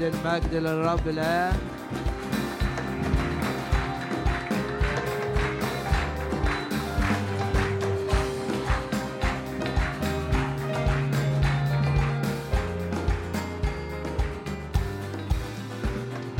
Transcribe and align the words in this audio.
ادي 0.00 0.08
المجد 0.08 0.54
للرب 0.54 1.08
الآن. 1.08 1.58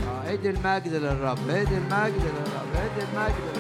آه، 0.06 0.32
ادي 0.32 0.50
المجد 0.50 0.94
للرب 0.94 1.50
ادي 1.50 1.76
المجد 1.76 2.22
للرب 2.22 2.74
ادي 2.74 3.04
المجد 3.12 3.34
للرب. 3.54 3.57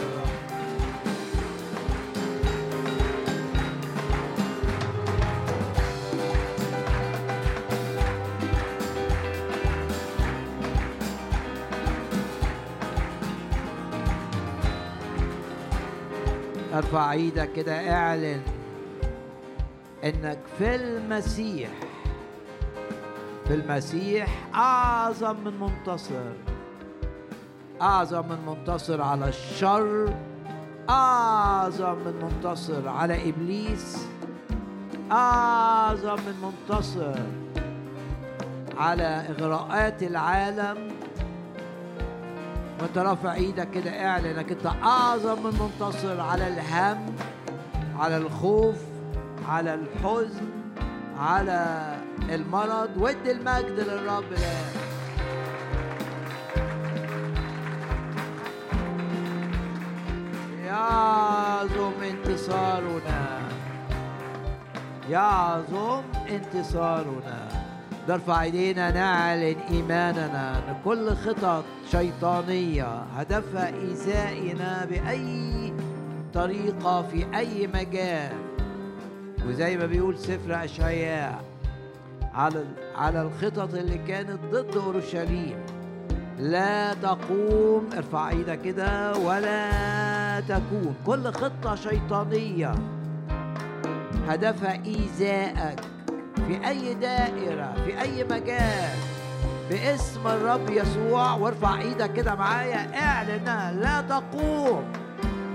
ارفع 16.78 17.12
إيدك 17.12 17.52
كده 17.52 17.92
اعلن 17.92 18.40
إنك 20.04 20.38
في 20.58 20.74
المسيح 20.74 21.68
في 23.46 23.54
المسيح 23.54 24.48
أعظم 24.54 25.36
من 25.44 25.60
منتصر 25.60 26.32
أعظم 27.82 28.28
من 28.28 28.38
منتصر 28.46 29.02
على 29.02 29.28
الشر 29.28 30.14
أعظم 30.90 31.94
من 31.94 32.14
منتصر 32.22 32.88
على 32.88 33.28
إبليس 33.28 34.06
أعظم 35.12 36.14
من 36.14 36.34
منتصر 36.42 37.14
على 38.76 39.02
إغراءات 39.04 40.02
العالم. 40.02 40.88
وانت 42.80 42.98
رافع 42.98 43.34
إيدك 43.34 43.70
كده 43.70 44.06
اعلن 44.06 44.26
انك 44.26 44.52
انت 44.52 44.66
اعظم 44.66 45.42
من 45.42 45.58
منتصر 45.60 46.20
على 46.20 46.48
الهم 46.48 47.14
على 47.98 48.16
الخوف 48.16 48.76
على 49.48 49.74
الحزن 49.74 50.46
على 51.18 51.96
المرض. 52.28 52.90
وادي 52.96 53.30
المجد 53.30 53.80
للرب. 53.80 54.24
الان 54.32 54.88
يعظم 60.64 61.92
انتصارنا. 62.02 63.38
يعظم 65.10 66.02
انتصارنا. 66.30 67.57
نرفع 68.08 68.42
إيدينا 68.42 68.90
نعلن 68.90 69.56
إيماننا 69.70 70.58
إن 70.58 70.76
كل 70.84 71.10
خطط 71.10 71.64
شيطانية 71.90 73.02
هدفها 73.16 73.68
إيذائنا 73.68 74.84
بأي 74.84 75.72
طريقة 76.34 77.02
في 77.02 77.26
أي 77.38 77.66
مجال. 77.66 78.32
وزي 79.46 79.76
ما 79.76 79.86
بيقول 79.86 80.18
سفر 80.18 80.64
أشعياء 80.64 81.44
على 82.34 82.64
على 82.96 83.22
الخطط 83.22 83.74
اللي 83.74 83.98
كانت 83.98 84.38
ضد 84.52 84.76
أورشليم. 84.76 85.56
لا 86.38 86.94
تقوم 86.94 87.88
ارفع 87.96 88.28
إيدك 88.28 88.60
كده 88.62 89.16
ولا 89.16 90.40
تكون. 90.40 90.94
كل 91.06 91.32
خطة 91.32 91.74
شيطانية 91.74 92.74
هدفها 94.28 94.84
إيذائك. 94.84 95.80
في 96.48 96.68
أي 96.68 96.94
دائرة 96.94 97.74
في 97.84 98.00
أي 98.00 98.24
مجال. 98.24 98.98
باسم 99.70 100.26
الرب 100.26 100.70
يسوع 100.70 101.34
وارفع 101.34 101.80
إيدك 101.80 102.12
كده 102.12 102.34
معايا. 102.34 103.00
اعلنها 103.02 103.72
لا 103.72 104.00
تقوم. 104.00 104.84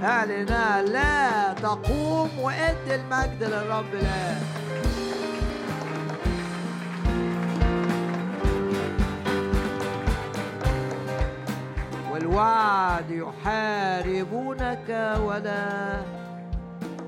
اعلنها 0.04 0.82
لا 0.82 1.54
تقوم 1.54 2.30
وأدي 2.40 2.96
المجد 2.96 3.44
للرب 3.44 3.94
الآن. 3.94 4.42
والوعد 12.12 13.10
يحاربونك 13.10 14.90
ولا 15.22 15.98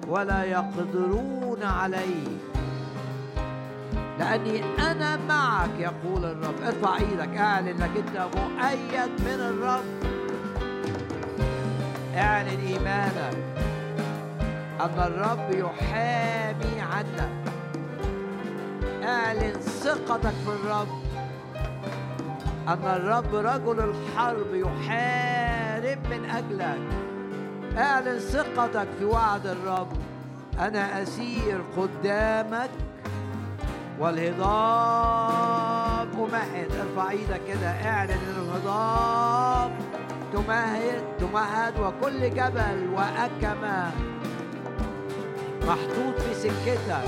ولا 0.07 0.43
يقدرون 0.43 1.63
عليه 1.63 2.54
لأني 4.19 4.63
أنا 4.91 5.17
معك 5.17 5.79
يقول 5.79 6.25
الرب. 6.25 6.61
ارفع 6.65 6.97
إيدك 6.97 7.37
أعلن 7.37 7.67
انك 7.67 7.91
انت 7.97 8.27
مؤيد 8.35 9.09
من 9.19 9.39
الرب. 9.39 10.15
أعلن 12.15 12.59
إيمانك 12.67 13.37
أن 14.81 14.99
الرب 14.99 15.51
يحامي 15.51 16.81
عنك 16.81 17.29
أعلن 19.03 19.53
ثقتك 19.53 20.33
في 20.45 20.49
الرب 20.49 20.87
أن 22.67 22.83
الرب 22.83 23.35
رجل 23.35 23.79
الحرب 23.89 24.53
يحارب 24.53 25.99
من 26.09 26.29
أجلك. 26.29 26.81
أعلن 27.77 28.19
ثقتك 28.19 28.87
في 28.99 29.05
وعد 29.05 29.47
الرب. 29.47 29.87
أنا 30.59 31.01
أسير 31.01 31.61
قدامك 31.77 32.69
والهضاب. 33.99 35.65
أمهد 36.13 36.71
ارفع 36.75 37.11
إيدك 37.11 37.41
كده 37.47 37.67
اعلن 37.67 38.11
ان 38.11 38.35
الهضاب. 38.37 39.71
تمهد 40.33 41.03
تمهد 41.19 41.79
وكل 41.79 42.29
جبل 42.29 42.89
وأكمة. 42.93 43.91
محطوط 45.67 46.19
في 46.19 46.33
سكتك. 46.33 47.03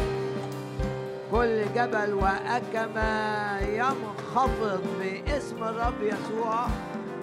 كل 1.31 1.65
جبل 1.75 2.13
وأكمة. 2.13 3.59
ينخفض 3.59 4.81
باسم 4.99 5.63
الرب 5.63 6.01
يسوع 6.01 6.67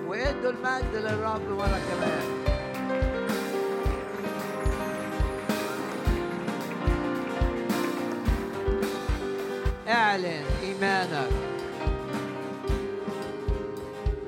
وادوا 0.08 0.50
المجد 0.50 0.94
للرب 0.94 1.48
مرة 1.48 1.80
كمان. 1.90 2.33
اعلن 10.14 10.44
إيمانك. 10.62 11.30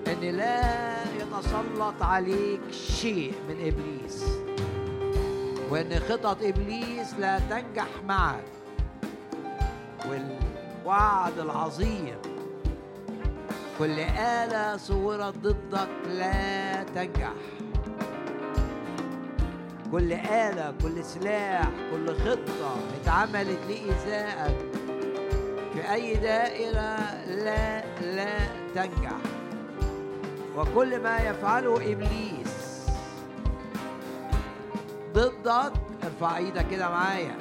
أن 0.06 0.20
لا 0.20 0.96
يتسلط 1.14 2.02
عليك 2.02 2.60
شيء 2.70 3.34
من 3.48 3.56
إبليس. 3.60 4.24
وأن 5.70 6.00
خطط 6.08 6.42
إبليس 6.42 7.14
لا 7.18 7.38
تنجح 7.38 7.86
معك. 8.04 8.44
والوعد 10.08 11.38
العظيم 11.38 12.18
كل 13.78 13.98
آلة 14.18 14.76
صورت 14.76 15.38
ضدك 15.38 15.88
لا 16.08 16.82
تنجح. 16.82 17.32
كل 19.92 20.12
آلة 20.12 20.74
كل 20.82 21.04
سلاح 21.04 21.70
كل 21.90 22.14
خطة 22.14 22.76
اتعملت 23.02 23.58
لإيذائك. 23.68 24.75
في 25.76 25.92
أي 25.92 26.14
دائرة 26.14 26.96
لا 27.26 27.84
لا 28.00 28.38
تنجح. 28.74 29.12
وكل 30.56 31.00
ما 31.00 31.18
يفعله 31.18 31.92
إبليس 31.92 32.86
ضدك 35.14 35.72
ارفع 36.04 36.36
إيدك 36.36 36.66
كده 36.70 36.88
معايا. 36.88 37.34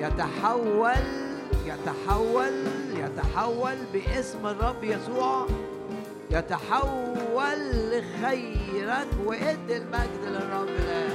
يتحول 0.00 0.92
يتحول 1.66 2.64
يتحول 2.94 3.76
باسم 3.92 4.46
الرب 4.46 4.84
يسوع. 4.84 5.46
يتحول 6.30 7.58
لخيرك 7.90 9.08
وادي 9.24 9.76
المجد 9.76 10.22
للرب. 10.26 10.68
الان 10.68 11.05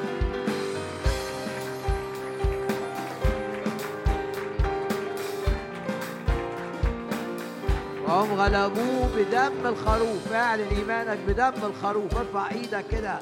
وهم 8.12 8.34
غلبوه 8.34 9.10
بدم 9.18 9.68
الخروف. 9.68 10.34
اعلن 10.34 10.68
إيمانك 10.68 11.18
بدم 11.28 11.54
الخروف. 11.64 12.18
ارفع 12.18 12.52
إيدك 12.52 12.86
كده. 12.92 13.20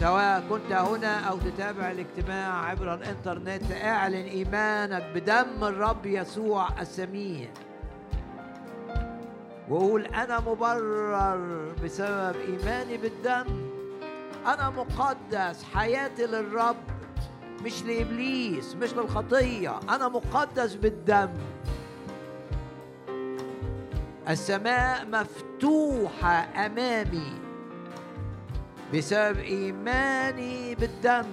سواء 0.00 0.44
كنت 0.50 0.72
هنا 0.72 1.20
أو 1.20 1.38
تتابع 1.38 1.90
الاجتماع 1.90 2.66
عبر 2.66 2.94
الإنترنت 2.94 3.72
اعلن 3.72 4.14
إيمانك 4.14 5.04
بدم 5.14 5.64
الرب 5.64 6.06
يسوع 6.06 6.68
السمين 6.80 7.50
وقول 9.68 10.06
أنا 10.06 10.40
مبرر 10.40 11.72
بسبب 11.84 12.36
إيماني 12.48 12.96
بالدم. 12.96 13.44
أنا 14.46 14.70
مقدس 14.70 15.64
حياتي 15.74 16.26
للرب 16.26 16.76
مش 17.64 17.82
لإبليس 17.82 18.74
مش 18.74 18.92
للخطية. 18.92 19.80
أنا 19.90 20.08
مقدس 20.08 20.74
بالدم. 20.74 21.30
السماء 24.28 25.06
مفتوحة 25.06 26.66
أمامي 26.66 27.40
بسبب 28.94 29.38
إيماني 29.38 30.74
بالدم. 30.74 31.26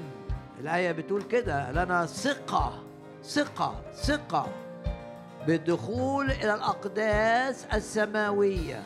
الآية 0.60 0.92
بتقول 0.92 1.22
كده 1.22 1.72
لنا 1.72 2.06
ثقة 2.06 2.84
ثقة 3.24 3.82
ثقة 3.94 4.48
بالدخول 5.48 6.32
إلى 6.32 6.54
الأقداس 6.54 7.66
السماوية 7.66 8.84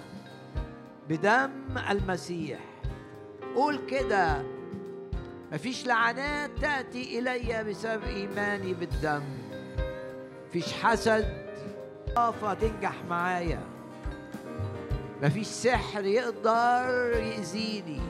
بدم 1.09 1.51
المسيح. 1.89 2.59
قول 3.55 3.79
كده 3.87 4.43
مفيش 5.51 5.87
لعنات 5.87 6.51
تأتي 6.61 7.19
إلي 7.19 7.63
بسبب 7.63 8.03
إيماني 8.03 8.73
بالدم. 8.73 9.23
مفيش 10.47 10.73
حسد 10.73 11.45
تنجح 12.61 12.95
معايا. 13.09 13.74
مفيش 15.23 15.47
سحر 15.47 16.05
يقدر 16.05 17.13
يأذيني. 17.13 18.01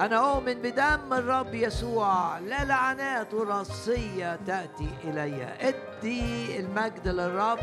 أنا 0.00 0.16
أؤمن 0.16 0.54
بدم 0.54 1.12
الرب 1.12 1.54
يسوع 1.54 2.38
لا 2.38 2.64
لعنات 2.64 3.34
وراثية 3.34 4.38
تأتي 4.46 4.88
إلي. 5.04 5.48
ادي 5.60 6.60
المجد 6.60 7.08
للرب. 7.08 7.58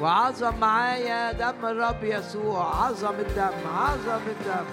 وعظم 0.00 0.56
معايا 0.60 1.32
دم 1.32 1.66
الرب 1.66 2.04
يسوع 2.04 2.86
عظم 2.86 3.14
الدم 3.14 3.68
عظم 3.74 4.22
الدم. 4.26 4.64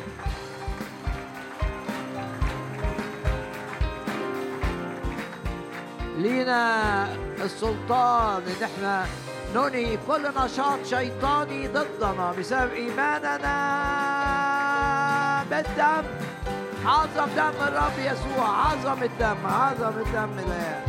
لينا 6.18 7.08
السلطان 7.44 8.42
إن 8.42 8.64
إحنا 8.64 9.06
ننهي 9.56 9.98
كل 10.08 10.22
نشاط 10.38 10.86
شيطاني 10.86 11.68
ضدنا 11.68 12.32
بسبب 12.40 12.72
إيماننا 12.74 13.58
بالدم. 15.50 16.04
عظم 16.86 17.30
دم 17.36 17.58
الرب 17.68 17.98
يسوع 18.00 18.50
عظم 18.50 19.04
الدم 19.04 19.46
عظم 19.46 19.98
الدم 20.06 20.40
الآن. 20.40 20.82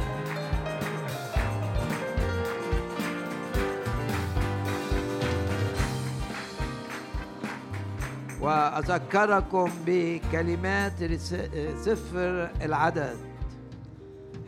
وأذكركم 8.40 9.70
بكلمات 9.86 11.12
سفر 11.84 12.50
العدد. 12.62 13.16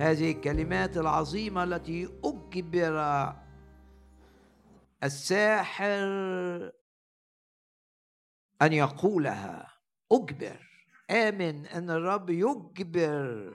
هذه 0.00 0.31
الكلمات 0.32 0.97
العظيمة 0.97 1.64
التي 1.64 2.20
أجبر 2.25 3.35
الساحر 5.02 6.02
أن 8.62 8.73
يقولها. 8.73 9.73
أجبر 10.12 10.69
آمن 11.11 11.67
أن 11.67 11.91
الرب 11.91 12.31
يجبر 12.31 13.55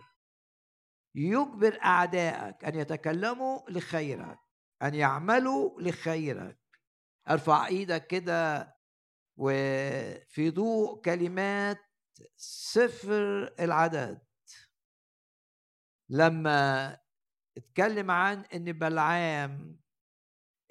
يجبر 1.16 1.80
أعدائك 1.84 2.66
أن 2.66 2.76
يتكلموا 2.76 3.60
لخيرك 3.70 4.40
أن 4.82 4.94
يعملوا 4.94 5.82
لخيرك. 5.82 6.60
أرفع 7.30 7.68
إيدك 7.68 8.08
كده 8.08 8.76
وفي 9.38 10.52
ضوء 10.52 11.02
كلمات 11.02 11.80
سفر 12.38 13.54
العدد. 13.60 14.22
لما 16.10 16.98
اتكلم 17.58 18.12
عن 18.12 18.42
إن 18.54 18.72
بلعام 18.72 19.80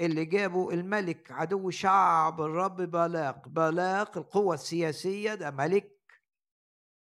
اللي 0.00 0.24
جابوا 0.24 0.72
الملك 0.72 1.30
عدو 1.32 1.70
شعب 1.70 2.40
الرب 2.40 2.76
بالاق 2.76 3.48
بالاق 3.48 4.18
القوة 4.18 4.54
السياسية 4.54 5.34
ده 5.34 5.50
ملك 5.50 5.90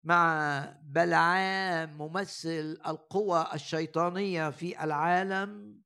مع 0.04 0.60
بلعام 0.83 1.98
ممثل 1.98 2.77
القوى 2.88 3.48
الشيطانية 3.54 4.50
في 4.50 4.83
العالم. 4.83 5.81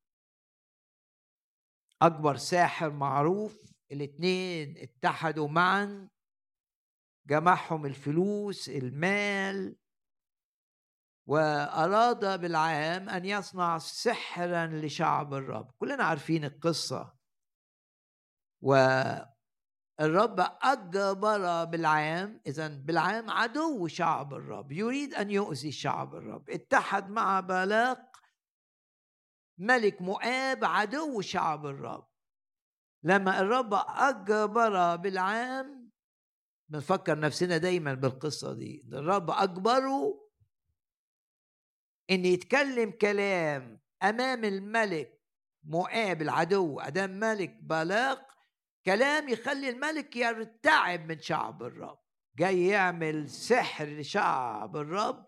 أكبر 2.01 2.35
ساحر 2.35 2.89
معروف 2.89 3.73
الاثنين 3.91 4.77
اتحدوا 4.77 5.47
معا 5.47 6.09
جمعهم 7.27 7.85
الفلوس 7.85 8.69
المال 8.69 9.75
وأراد 11.25 12.41
بالعام 12.41 13.09
أن 13.09 13.25
يصنع 13.25 13.77
سحرا 13.77 14.67
لشعب 14.67 15.33
الرب. 15.33 15.71
كلنا 15.79 16.03
عارفين 16.03 16.45
القصة. 16.45 17.13
والرب 18.61 20.39
أجبر 20.61 21.63
بالعام. 21.63 22.41
إذا 22.47 22.67
بالعام 22.67 23.29
عدو 23.31 23.87
شعب 23.87 24.33
الرب. 24.33 24.71
يريد 24.71 25.13
أن 25.13 25.31
يؤذي 25.31 25.71
شعب 25.71 26.15
الرب. 26.15 26.49
اتحد 26.49 27.09
مع 27.09 27.39
بالاق. 27.39 28.17
ملك 29.57 30.01
مؤاب 30.01 30.65
عدو 30.65 31.21
شعب 31.21 31.65
الرب. 31.65 32.07
لما 33.03 33.39
الرب 33.39 33.73
أجبر 33.87 34.95
بالعام. 34.95 35.91
بنفكر 36.69 37.19
نفسنا 37.19 37.57
دايما 37.57 37.93
بالقصة 37.93 38.53
دي. 38.53 38.87
الرب 38.93 39.29
أجبره 39.29 40.22
إن 42.09 42.25
يتكلم 42.25 42.91
كلام 42.91 43.79
أمام 44.03 44.45
الملك 44.45 45.21
مؤاب 45.63 46.21
العدو 46.21 46.79
ادام 46.79 47.19
ملك 47.19 47.57
بلاق 47.61 48.27
كلام 48.85 49.29
يخلي 49.29 49.69
الملك 49.69 50.15
يرتعب 50.15 51.05
من 51.05 51.19
شعب 51.19 51.63
الرب. 51.63 51.99
جاي 52.37 52.67
يعمل 52.67 53.29
سحر 53.29 53.85
لشعب 53.85 54.77
الرب 54.77 55.25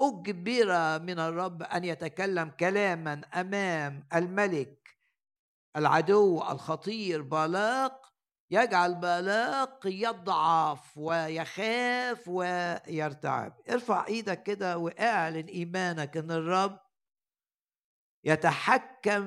أجبر 0.00 1.00
من 1.02 1.18
الرب 1.18 1.62
أن 1.62 1.84
يتكلم 1.84 2.50
كلاما 2.60 3.20
أمام 3.34 4.08
الملك 4.14 4.98
العدو 5.76 6.42
الخطير 6.42 7.22
بالاق 7.22 8.07
يجعل 8.50 8.94
بالاق 8.94 9.80
يضعف 9.86 10.98
ويخاف 10.98 12.28
ويرتعب. 12.28 13.60
ارفع 13.70 14.06
إيدك 14.06 14.42
كده 14.42 14.78
واعلن 14.78 15.46
ايمانك 15.46 16.16
ان 16.16 16.30
الرب 16.30 16.80
يتحكم 18.24 19.24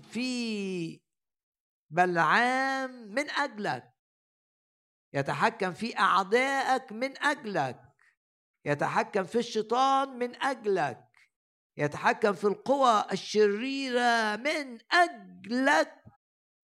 في 0.00 1.00
بلعام 1.90 2.90
من 2.90 3.30
اجلك 3.30 3.94
يتحكم 5.14 5.72
في 5.72 5.98
اعدائك 5.98 6.92
من 6.92 7.22
اجلك 7.22 7.80
يتحكم 8.64 9.24
في 9.24 9.38
الشيطان 9.38 10.18
من 10.18 10.42
اجلك 10.42 11.04
يتحكم 11.76 12.32
في 12.32 12.44
القوى 12.44 13.04
الشريرة 13.12 14.36
من 14.36 14.78
اجلك. 14.92 16.03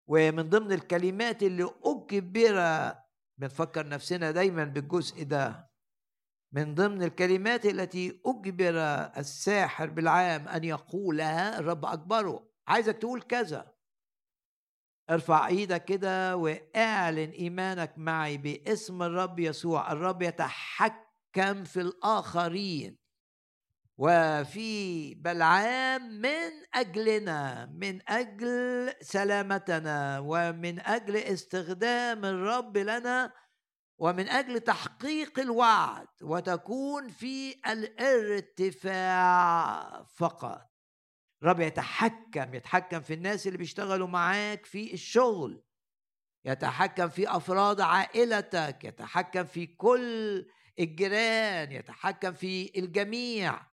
ومن 0.08 0.50
ضمن 0.50 0.72
الكلمات 0.72 1.44
اللي 1.44 1.70
أجبر 1.84 2.94
بنفكر 3.38 3.88
نفسنا 3.88 4.32
دايما 4.32 4.64
بالجزء 4.64 5.24
ده 5.24 5.72
من 6.54 6.76
ضمن 6.76 7.04
الكلمات 7.04 7.66
التي 7.66 8.22
أجبر 8.26 8.80
الساحر 9.18 9.90
بالعام 9.90 10.48
أن 10.48 10.64
يقولها 10.64 11.60
الرب 11.60 11.86
أجبره 11.86 12.50
عايزك 12.68 12.98
تقول 12.98 13.22
كذا. 13.22 13.74
ارفع 15.10 15.48
إيدك 15.48 15.86
كده 15.86 16.36
وإعلن 16.36 17.30
إيمانك 17.30 17.94
معي 17.98 18.38
باسم 18.38 19.04
الرب 19.04 19.40
يسوع. 19.40 19.92
الرب 19.92 20.22
يتحكم 20.22 21.64
في 21.64 21.82
الآخرين. 21.82 22.98
وفي 23.98 25.13
بلعام 25.16 26.22
من 26.22 26.51
أجلنا 26.74 27.66
من 27.66 28.10
أجل 28.10 28.94
سلامتنا 29.01 30.20
ومن 30.20 30.80
أجل 30.80 31.18
استخدام 31.18 32.25
الرب 32.25 32.77
لنا 32.77 33.34
ومن 34.00 34.30
أجل 34.30 34.60
تحقيق 34.60 35.39
الوعد 35.39 36.08
وتكون 36.22 37.08
في 37.08 37.56
الارتفاع 38.88 39.24
فقط. 40.04 40.72
الرب 41.44 41.60
يتحكم 41.60 42.54
يتحكم 42.54 43.00
في 43.01 43.13
الناس 43.13 43.48
اللي 43.48 43.58
بيشتغلوا 43.58 44.08
معاك 44.08 44.66
في 44.66 44.94
الشغل 44.94 45.63
يتحكم 46.46 47.10
في 47.10 47.36
أفراد 47.38 47.82
عائلتك 47.82 48.84
يتحكم 48.84 49.44
في 49.44 49.66
كل 49.68 50.46
الجيران 50.80 51.72
يتحكم 51.72 52.34
في 52.34 52.72
الجميع. 52.80 53.76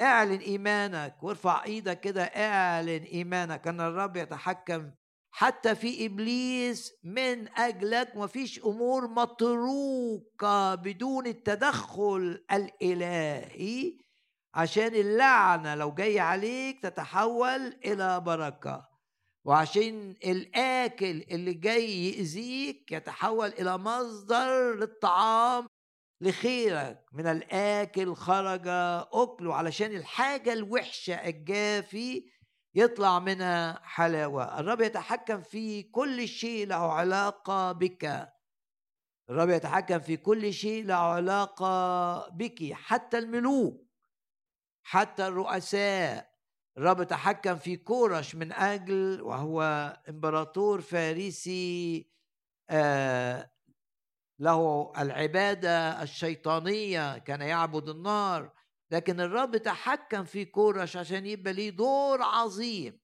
اعلن 0.00 0.38
إيمانك 0.38 1.22
وارفع 1.22 1.64
إيدك 1.64 2.00
كده 2.00 2.22
اعلن 2.22 3.02
إيمانك 3.02 3.68
أن 3.68 3.80
الرب 3.80 4.16
يتحكم 4.16 4.90
حتى 5.32 5.74
في 5.74 6.06
إبليس 6.06 6.92
من 7.04 7.58
أجلك. 7.58 8.12
ومفيش 8.16 8.58
أمور 8.64 9.08
متروكة 9.08 10.74
بدون 10.74 11.26
التدخل 11.26 12.44
الإلهي 12.52 13.98
عشان 14.54 14.94
اللعنة 14.94 15.74
لو 15.74 15.92
جاي 15.94 16.20
عليك 16.20 16.82
تتحول 16.82 17.66
إلى 17.84 18.20
بركة. 18.20 18.90
وعشان 19.44 20.14
الآكل 20.24 21.24
اللي 21.30 21.54
جاي 21.54 22.08
يأذيك 22.08 22.92
يتحول 22.92 23.48
إلى 23.48 23.78
مصدر 23.78 24.74
للطعام 24.74 25.66
لخيرك 26.20 27.06
من 27.12 27.26
الآكل 27.26 28.14
خرج 28.14 28.68
أكله 29.12 29.54
علشان 29.54 29.96
الحاجة 29.96 30.52
الوحشة 30.52 31.14
الجافي 31.14 32.30
يطلع 32.74 33.18
منها 33.18 33.80
حلاوة. 33.82 34.60
الرب 34.60 34.80
يتحكم 34.80 35.40
في 35.40 35.82
كل 35.82 36.28
شيء 36.28 36.66
له 36.66 36.92
علاقة 36.92 37.72
بك. 37.72 38.32
الرب 39.30 39.48
يتحكم 39.48 39.98
في 39.98 40.16
كل 40.16 40.52
شيء 40.52 40.84
له 40.84 40.94
علاقة 40.94 42.28
بك 42.28 42.72
حتى 42.72 43.18
الملوك 43.18 43.86
حتى 44.82 45.26
الرؤساء. 45.26 46.30
الرب 46.78 47.02
تحكم 47.02 47.56
في 47.56 47.76
كورش 47.76 48.34
من 48.34 48.52
أجل 48.52 49.20
وهو 49.22 49.62
إمبراطور 50.08 50.80
فارسي 50.80 52.10
آه 52.70 53.50
له 54.40 54.92
العبادة 54.98 56.02
الشيطانية 56.02 57.18
كان 57.18 57.40
يعبد 57.40 57.88
النار. 57.88 58.52
لكن 58.90 59.20
الرب 59.20 59.56
تحكم 59.56 60.24
في 60.24 60.44
كورش 60.44 60.96
عشان 60.96 61.26
يبقى 61.26 61.52
ليه 61.52 61.70
دور 61.70 62.22
عظيم 62.22 63.00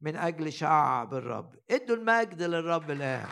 من 0.00 0.16
أجل 0.16 0.52
شعب 0.52 1.14
الرب. 1.14 1.54
إدوا 1.70 1.96
المجد 1.96 2.42
للرب 2.42 2.90
الآن. 2.90 3.28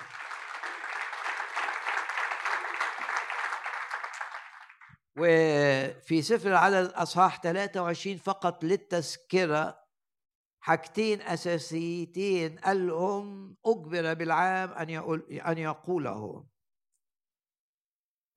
وفي 5.18 6.22
سفر 6.22 6.48
العدد 6.48 6.86
أصحاح 6.92 7.40
23 7.40 8.16
فقط 8.16 8.64
للتذكرة 8.64 9.78
حاجتين 10.60 11.22
أساسيتين. 11.22 12.58
قالهم 12.58 13.56
أجبر 13.66 14.14
بالعام 14.14 14.70
أن 14.70 14.90
يقول 14.90 15.32
أن 15.32 15.58
يقوله. 15.58 16.44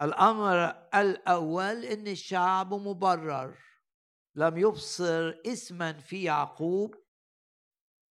الأمر 0.01 0.65
الأول 0.95 1.85
إن 1.85 2.07
الشعب 2.07 2.73
مبرر 2.73 3.57
لم 4.35 4.57
يبصر 4.57 5.33
اسما 5.45 5.93
في 5.93 6.23
يعقوب 6.23 6.95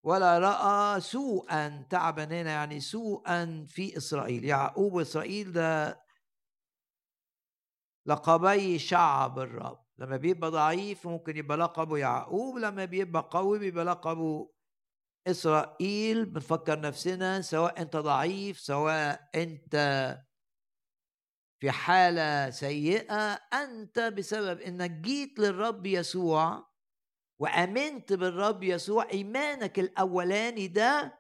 ولا 0.05 0.39
رأى 0.39 1.01
سوءا 1.01 1.87
تعبا 1.91 2.25
هنا 2.25 2.51
يعني 2.51 2.81
سوءا 2.81 3.67
في 3.69 3.97
إسرائيل. 3.97 4.45
يعقوب 4.45 4.93
وإسرائيل 4.93 5.53
ده 5.53 6.01
لقبي 8.07 8.79
شعب 8.79 9.39
الرب. 9.39 9.85
لما 9.99 10.17
بيبقى 10.17 10.51
ضعيف 10.51 11.07
ممكن 11.07 11.37
يبقى 11.37 11.57
لقبه 11.59 11.97
يعقوب 11.99 12.57
لما 12.59 12.85
بيبقى 12.85 13.29
قوي 13.31 13.59
بيبقى 13.59 13.85
لقبه 13.85 14.51
إسرائيل. 15.27 16.25
بنفكر 16.25 16.81
نفسنا 16.81 17.41
سواء 17.41 17.83
أنت 17.83 17.97
ضعيف 17.97 18.59
سواء 18.59 19.31
أنت 19.35 19.77
في 21.61 21.71
حالة 21.71 22.51
سيئة 22.51 23.33
أنت 23.53 23.99
بسبب 23.99 24.61
أنك 24.61 24.91
جيت 24.91 25.39
للرب 25.39 25.87
يسوع 25.87 26.71
وأمنت 27.41 28.13
بالرب 28.13 28.63
يسوع 28.63 29.09
إيمانك 29.13 29.79
الأولاني 29.79 30.69
ده 30.69 31.19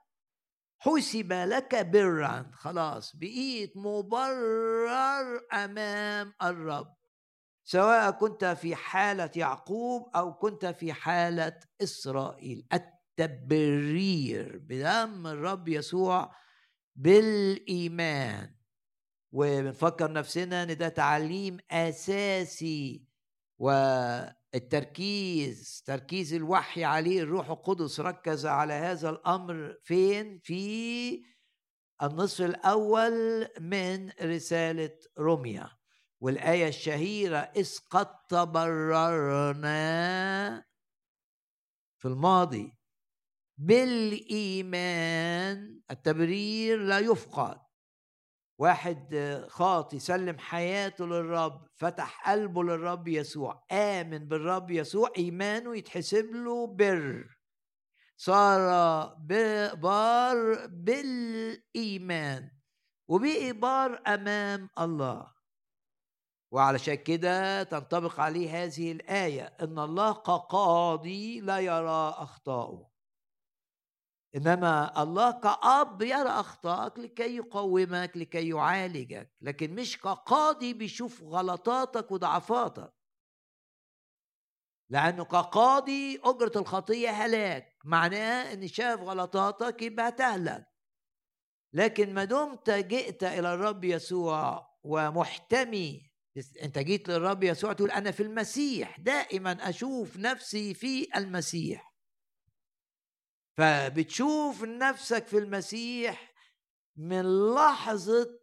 حسب 0.78 1.32
لك 1.32 1.86
برا. 1.86 2.50
خلاص 2.54 3.16
بقيت 3.16 3.76
مبرر 3.76 5.40
أمام 5.52 6.34
الرب. 6.42 6.96
سواء 7.64 8.10
كنت 8.10 8.44
في 8.44 8.74
حالة 8.74 9.30
يعقوب 9.36 10.10
أو 10.16 10.34
كنت 10.34 10.66
في 10.66 10.92
حالة 10.92 11.60
إسرائيل. 11.82 12.66
التبرير 12.72 14.58
بدم 14.58 15.26
الرب 15.26 15.68
يسوع 15.68 16.34
بالإيمان. 16.96 18.59
وبنفكر 19.32 20.12
نفسنا 20.12 20.62
إن 20.62 20.76
ده 20.76 20.88
تعليم 20.88 21.58
أساسي 21.70 23.04
والتركيز 24.54 25.82
تركيز 25.86 26.34
الوحي 26.34 26.84
عليه 26.84 27.22
الروح 27.22 27.50
القدس 27.50 28.00
ركز 28.00 28.46
على 28.46 28.72
هذا 28.72 29.10
الأمر 29.10 29.76
فين؟ 29.82 30.38
في 30.44 31.22
النصف 32.02 32.44
الأول 32.44 33.48
من 33.60 34.10
رسالة 34.22 34.98
روميا 35.18 35.70
والآية 36.20 36.68
الشهيرة 36.68 37.36
إذ 37.36 37.78
قد 37.90 38.26
تبررنا 38.26 39.70
في 41.98 42.08
الماضي 42.08 42.76
بالإيمان 44.40 45.80
التبرير 45.90 46.78
لا 46.78 46.98
يفقد. 46.98 47.60
واحد 48.60 49.16
خاطي 49.48 49.98
سلم 49.98 50.38
حياته 50.38 51.06
للرب 51.06 51.66
فتح 51.74 52.30
قلبه 52.30 52.64
للرب 52.64 53.08
يسوع 53.08 53.64
آمن 53.72 54.28
بالرب 54.28 54.70
يسوع 54.70 55.12
إيمانه 55.18 55.76
يتحسب 55.76 56.24
له 56.24 56.66
بر. 56.66 57.36
صار 58.16 58.60
بار 59.74 60.66
بالإيمان 60.66 62.50
وبقي 63.08 63.52
بار 63.52 64.02
أمام 64.06 64.68
الله. 64.78 65.32
وعلشان 66.52 66.94
كده 66.94 67.62
تنطبق 67.62 68.20
عليه 68.20 68.64
هذه 68.64 68.92
الآية 68.92 69.42
إن 69.42 69.78
الله 69.78 70.12
كقاضي 70.12 71.40
لا 71.40 71.58
يرى 71.58 72.14
أخطاؤه. 72.16 72.89
إنما 74.36 75.02
الله 75.02 75.30
كأب 75.30 76.02
يرى 76.02 76.28
اخطائك 76.28 76.98
لكي 76.98 77.36
يقومك 77.36 78.16
لكي 78.16 78.48
يعالجك 78.48 79.32
لكن 79.40 79.74
مش 79.74 79.98
كقاضي 79.98 80.72
بيشوف 80.74 81.22
غلطاتك 81.22 82.10
وضعفاتك. 82.12 82.92
لأنه 84.90 85.24
كقاضي 85.24 86.20
أجرة 86.24 86.52
الخطية 86.56 87.10
هلاك 87.10 87.78
معناه 87.84 88.52
إن 88.52 88.68
شاف 88.68 89.00
غلطاتك 89.00 89.82
يبقى 89.82 90.08
هتهلك 90.08 90.66
لكن 91.72 92.14
ما 92.14 92.24
دمت 92.24 92.70
جئت 92.70 93.24
إلى 93.24 93.54
الرب 93.54 93.84
يسوع 93.84 94.70
ومحتمي 94.82 96.10
أنت 96.62 96.78
جيت 96.78 97.08
للرب 97.08 97.42
يسوع 97.42 97.72
تقول 97.72 97.90
أنا 97.90 98.10
في 98.10 98.22
المسيح 98.22 99.00
دائما 99.00 99.68
أشوف 99.68 100.16
نفسي 100.16 100.74
في 100.74 101.08
المسيح. 101.16 101.89
فبتشوف 103.56 104.62
نفسك 104.64 105.26
في 105.26 105.38
المسيح 105.38 106.34
من 106.96 107.54
لحظة 107.54 108.40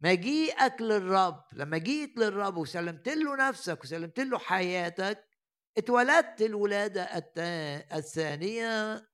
مجيئك 0.00 0.80
للرب 0.80 1.44
لما 1.52 1.78
جيت 1.78 2.16
للرب 2.18 2.56
وسلمت 2.56 3.08
له 3.08 3.48
نفسك 3.48 3.84
وسلمت 3.84 4.20
له 4.20 4.38
حياتك 4.38 5.28
اتولدت 5.78 6.42
الولادة 6.42 7.02
الثانية 7.92 9.06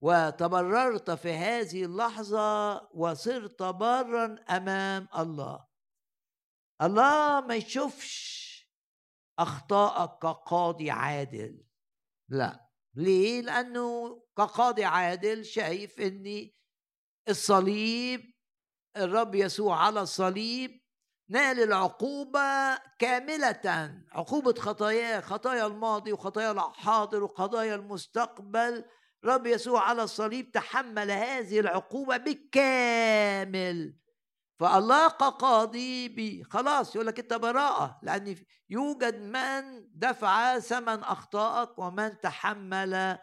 وتبررت 0.00 1.10
في 1.10 1.32
هذه 1.32 1.84
اللحظة 1.84 2.74
وصرت 2.94 3.62
برا 3.62 4.36
أمام 4.50 5.08
الله. 5.18 5.66
الله 6.82 7.40
ما 7.40 7.54
يشوفش 7.54 8.48
أخطائك 9.38 10.10
كقاضي 10.10 10.90
عادل 10.90 11.64
لا. 12.28 12.67
ليه؟ 12.94 13.40
لأنه 13.40 14.22
كقاضي 14.36 14.84
عادل 14.84 15.44
شايف 15.44 16.00
أن 16.00 16.50
الصليب 17.28 18.34
الرب 18.96 19.34
يسوع 19.34 19.76
على 19.76 20.00
الصليب 20.00 20.80
نال 21.30 21.62
العقوبة 21.62 22.76
كاملة 22.98 23.94
عقوبة 24.12 24.54
خطاياه 24.54 25.20
خطايا 25.20 25.66
الماضي 25.66 26.12
وخطايا 26.12 26.50
الحاضر 26.50 27.24
وقضايا 27.24 27.74
المستقبل 27.74 28.84
رب 29.24 29.46
يسوع 29.46 29.80
على 29.88 30.02
الصليب 30.02 30.52
تحمل 30.52 31.10
هذه 31.10 31.60
العقوبة 31.60 32.16
بالكامل 32.16 33.94
فالله 34.58 35.08
كقاضي 35.08 36.08
بي. 36.08 36.44
خلاص 36.44 36.94
يقول 36.94 37.06
لك 37.06 37.18
أنت 37.18 37.34
براءة 37.34 37.98
لأن 38.02 38.36
يوجد 38.70 39.20
من 39.20 39.88
دفع 39.94 40.58
ثمن 40.58 41.04
أخطائك 41.04 41.78
ومن 41.78 42.20
تحمل 42.20 43.18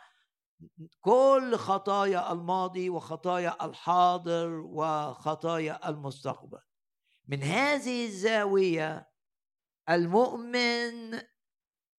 كل 1.02 1.56
خطايا 1.56 2.32
الماضي 2.32 2.90
وخطايا 2.90 3.66
الحاضر 3.66 4.50
وخطايا 4.50 5.90
المستقبل. 5.90 6.60
من 7.28 7.44
هذه 7.44 8.06
الزاوية 8.06 9.10
المؤمن 9.90 11.20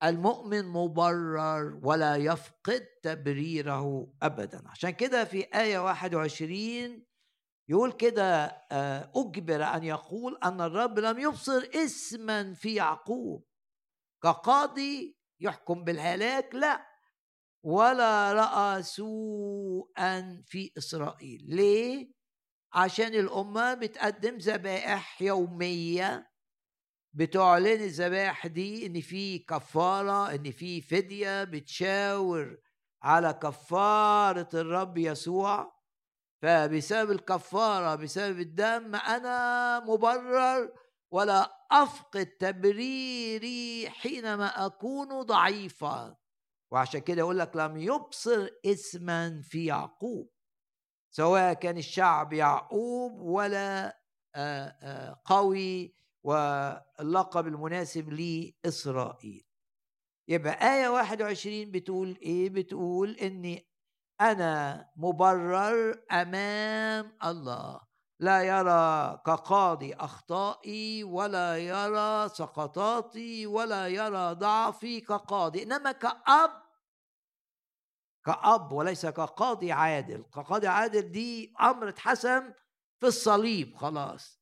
المؤمن 0.02 0.64
مبرر 0.68 1.80
ولا 1.82 2.16
يفقد 2.16 2.86
تبريره 3.02 4.12
أبدا. 4.22 4.62
عشان 4.68 4.90
كده 4.90 5.24
في 5.24 5.40
آية 5.54 5.78
21 5.78 7.06
يقول 7.68 7.92
كده 7.92 8.44
آه، 8.72 9.12
أجبر 9.16 9.62
أن 9.64 9.84
يقول 9.84 10.38
أن 10.44 10.60
الرب 10.60 10.98
لم 10.98 11.18
يبصر 11.18 11.68
اسما 11.74 12.54
في 12.54 12.74
يعقوب. 12.74 13.44
كقاضي 14.22 15.18
يحكم 15.40 15.84
بالهلاك؟ 15.84 16.54
لا. 16.54 16.86
ولا 17.64 18.32
رأى 18.32 18.82
سوءا 18.82 20.42
في 20.46 20.72
إسرائيل. 20.78 21.42
ليه؟ 21.46 22.12
عشان 22.72 23.14
الأمة 23.14 23.74
بتقدم 23.74 24.36
ذبائح 24.36 25.22
يومية. 25.22 26.30
بتعلن 27.12 27.66
الذبائح 27.66 28.46
دي 28.46 28.86
إن 28.86 29.00
في 29.00 29.38
كفارة 29.38 30.34
إن 30.34 30.50
في 30.50 30.80
فدية 30.80 31.44
بتشاور 31.44 32.58
على 33.02 33.32
كفارة 33.32 34.48
الرب 34.54 34.98
يسوع. 34.98 35.75
فبسبب 36.42 37.10
الكفارة 37.10 37.94
بسبب 37.94 38.40
الدم 38.40 38.94
أنا 38.94 39.80
مبرر 39.80 40.72
ولا 41.10 41.66
أفقد 41.70 42.26
تبريري 42.26 43.90
حينما 43.90 44.66
أكون 44.66 45.22
ضعيفا. 45.22 46.16
وعشان 46.72 47.00
كده 47.00 47.18
يقول 47.18 47.38
لك 47.38 47.56
لم 47.56 47.76
يبصر 47.76 48.48
اسما 48.66 49.42
في 49.42 49.64
يعقوب. 49.64 50.30
سواء 51.10 51.52
كان 51.52 51.76
الشعب 51.76 52.32
يعقوب 52.32 53.20
ولا 53.20 53.98
قوي 55.24 55.94
واللقب 56.24 57.46
المناسب 57.46 58.08
لإسرائيل. 58.12 59.46
يبقى 60.28 60.74
آية 60.74 60.88
21 60.88 61.70
بتقول 61.70 62.18
إيه؟ 62.22 62.50
بتقول 62.50 63.10
إني 63.16 63.68
أنا 64.20 64.86
مبرر 64.96 66.04
أمام 66.12 67.16
الله. 67.24 67.80
لا 68.20 68.42
يرى 68.42 69.18
كقاضي 69.26 69.94
أخطائي 69.94 71.04
ولا 71.04 71.56
يرى 71.56 72.28
سقطاتي 72.28 73.46
ولا 73.46 73.88
يرى 73.88 74.34
ضعفي 74.34 75.00
كقاضي. 75.00 75.62
إنما 75.62 75.92
كأب 75.92 76.50
كأب 78.26 78.72
وليس 78.72 79.06
كقاضي 79.06 79.72
عادل. 79.72 80.22
كقاضي 80.22 80.66
عادل 80.66 81.12
دي 81.12 81.54
أمر 81.60 81.88
اتحسم 81.88 82.52
في 83.00 83.06
الصليب 83.06 83.76
خلاص. 83.76 84.40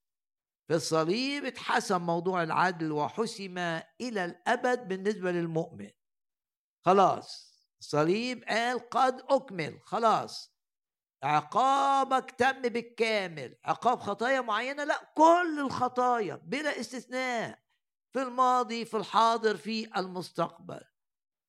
في 0.69 0.75
الصليب 0.75 1.45
اتحسم 1.45 2.01
موضوع 2.07 2.43
العدل 2.43 2.93
وحسم 2.93 3.59
إلى 4.01 4.25
الأبد 4.25 4.89
بالنسبة 4.89 5.33
للمؤمن. 5.33 5.91
خلاص. 6.85 7.54
الصليب 7.85 8.45
قال 8.45 8.89
قد 8.89 9.23
أكمل 9.29 9.81
خلاص. 9.83 10.55
عقابك 11.23 12.31
تم 12.31 12.63
بالكامل. 12.63 13.57
عقاب 13.65 14.01
خطايا 14.01 14.41
معينة؟ 14.41 14.85
لا 14.85 15.13
كل 15.17 15.61
الخطايا 15.61 16.35
بلا 16.45 16.81
استثناء 16.81 17.59
في 18.13 18.23
الماضي 18.23 18.85
في 18.85 18.97
الحاضر 18.97 19.57
في 19.57 19.99
المستقبل. 19.99 20.81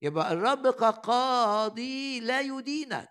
يبقى 0.01 0.33
الرب 0.33 0.67
كقاضي 0.67 2.19
لا 2.19 2.41
يدينك 2.41 3.09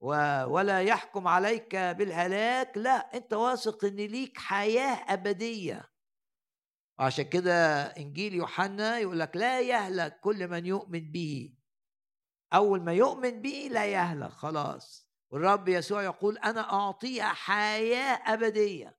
ولا 0.00 0.82
يحكم 0.82 1.28
عليك 1.28 1.76
بالهلاك. 1.76 2.78
لا 2.78 3.16
أنت 3.16 3.32
واثق 3.34 3.84
إن 3.84 3.96
ليك 3.96 4.38
حياة 4.38 5.12
أبدية. 5.12 5.90
وعشان 6.98 7.24
كده 7.24 7.82
إنجيل 7.82 8.34
يوحنا 8.34 8.98
يقول 8.98 9.20
لك 9.20 9.36
لا 9.36 9.60
يهلك 9.60 10.20
كل 10.20 10.48
من 10.48 10.66
يؤمن 10.66 11.12
به. 11.12 11.63
أول 12.54 12.80
ما 12.82 12.92
يؤمن 12.92 13.42
به 13.42 13.68
لا 13.70 13.86
يهلك 13.86 14.30
خلاص. 14.30 15.08
والرب 15.30 15.68
يسوع 15.68 16.02
يقول 16.02 16.38
أنا 16.38 16.72
اعطيه 16.72 17.22
حياة 17.22 18.34
أبدية. 18.34 18.98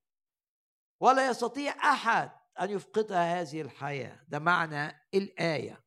ولا 1.00 1.30
يستطيع 1.30 1.92
أحد 1.92 2.32
أن 2.62 2.70
يفقدها 2.70 3.42
هذه 3.42 3.62
الحياة. 3.62 4.20
ده 4.28 4.40
معنى 4.40 5.08
الآية. 5.14 5.86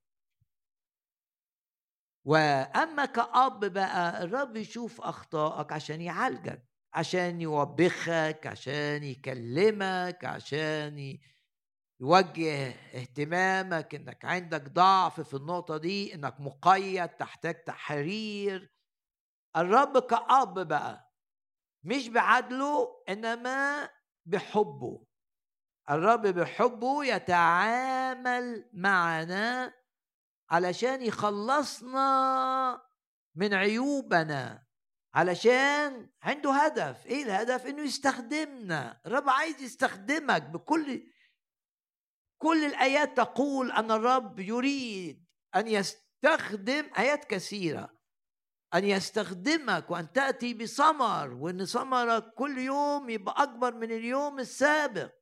وأما 2.24 3.04
كأب 3.04 3.64
بقى 3.64 4.22
الرب 4.22 4.56
يشوف 4.56 5.00
أخطائك 5.00 5.72
عشان 5.72 6.00
يعالجك 6.00 6.68
عشان 6.94 7.40
يوبخك 7.40 8.46
عشان 8.46 9.04
يكلمك 9.04 10.24
عشان 10.24 11.18
يوجه 12.00 12.68
اهتمامك 12.94 13.94
إنك 13.94 14.24
عندك 14.24 14.68
ضعف 14.68 15.20
في 15.20 15.34
النقطة 15.34 15.76
دي 15.76 16.14
إنك 16.14 16.40
مقيد 16.40 17.08
تحتاج 17.08 17.64
تحرير. 17.64 18.72
الرب 19.56 19.98
كأب 19.98 20.68
بقى 20.68 21.12
مش 21.84 22.08
بعدله 22.08 23.02
إنما 23.08 23.90
بحبه. 24.26 25.06
الرب 25.90 26.26
بحبه 26.26 27.04
يتعامل 27.04 28.70
معنا 28.72 29.74
علشان 30.50 31.02
يخلصنا 31.02 32.82
من 33.34 33.54
عيوبنا 33.54 34.66
علشان 35.14 36.10
عنده 36.22 36.52
هدف. 36.52 37.06
إيه 37.06 37.22
الهدف؟ 37.22 37.66
إنه 37.66 37.82
يستخدمنا. 37.82 39.00
الرب 39.06 39.28
عايز 39.28 39.62
يستخدمك 39.62 40.42
بكل 40.42 41.02
كل 42.38 42.64
الآيات 42.64 43.16
تقول 43.16 43.72
أن 43.72 43.90
الرب 43.90 44.38
يريد 44.40 45.24
أن 45.56 45.68
يستخدم 45.68 46.90
آيات 46.98 47.24
كثيرة 47.24 47.98
أن 48.74 48.84
يستخدمك 48.84 49.90
وأن 49.90 50.12
تأتي 50.12 50.54
بثمر 50.54 51.34
وإن 51.34 51.64
ثمرك 51.64 52.32
كل 52.34 52.58
يوم 52.58 53.10
يبقى 53.10 53.42
أكبر 53.42 53.74
من 53.74 53.92
اليوم 53.92 54.38
السابق. 54.38 55.12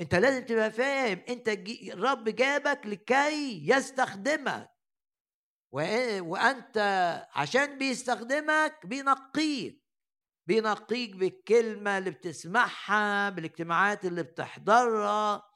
أنت 0.00 0.14
لازم 0.14 0.44
تبقى 0.46 0.70
فاهم 0.70 1.22
أنت 1.28 1.48
الرب 1.92 2.24
جابك 2.28 2.86
لكي 2.86 3.68
يستخدمك. 3.70 4.70
وأنت 6.20 6.78
عشان 7.34 7.78
بيستخدمك 7.78 8.86
بينقيك. 8.86 9.84
بينقيك 10.48 11.16
بالكلمة 11.16 11.98
اللي 11.98 12.10
بتسمعها 12.10 13.30
بالاجتماعات 13.30 14.04
اللي 14.04 14.22
بتحضرها. 14.22 15.53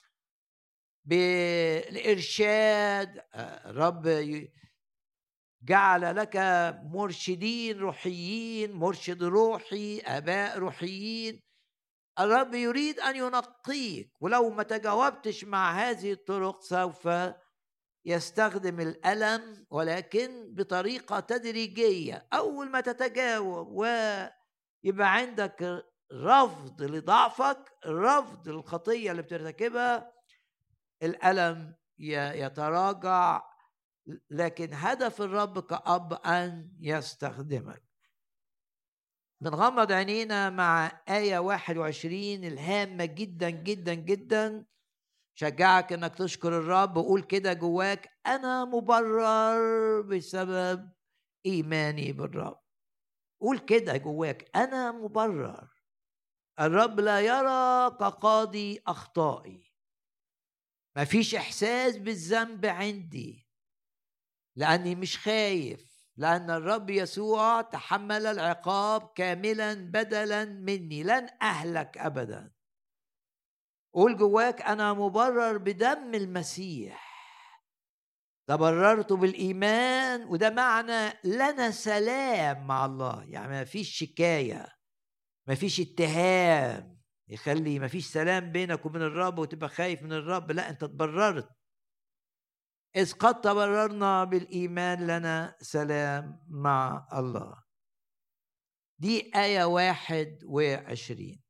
بالإرشاد 1.88 2.68
الرب 3.34 4.08
جعل 5.62 6.16
لك 6.16 6.36
مرشدين 6.84 7.78
روحيين 7.78 8.72
مرشد 8.72 9.22
روحي 9.22 10.00
آباء 10.00 10.58
روحيين. 10.58 11.42
الرب 12.20 12.54
يريد 12.54 13.00
أن 13.00 13.16
ينقيك 13.16 14.12
ولو 14.20 14.50
ما 14.50 14.62
تجاوبتش 14.62 15.44
مع 15.44 15.72
هذه 15.72 16.12
الطرق 16.12 16.60
سوف 16.62 17.08
يستخدم 18.04 18.80
الألم 18.80 19.66
ولكن 19.70 20.54
بطريقة 20.54 21.20
تدريجية. 21.20 22.28
أول 22.32 22.70
ما 22.70 22.80
تتجاوب 22.80 23.68
ويبقى 23.68 25.14
عندك 25.14 25.84
رفض 26.12 26.82
لضعفك 26.82 27.72
رفض 27.86 28.48
للخطية 28.48 29.10
اللي 29.10 29.22
بترتكبها 29.22 30.17
الألم 31.02 31.74
يتراجع 31.98 33.42
لكن 34.30 34.68
هدف 34.72 35.22
الرب 35.22 35.58
كأب 35.58 36.12
أن 36.12 36.70
يستخدمك. 36.80 37.82
بنغمض 39.40 39.92
عينينا 39.92 40.50
مع 40.50 41.02
آية 41.08 41.38
21 41.38 42.44
الهامة 42.44 43.04
جدا 43.04 43.50
جدا 43.50 43.94
جدا. 43.94 44.66
شجعك 45.34 45.92
إنك 45.92 46.14
تشكر 46.14 46.58
الرب. 46.58 46.96
وقول 46.96 47.22
كده 47.22 47.52
جواك 47.52 48.10
أنا 48.26 48.64
مبرر 48.64 50.00
بسبب 50.02 50.92
إيماني 51.46 52.12
بالرب. 52.12 52.60
قول 53.40 53.58
كده 53.58 53.96
جواك 53.96 54.50
أنا 54.56 54.92
مبرر. 54.92 55.68
الرب 56.60 57.00
لا 57.00 57.20
يرى 57.20 57.90
كقاضي 57.90 58.82
أخطائي. 58.86 59.67
مفيش 60.98 61.34
إحساس 61.34 61.96
بالذنب 61.96 62.66
عندي. 62.66 63.48
لأني 64.56 64.94
مش 64.94 65.18
خايف 65.18 65.98
لأن 66.16 66.50
الرب 66.50 66.90
يسوع 66.90 67.62
تحمل 67.62 68.26
العقاب 68.26 69.12
كاملا 69.14 69.74
بدلا 69.74 70.44
مني 70.44 71.02
لن 71.02 71.28
أهلك 71.42 71.98
أبدا. 71.98 72.52
قول 73.94 74.16
جواك 74.16 74.62
أنا 74.62 74.92
مبرر 74.92 75.58
بدم 75.58 76.14
المسيح. 76.14 77.08
تبررت 78.48 79.12
بالإيمان 79.12 80.24
وده 80.24 80.50
معنى 80.50 81.12
لنا 81.24 81.70
سلام 81.70 82.66
مع 82.66 82.86
الله. 82.86 83.24
يعني 83.24 83.48
ما 83.48 83.64
فيش 83.64 83.98
شكاية 83.98 84.66
ما 85.48 85.54
فيش 85.54 85.80
اتهام. 85.80 86.97
يخلي 87.28 87.78
ما 87.78 87.88
فيش 87.88 88.06
سلام 88.06 88.52
بينك 88.52 88.86
وبين 88.86 89.02
الرب 89.02 89.38
وتبقى 89.38 89.68
خايف 89.68 90.02
من 90.02 90.12
الرب. 90.12 90.50
لا 90.52 90.70
انت 90.70 90.84
تبررت 90.84 91.48
إذ 92.96 93.12
قد 93.12 93.40
تبررنا 93.40 94.24
بالإيمان 94.24 95.06
لنا 95.06 95.56
سلام 95.60 96.44
مع 96.48 97.08
الله. 97.12 97.62
دي 98.98 99.32
آية 99.36 99.64
واحد 99.64 100.38
وعشرين. 100.44 101.42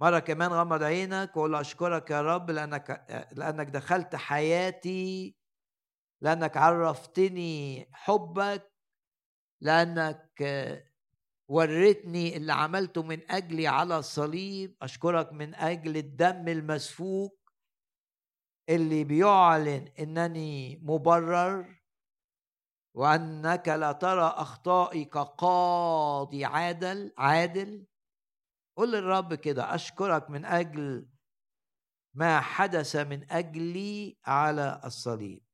مرة 0.00 0.18
كمان 0.18 0.52
غمض 0.52 0.82
عينك 0.82 1.36
وقول 1.36 1.54
أشكرك 1.54 2.10
يا 2.10 2.20
رب 2.22 2.50
لأنك 2.50 3.06
لأنك 3.32 3.66
دخلت 3.66 4.16
حياتي 4.16 5.36
لأنك 6.20 6.56
عرفتني 6.56 7.88
حبك 7.92 8.72
لأنك 9.60 10.42
وريتني 11.48 12.36
اللي 12.36 12.52
عملته 12.52 13.02
من 13.02 13.30
أجلي 13.30 13.66
على 13.66 13.98
الصليب 13.98 14.76
أشكرك 14.82 15.32
من 15.32 15.54
أجل 15.54 15.96
الدم 15.96 16.48
المسفوك 16.48 17.44
اللي 18.68 19.04
بيعلن 19.04 19.88
إنني 19.98 20.76
مبرر 20.82 21.84
وأنك 22.94 23.68
لا 23.68 23.92
ترى 23.92 24.24
اخطائي 24.36 25.04
كقاضي 25.04 26.44
عادل 26.44 27.12
عادل. 27.18 27.86
قل 28.76 28.90
للرب 28.92 29.34
كده 29.34 29.74
أشكرك 29.74 30.30
من 30.30 30.44
أجل 30.44 31.08
ما 32.14 32.40
حدث 32.40 32.96
من 32.96 33.32
أجلي 33.32 34.18
على 34.24 34.80
الصليب. 34.84 35.44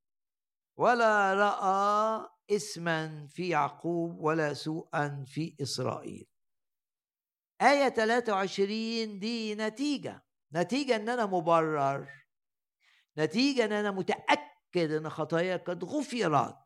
ولا 0.79 1.35
رأى 1.35 2.29
اسما 2.53 3.27
في 3.27 3.49
يعقوب 3.49 4.21
ولا 4.21 4.55
سوءا 4.55 5.25
في 5.27 5.57
إسرائيل. 5.63 6.27
آية 7.63 7.89
23 7.89 9.19
دي 9.19 9.55
نتيجة 9.55 10.23
نتيجة 10.55 10.97
إن 10.97 11.09
أنا 11.09 11.27
مبرر 11.27 12.09
نتيجة 13.19 13.65
أن 13.65 13.73
أنا 13.73 13.91
متأكد 13.91 14.91
أن 14.91 15.11
خطايا 15.11 15.57
قد 15.57 15.85
غفرت 15.85 16.57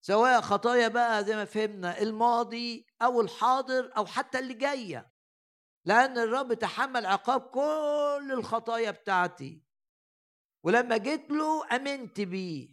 سواء 0.00 0.40
خطايا 0.40 0.88
بقى 0.88 1.24
زي 1.24 1.36
ما 1.36 1.44
فهمنا 1.44 2.00
الماضي 2.02 2.86
أو 3.02 3.20
الحاضر 3.20 3.92
أو 3.96 4.06
حتى 4.06 4.38
اللي 4.38 4.54
جاية. 4.54 5.12
لأن 5.84 6.18
الرب 6.18 6.54
تحمل 6.54 7.06
عقاب 7.06 7.40
كل 7.40 8.30
الخطايا 8.32 8.90
بتاعتي. 8.90 9.62
ولما 10.64 10.96
جيت 10.96 11.30
له 11.30 11.76
أمنت 11.76 12.20
بيه. 12.20 12.68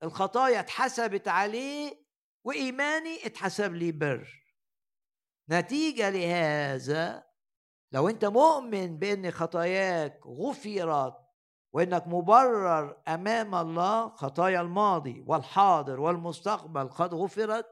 فالخطايا 0.00 0.60
اتحسبت 0.60 1.28
عليه 1.28 2.06
وإيماني 2.44 3.26
اتحسب 3.26 3.74
لي 3.74 3.92
بر. 3.92 4.46
نتيجة 5.50 6.10
لهذا 6.10 7.26
لو 7.92 8.08
أنت 8.08 8.24
مؤمن 8.24 8.98
بإن 8.98 9.30
خطاياك 9.30 10.26
غفرت 10.26 11.14
وإنك 11.72 12.06
مبرر 12.06 13.02
أمام 13.08 13.54
الله 13.54 14.08
خطايا 14.08 14.60
الماضي 14.60 15.24
والحاضر 15.26 16.00
والمستقبل 16.00 16.88
قد 16.88 17.14
غفرت 17.14 17.66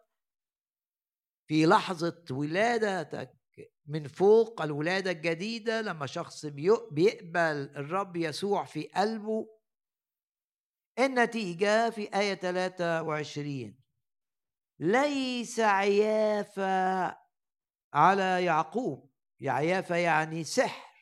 في 1.47 1.67
لحظة 1.67 2.25
ولادتك 2.31 3.45
من 3.87 4.09
فوق 4.09 4.63
الولادة 4.63 5.11
الجديدة 5.11 5.81
لما 5.81 6.07
شخص 6.07 6.47
بيقبل 6.47 7.71
الرب 7.77 8.17
يسوع 8.17 8.65
في 8.65 8.83
قلبه 8.83 9.54
النتيجة 10.99 11.91
في 11.91 12.19
آية 12.19 12.35
23 12.35 13.85
ليس 14.79 15.61
عيافه 15.61 17.17
على 17.95 18.45
يعقوب. 18.45 19.11
يعيافة 19.41 19.97
يعني 19.97 20.45
سحر. 20.45 20.95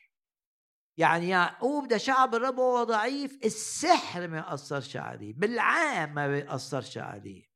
يعني 0.97 1.29
يعقوب 1.29 1.87
ده 1.87 1.97
شعب 1.97 2.35
الرب 2.35 2.57
وهو 2.57 2.83
ضعيف 2.83 3.39
السحر 3.45 4.27
ما 4.27 4.37
يأثرش 4.37 4.97
عليه 4.97 5.33
بالعام 5.33 6.13
ما 6.13 6.27
بيأثرش 6.27 6.97
عليه. 6.97 7.53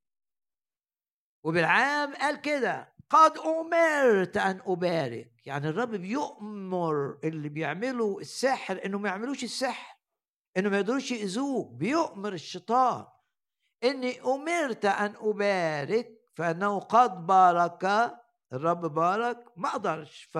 وبالعام 1.43 2.15
قال 2.15 2.41
كده 2.41 2.95
قد 3.09 3.37
أمرت 3.37 4.37
أن 4.37 4.61
أبارك. 4.65 5.33
يعني 5.45 5.69
الرب 5.69 5.89
بيؤمر 5.91 7.19
اللي 7.23 7.49
بيعملوا 7.49 8.21
السحر 8.21 8.85
إنه 8.85 8.97
ما 8.97 9.09
يعملوش 9.09 9.43
السحر. 9.43 9.96
إنه 10.57 10.69
ما 10.69 10.77
يقدروش 10.77 11.11
يأذوك 11.11 11.71
بيؤمر 11.71 12.33
الشيطان. 12.33 13.05
إني 13.83 14.21
أمرت 14.21 14.85
أن 14.85 15.15
أبارك 15.17 16.09
فإنه 16.35 16.79
قد 16.79 17.25
بارك 17.25 18.11
الرب 18.53 18.93
بارك. 18.93 19.45
ما 19.57 19.69
أقدرش 19.69 20.23
ف 20.23 20.37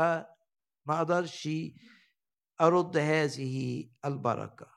ما 0.86 0.98
أقدرش 0.98 1.50
أرد 2.62 2.98
هذه 2.98 3.90
البركة. 4.06 4.68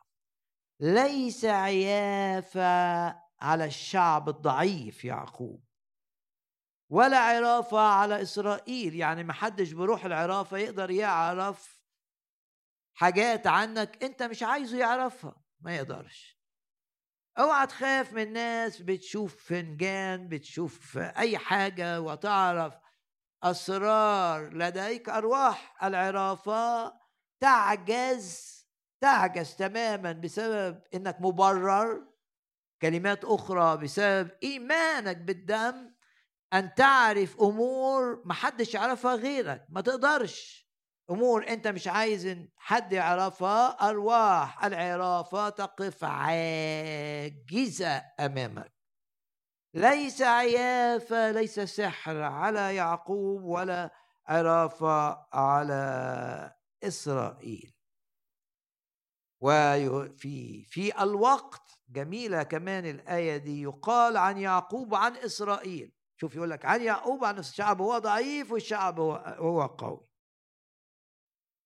ليس 0.81 1.45
عيافه 1.45 3.07
على 3.41 3.65
الشعب 3.65 4.29
الضعيف 4.29 5.05
يعقوب 5.05 5.65
ولا 6.91 7.19
عرافة 7.19 7.81
على 7.81 8.23
إسرائيل. 8.23 8.95
يعني 8.95 9.25
ما 9.25 9.33
حدش 9.33 9.73
بروح 9.73 10.05
العرافة 10.05 10.57
يقدر 10.57 10.91
يعرف 10.91 11.80
حاجات 13.01 13.47
عنك 13.47 14.05
انت 14.05 14.23
مش 14.23 14.43
عايزه 14.43 14.79
يعرفها. 14.79 15.43
ما 15.61 15.77
يقدرش. 15.77 16.41
اوعى 17.39 17.67
تخاف 17.67 18.13
من 18.13 18.33
ناس 18.33 18.83
بتشوف 18.83 19.45
فنجان 19.45 20.29
بتشوف 20.29 20.99
اي 20.99 21.39
حاجة 21.39 22.01
وتعرف 22.01 22.75
أسرار 23.43 24.55
لديك 24.55 25.09
أرواح 25.09 25.85
العرافة 25.85 26.93
تعجز 27.41 28.61
تعجز 29.01 29.55
تماما 29.57 30.13
بسبب 30.13 30.83
انك 30.95 31.17
مبرر. 31.21 32.07
كلمات 32.83 33.25
أخرى 33.25 33.77
بسبب 33.77 34.31
ايمانك 34.43 35.17
بالدم 35.17 35.95
ان 36.53 36.75
تعرف 36.75 37.41
امور 37.41 38.23
محدش 38.25 38.75
يعرفها 38.75 39.15
غيرك. 39.15 39.67
ما 39.69 39.81
تقدرش. 39.81 40.60
أمور 41.11 41.49
أنت 41.49 41.69
مش 41.69 41.89
عايز 41.89 42.37
حد 42.57 42.93
يعرفها 42.93 43.89
أرواح 43.89 44.65
العرافه 44.65 45.49
تقف 45.49 46.05
عاجزة 46.05 48.03
أمامك. 48.21 48.73
ليس 49.75 50.23
عيافة 50.23 51.31
ليس 51.31 51.61
سحر 51.61 52.23
على 52.23 52.75
يعقوب 52.75 53.43
ولا 53.45 53.91
عرافة 54.27 55.27
على 55.33 56.55
إسرائيل. 56.83 57.75
وفي 59.41 60.65
في 60.65 61.03
الوقت 61.03 61.81
جميلة 61.89 62.43
كمان 62.43 62.87
الآية 62.87 63.37
دي 63.37 63.63
يقال 63.63 64.17
عن 64.17 64.39
يعقوب 64.39 64.95
عن 64.95 65.17
إسرائيل. 65.17 65.93
شوف 66.21 66.35
يقول 66.35 66.51
لك 66.51 66.65
عن 66.65 66.83
يعقوب 66.83 67.25
عن 67.25 67.39
الشعب 67.39 67.81
هو 67.83 67.99
ضعيف 67.99 68.53
والشعب 68.53 69.01
هو, 69.01 69.13
هو 69.39 69.67
قوي. 69.67 70.10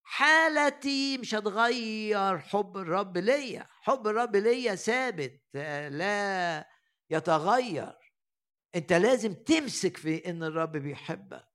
حالتي 0.07 1.17
مش 1.17 1.35
هتغير 1.35 2.39
حب 2.39 2.77
الرب 2.77 3.17
ليا 3.17 3.67
حب 3.81 4.07
الرب 4.07 4.35
ليا 4.35 4.75
ثابت 4.75 5.41
لا 5.89 6.67
يتغير. 7.09 7.95
انت 8.75 8.93
لازم 8.93 9.33
تمسك 9.33 9.97
في 9.97 10.29
إن 10.29 10.43
الرب 10.43 10.71
بيحبك. 10.71 11.47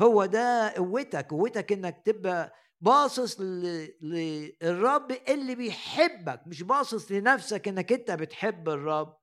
هو 0.00 0.26
ده 0.26 0.72
قوتك 0.76 1.30
قوتك 1.30 1.72
إنك 1.72 2.02
تبقى 2.06 2.54
باصص 2.80 3.40
للرب 3.40 5.10
اللي 5.28 5.54
بيحبك 5.54 6.42
مش 6.46 6.62
باصص 6.62 7.12
لنفسك 7.12 7.68
إنك 7.68 7.92
أنت 7.92 8.10
بتحب 8.10 8.68
الرب. 8.68 9.16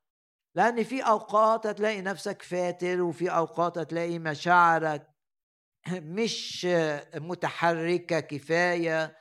لأن 0.55 0.83
في 0.83 1.01
أوقات 1.01 1.67
هتلاقي 1.67 2.01
نفسك 2.01 2.41
فاتر 2.41 3.01
وفي 3.01 3.29
أوقات 3.29 3.77
هتلاقي 3.77 4.19
مشاعرك 4.19 5.16
مش 5.93 6.67
متحركة 7.15 8.19
كفاية 8.19 9.17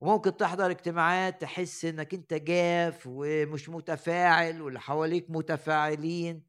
وممكن 0.00 0.36
تحضر 0.36 0.70
اجتماعات 0.70 1.40
تحس 1.40 1.84
إنك 1.84 2.14
أنت 2.14 2.34
جاف 2.34 3.02
ومش 3.06 3.68
متفاعل 3.68 4.62
واللي 4.62 4.80
حواليك 4.80 5.26
متفاعلين. 5.28 6.42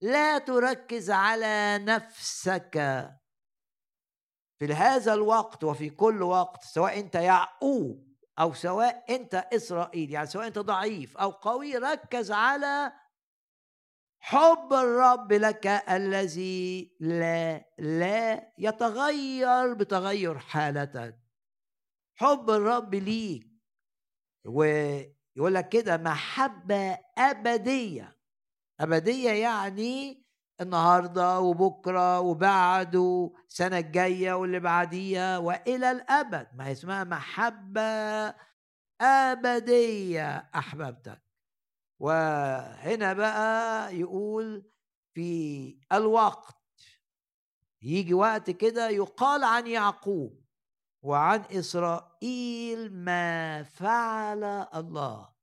لا 0.00 0.38
تركز 0.38 1.10
على 1.10 1.78
نفسك 1.78 2.72
في 4.58 4.74
هذا 4.74 5.14
الوقت 5.14 5.64
وفي 5.64 5.90
كل 5.90 6.22
وقت 6.22 6.62
سواء 6.62 6.98
أنت 6.98 7.14
يعقوب 7.14 8.14
أو 8.38 8.52
سواء 8.52 9.04
أنت 9.14 9.34
اسرائيل 9.34 10.10
يعني 10.10 10.26
سواء 10.26 10.46
أنت 10.46 10.58
ضعيف 10.58 11.16
أو 11.16 11.30
قوي 11.30 11.76
ركز 11.76 12.32
على 12.32 12.92
حب 14.26 14.72
الرب 14.72 15.32
لك 15.32 15.66
الذي 15.66 16.96
لا 17.00 17.64
لا 17.78 18.52
يتغير 18.58 19.74
بتغير 19.74 20.38
حالتك. 20.38 21.18
حب 22.14 22.50
الرب 22.50 22.94
ليك. 22.94 23.46
ويقول 24.46 25.54
لك 25.54 25.68
كده 25.68 25.96
محبة 25.96 26.98
أبدية. 27.18 28.16
أبدية 28.80 29.30
يعني 29.30 30.24
النهاردة 30.60 31.40
وبكرة 31.40 32.20
وبعده 32.20 33.32
السنة 33.48 33.78
الجاية 33.78 34.32
واللي 34.32 34.60
بعديها 34.60 35.38
وإلى 35.38 35.90
الأبد. 35.90 36.48
ما 36.54 36.72
اسمها 36.72 37.04
محبة 37.04 38.34
أبدية 39.00 40.50
أحببتك. 40.54 41.23
وهنا 42.04 43.12
بقى 43.12 43.96
يقول 43.96 44.70
في 45.14 45.78
الوقت. 45.92 46.56
يجي 47.82 48.14
وقت 48.14 48.50
كده 48.50 48.88
يقال 48.88 49.44
عن 49.44 49.66
يعقوب 49.66 50.44
وعن 51.02 51.40
إسرائيل 51.40 52.94
ما 52.94 53.62
فعل 53.62 54.44
الله. 54.74 55.34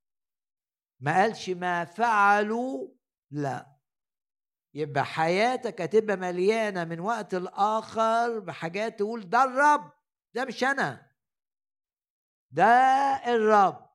ما 1.00 1.22
قالش 1.22 1.50
ما 1.50 1.86
فعلوا؟ 1.86 2.88
لا. 3.32 3.76
يبقى 4.74 5.06
حياتك 5.06 5.82
هتبقى 5.82 6.18
مليانة 6.18 6.84
من 6.84 7.00
وقت 7.00 7.36
لآخر 7.36 8.40
بحاجات 8.40 9.00
تقول 9.00 9.30
ده 9.30 9.44
الرب 9.44 9.92
ده 10.34 10.46
مش 10.46 10.64
أنا. 10.64 11.12
ده 12.52 12.66
الرب. 13.28 13.91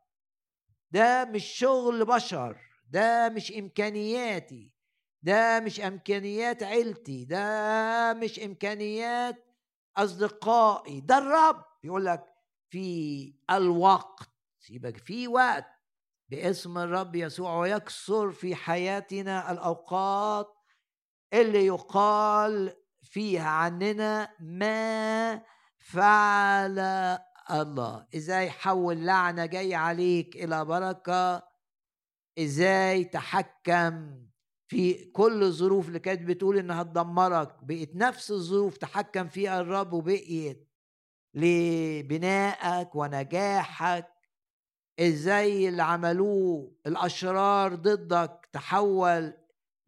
ده 0.90 1.24
مش 1.24 1.44
شغل 1.44 2.04
بشر 2.04 2.56
ده 2.90 3.28
مش 3.28 3.52
إمكانياتي 3.52 4.72
ده 5.22 5.60
مش 5.60 5.80
إمكانيات 5.80 6.62
عيلتي 6.62 7.24
ده 7.24 8.14
مش 8.14 8.40
إمكانيات 8.40 9.44
أصدقائي. 9.96 11.00
ده 11.00 11.18
الرب. 11.18 11.64
يقول 11.84 12.04
لك 12.06 12.24
في 12.70 13.34
الوقت 13.50 14.30
يبقى 14.70 14.92
في 14.92 15.28
وقت 15.28 15.66
باسم 16.28 16.78
الرب 16.78 17.14
يسوع 17.14 17.56
ويكثر 17.58 18.30
في 18.30 18.54
حياتنا 18.54 19.52
الأوقات 19.52 20.54
اللي 21.32 21.66
يقال 21.66 22.76
فيها 23.02 23.48
عننا 23.48 24.34
ما 24.40 25.42
فعل 25.78 26.78
الله. 27.50 28.06
إزاي 28.16 28.50
حول 28.50 29.06
لعنة 29.06 29.46
جاي 29.46 29.74
عليك 29.74 30.36
إلى 30.36 30.64
بركة؟ 30.64 31.48
إزاي 32.38 33.04
تحكم 33.04 34.26
في 34.68 35.04
كل 35.04 35.42
الظروف 35.42 35.88
اللي 35.88 35.98
كانت 35.98 36.22
بتقول 36.22 36.58
انها 36.58 36.82
تدمرك 36.82 37.64
بقت 37.64 37.90
نفس 37.94 38.30
الظروف 38.30 38.76
تحكم 38.76 39.28
فيها 39.28 39.60
الرب 39.60 39.92
وبقيت 39.92 40.68
لبنائك 41.34 42.94
ونجاحك. 42.94 44.08
إزاي 45.00 45.68
اللي 45.68 45.82
عملوه 45.82 46.76
الأشرار 46.86 47.74
ضدك 47.74 48.48
تحول 48.52 49.32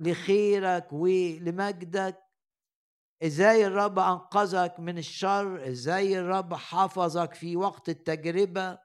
لخيرك 0.00 0.92
ولمجدك؟ 0.92 2.27
إزاي 3.22 3.66
الرب 3.66 3.98
أنقذك 3.98 4.80
من 4.80 4.98
الشر؟ 4.98 5.68
إزاي 5.68 6.18
الرب 6.18 6.54
حفظك 6.54 7.34
في 7.34 7.56
وقت 7.56 7.88
التجربة؟ 7.88 8.78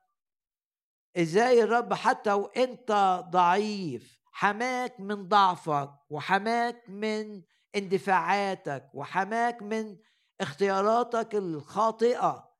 إزاي 1.18 1.64
الرب 1.64 1.94
حتى 1.94 2.34
وإنت 2.34 3.24
ضعيف 3.30 4.20
حماك 4.32 5.00
من 5.00 5.28
ضعفك 5.28 5.92
وحماك 6.10 6.90
من 6.90 7.44
اندفاعاتك 7.76 8.90
وحماك 8.94 9.62
من 9.62 9.98
اختياراتك 10.42 11.36
الخاطئة. 11.36 12.54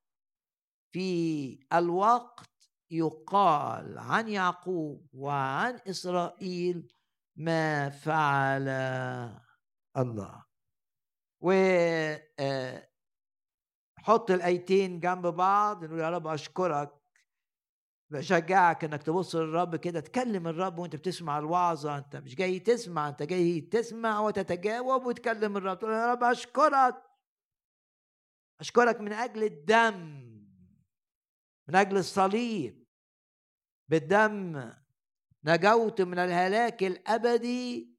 في 0.92 1.60
الوقت 1.74 2.50
يقال 2.92 4.00
عن 4.00 4.28
يعقوب 4.28 5.08
وعن 5.14 5.80
إسرائيل 5.88 6.94
ما 7.36 7.90
فعل 7.90 8.68
الله. 9.98 10.53
و 11.44 11.52
آه، 12.40 12.90
حط 13.98 14.32
الأيتين 14.32 15.00
جنب 15.00 15.28
بعض 15.28 15.84
نقول 15.86 16.00
يا 16.00 16.10
رب 16.10 16.28
أشكرك 16.28 16.92
بشجعك 18.10 18.84
إنك 18.84 19.04
تبص 19.04 19.36
للرب 19.36 19.76
كده 19.76 20.00
تكلم 20.00 20.48
الرب 20.48 20.80
وأنت 20.80 20.96
بتسمع 20.96 21.40
الوعظة 21.40 21.98
أنت 21.98 22.16
مش 22.16 22.36
جاي 22.36 22.60
تسمع 22.60 23.10
أنت 23.10 23.24
جاي 23.24 23.62
تسمع 23.62 24.20
وتتجاوب 24.20 25.06
وتكلم 25.06 25.58
الرب 25.58 25.80
تقول 25.80 25.92
يا 25.94 26.12
رب 26.12 26.24
أشكرك. 26.24 27.04
أشكرك 28.60 29.02
من 29.02 29.14
أجل 29.14 29.44
الدم 29.44 29.96
من 31.68 31.76
أجل 31.76 31.98
الصليب. 31.98 32.86
بالدم 33.90 34.72
نجوت 35.44 36.02
من 36.02 36.20
الهلاك 36.20 36.84
الأبدي 36.84 37.98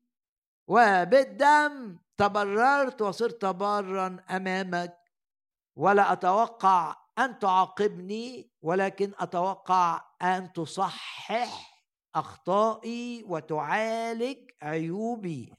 وبالدم 0.67 1.99
تبررت 2.17 3.03
وصرت 3.03 3.45
بارا 3.45 4.17
أمامك 4.31 4.99
ولا 5.77 6.13
أتوقع 6.13 6.97
أن 7.19 7.39
تعاقبني 7.39 8.51
ولكن 8.63 9.13
أتوقع 9.19 10.05
أن 10.23 10.53
تصحح 10.53 11.75
أخطائي 12.15 13.25
وتعالج 13.27 14.51
عيوبي. 14.63 15.53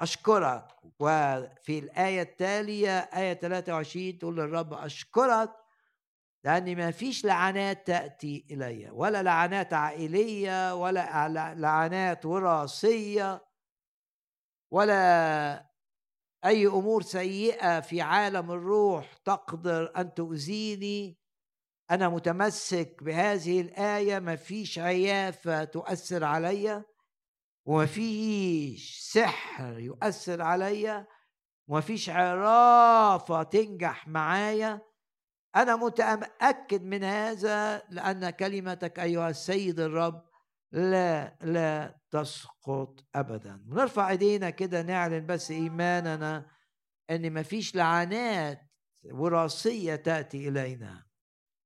أشكرك. 0.00 0.68
وفي 1.00 1.78
الآية 1.78 2.22
التالية 2.22 2.98
آية 2.98 3.34
23 3.34 4.18
تقول 4.18 4.36
للرب 4.36 4.72
أشكرك 4.72 5.50
لأن 6.44 6.76
ما 6.76 6.90
فيش 6.90 7.24
لعنات 7.24 7.86
تأتي 7.86 8.46
إلي 8.50 8.90
ولا 8.90 9.22
لعنات 9.22 9.74
عائلية 9.74 10.74
ولا 10.74 11.28
لعنات 11.54 12.26
وراثية 12.26 13.45
ولا 14.70 15.70
أي 16.44 16.66
أمور 16.66 17.02
سيئة 17.02 17.80
في 17.80 18.00
عالم 18.00 18.50
الروح 18.50 19.14
تقدر 19.14 19.92
أن 19.96 20.14
تؤذيني. 20.14 21.18
أنا 21.90 22.08
متمسك 22.08 23.02
بهذه 23.02 23.60
الآية 23.60 24.18
ما 24.18 24.36
فيش 24.36 24.78
عيافة 24.78 25.64
تؤثر 25.64 26.24
عليا 26.24 26.84
وما 27.66 27.86
فيش 27.86 28.98
سحر 29.00 29.78
يؤثر 29.78 30.42
عليا 30.42 31.06
وما 31.68 31.80
فيش 31.80 32.10
عرافة 32.10 33.42
تنجح 33.42 34.08
معايا. 34.08 34.80
أنا 35.56 35.76
متأكد 35.76 36.82
من 36.82 37.04
هذا 37.04 37.82
لأن 37.90 38.30
كلمتك 38.30 39.00
أيها 39.00 39.30
السيد 39.30 39.80
الرب 39.80 40.26
لا 40.72 41.36
لا 41.42 42.00
تسقط 42.22 43.04
ابدا. 43.14 43.64
نرفع 43.66 44.10
إيدينا 44.10 44.50
كده 44.50 44.82
نعلن 44.82 45.26
بس 45.26 45.50
إيماننا 45.50 46.50
إن 47.10 47.32
مفيش 47.32 47.74
لعنات 47.74 48.60
وراثية 49.12 49.96
تأتي 49.96 50.48
إلينا. 50.48 51.06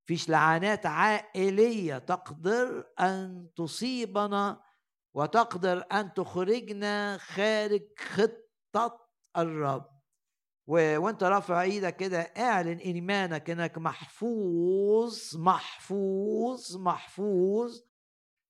فيش 0.04 0.28
لعنات 0.28 0.86
عائلية 0.86 1.98
تقدر 1.98 2.84
أن 3.00 3.48
تصيبنا 3.56 4.60
وتقدر 5.14 5.84
أن 5.92 6.14
تخرجنا 6.14 7.18
خارج 7.18 7.82
خطة 7.98 9.08
الرب. 9.36 10.00
و... 10.66 10.98
وأنت 10.98 11.22
رافع 11.22 11.62
إيدك 11.62 11.96
كده 11.96 12.20
اعلن 12.20 12.78
إيمانك 12.78 13.50
إنك 13.50 13.78
محفوظ 13.78 15.36
محفوظ 15.36 16.76
محفوظ 16.76 17.80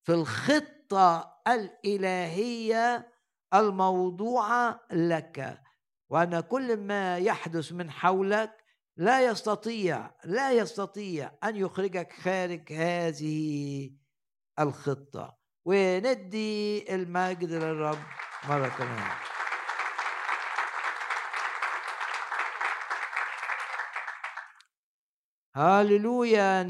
في 0.03 0.13
الخطة 0.15 1.40
الإلهية 1.55 3.13
الموضوعه 3.55 4.81
لك 4.93 5.61
وأن 6.09 6.41
كل 6.41 6.77
ما 6.77 7.19
يحدث 7.19 7.73
من 7.73 7.91
حولك 7.91 8.65
لا 8.97 9.27
يستطيع 9.27 10.11
لا 10.25 10.53
يستطيع 10.53 11.33
أن 11.45 11.57
يخرجك 11.57 12.13
خارج 12.13 12.73
هذه 12.73 13.91
الخطة. 14.59 15.39
وندي 15.65 16.95
المجد 16.95 17.53
للرب 17.53 17.99
مرة 18.49 18.69
كمان. 18.69 19.11
هاللويا 25.57 26.63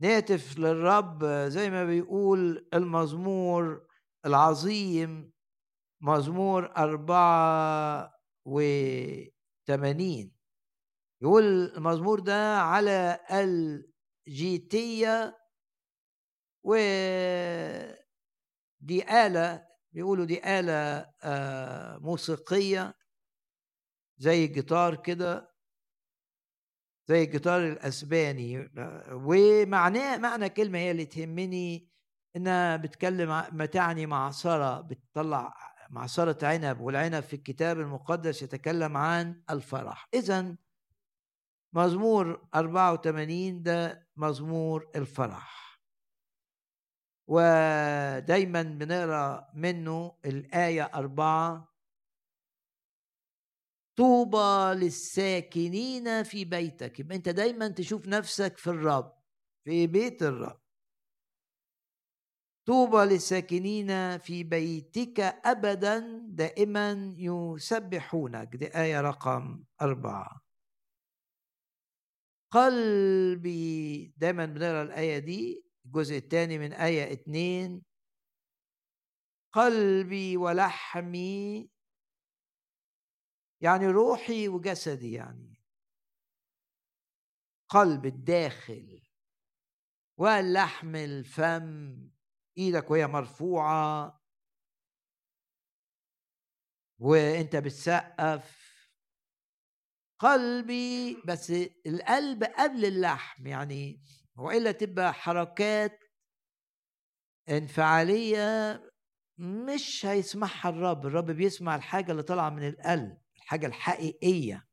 نهتف 0.00 0.58
للرب 0.58 1.24
زي 1.24 1.70
ما 1.70 1.84
بيقول 1.84 2.68
المزمور 2.74 3.86
العظيم 4.26 5.32
مزمور 6.00 6.72
أربعة 6.76 8.12
وثمانين 8.44 10.32
يقول 11.22 11.44
المزمور 11.44 12.20
ده 12.20 12.56
على 12.58 13.20
الجيتية 14.28 15.36
و 16.64 16.74
دي 18.80 19.26
آلة 19.26 19.66
بيقولوا 19.92 20.24
دي 20.24 20.60
آلة 20.60 21.06
آه، 21.22 21.98
موسيقية 21.98 22.94
زي 24.18 24.44
الجيتار 24.44 24.96
كده. 24.96 25.49
زي 27.10 27.22
الجيتار 27.24 27.60
الأسباني 27.60 28.70
ومعناه 29.12 30.16
معنى 30.16 30.48
كلمه 30.48 30.78
هي 30.78 30.90
اللي 30.90 31.04
تهمني 31.04 31.88
إنها 32.36 32.76
بتكلم 32.76 33.28
ما 33.52 33.66
تعني 33.66 34.06
معصرة 34.06 34.80
بتطلع 34.80 35.54
معصرة 35.90 36.46
عنب 36.46 36.80
والعنب 36.80 37.20
في 37.22 37.36
الكتاب 37.36 37.80
المقدس 37.80 38.42
يتكلم 38.42 38.96
عن 38.96 39.42
الفرح. 39.50 40.08
اذا 40.14 40.56
مزمور 41.72 42.48
84 42.54 43.62
ده 43.62 44.08
مزمور 44.16 44.90
الفرح. 44.96 45.80
ودايما 47.28 48.62
بنقرأ 48.62 49.50
منه 49.54 50.16
الآية 50.24 50.90
أربعة 50.94 51.69
طوبى 54.00 54.80
للساكنين 54.84 56.22
في 56.22 56.44
بيتك. 56.44 57.00
يبقى 57.00 57.16
أنت 57.16 57.28
دايما 57.28 57.68
تشوف 57.68 58.08
نفسك 58.08 58.58
في 58.58 58.66
الرب 58.70 59.12
في 59.64 59.86
بيت 59.86 60.22
الرب. 60.22 60.60
طوبى 62.66 62.96
للساكنين 62.96 64.18
في 64.18 64.44
بيتك 64.44 65.20
ابدا 65.20 66.22
دائما 66.28 67.14
يسبحونك. 67.18 68.56
دي 68.56 68.66
آية 68.66 69.00
رقم 69.00 69.64
أربعة. 69.82 70.40
قلبي 72.50 74.14
دايما 74.16 74.46
بنقرأ 74.46 74.82
الآية 74.82 75.18
دي 75.18 75.64
الجزء 75.86 76.16
الثاني 76.16 76.58
من 76.58 76.72
آية 76.72 77.12
اتنين 77.12 77.82
قلبي 79.52 80.36
ولحمي 80.36 81.70
يعني 83.60 83.86
روحي 83.86 84.48
وجسدي 84.48 85.12
يعني. 85.12 85.62
قلب 87.68 88.06
الداخل 88.06 89.02
واللحم 90.18 90.96
الفم 90.96 92.10
إيدك 92.58 92.90
وهي 92.90 93.06
مرفوعة. 93.06 94.20
وأنت 96.98 97.56
بتسقف. 97.56 98.70
قلبي 100.18 101.22
بس 101.26 101.50
القلب 101.86 102.44
قبل 102.44 102.84
اللحم 102.84 103.46
يعني 103.46 104.02
وإلا 104.36 104.72
تبقى 104.72 105.12
حركات 105.14 106.04
انفعالية 107.48 108.80
مش 109.38 110.06
هيسمعها 110.06 110.68
الرب. 110.68 111.06
الرب 111.06 111.30
بيسمع 111.30 111.76
الحاجة 111.76 112.12
اللي 112.12 112.22
طالعة 112.22 112.50
من 112.50 112.68
القلب. 112.68 113.19
الحاجة 113.50 113.66
الحقيقية. 113.66 114.68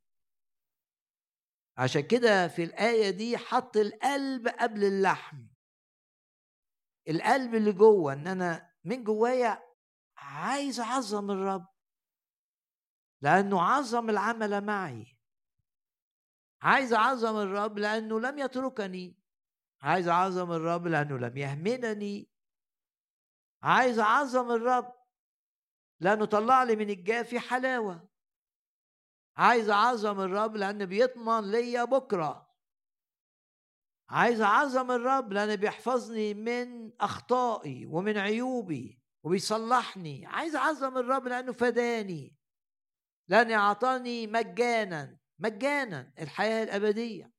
عشان 1.77 2.01
كده 2.01 2.47
في 2.47 2.63
الآية 2.63 3.09
دي 3.09 3.37
حط 3.37 3.77
القلب 3.77 4.47
قبل 4.47 4.83
اللحم. 4.83 5.47
القلب 7.09 7.55
اللي 7.55 7.71
جوه 7.71 8.13
إن 8.13 8.27
أنا 8.27 8.73
من 8.83 9.03
جوايا 9.03 9.63
عايز 10.17 10.79
أعظم 10.79 11.31
الرب. 11.31 11.67
لأنه 13.21 13.61
عظم 13.61 14.09
العمل 14.09 14.65
معي. 14.65 15.17
عايز 16.61 16.93
أعظم 16.93 17.35
الرب 17.37 17.77
لأنه 17.77 18.19
لم 18.19 18.39
يتركني. 18.39 19.19
عايز 19.81 20.07
أعظم 20.07 20.51
الرب 20.51 20.87
لأنه 20.87 21.17
لم 21.17 21.37
يهملني 21.37 22.29
عايز 23.63 23.99
أعظم 23.99 24.51
الرب 24.51 24.93
لأنه 25.99 26.25
طلع 26.25 26.63
لي 26.63 26.75
من 26.75 26.89
الجافي 26.89 27.39
حلاوة. 27.39 28.16
عايز 29.37 29.69
اعظم 29.69 30.19
الرب 30.19 30.55
لأن 30.55 30.85
بيضمن 30.85 31.51
ليا 31.51 31.83
بكره. 31.83 32.47
عايز 34.09 34.41
اعظم 34.41 34.91
الرب 34.91 35.33
لأن 35.33 35.55
بيحفظني 35.55 36.33
من 36.33 36.91
اخطائي 37.01 37.85
ومن 37.85 38.17
عيوبي 38.17 39.01
وبيصلحني. 39.23 40.25
عايز 40.25 40.55
اعظم 40.55 40.97
الرب 40.97 41.27
لأنه 41.27 41.51
فداني 41.51 42.37
لأن 43.29 43.51
اعطاني 43.51 44.27
مجانا 44.27 45.17
مجانا 45.39 46.13
الحياة 46.19 46.63
الابدية. 46.63 47.33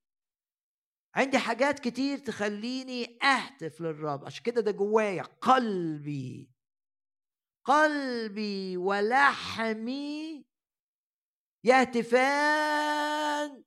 عندي 1.15 1.39
حاجات 1.39 1.79
كتير 1.79 2.19
تخليني 2.19 3.19
اهتف 3.23 3.81
للرب. 3.81 4.25
عشان 4.25 4.43
كده 4.43 4.61
ده 4.61 4.71
جوايا 4.71 5.23
قلبي 5.23 6.51
قلبي 7.65 8.77
ولحمي 8.77 10.48
يهتفان 11.65 13.65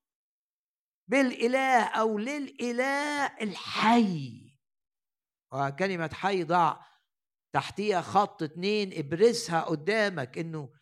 بالإله 1.07 1.83
أو 1.83 2.17
للإله 2.17 3.25
الحي. 3.25 4.51
وكلمة 5.53 6.09
حي 6.13 6.43
ضع 6.43 6.85
تحتيها 7.53 8.01
خط 8.01 8.43
اتنين 8.43 8.93
ابرزها 8.93 9.61
قدامك 9.61 10.37
إنه 10.37 10.73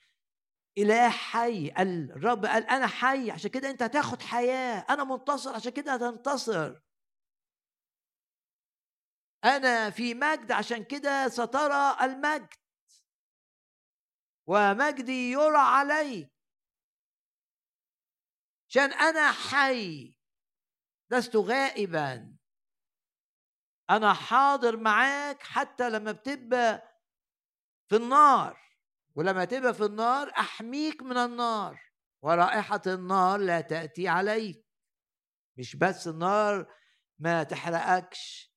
إله 0.77 1.09
حي. 1.09 1.71
الرب 1.79 2.45
قال 2.45 2.63
أنا 2.63 2.87
حي 2.87 3.31
عشان 3.31 3.51
كده 3.51 3.69
أنت 3.69 3.83
هتاخد 3.83 4.21
حياة. 4.21 4.85
أنا 4.89 5.03
منتصر 5.03 5.55
عشان 5.55 5.71
كده 5.71 5.93
هتنتصر. 5.93 6.79
أنا 9.45 9.89
في 9.89 10.13
مجد 10.13 10.51
عشان 10.51 10.83
كده 10.83 11.27
سترى 11.27 11.97
المجد. 12.01 12.53
ومجدي 14.47 15.31
يرى 15.31 15.57
عليك. 15.57 16.38
عشان 18.69 18.93
أنا 18.93 19.31
حي. 19.31 20.15
لست 21.11 21.35
غائبا. 21.35 22.37
أنا 23.89 24.13
حاضر 24.13 24.77
معاك 24.77 25.43
حتى 25.43 25.89
لما 25.89 26.11
بتبقى 26.11 26.99
في 27.89 27.95
النار. 27.95 28.59
ولما 29.15 29.45
تبقى 29.45 29.73
في 29.73 29.85
النار 29.85 30.29
أحميك 30.29 31.03
من 31.03 31.17
النار. 31.17 31.81
ورائحة 32.23 32.81
النار 32.87 33.39
لا 33.39 33.61
تأتي 33.61 34.07
عليك. 34.07 34.65
مش 35.57 35.75
بس 35.75 36.07
النار 36.07 36.75
ما 37.19 37.43
تحرقكش. 37.43 38.53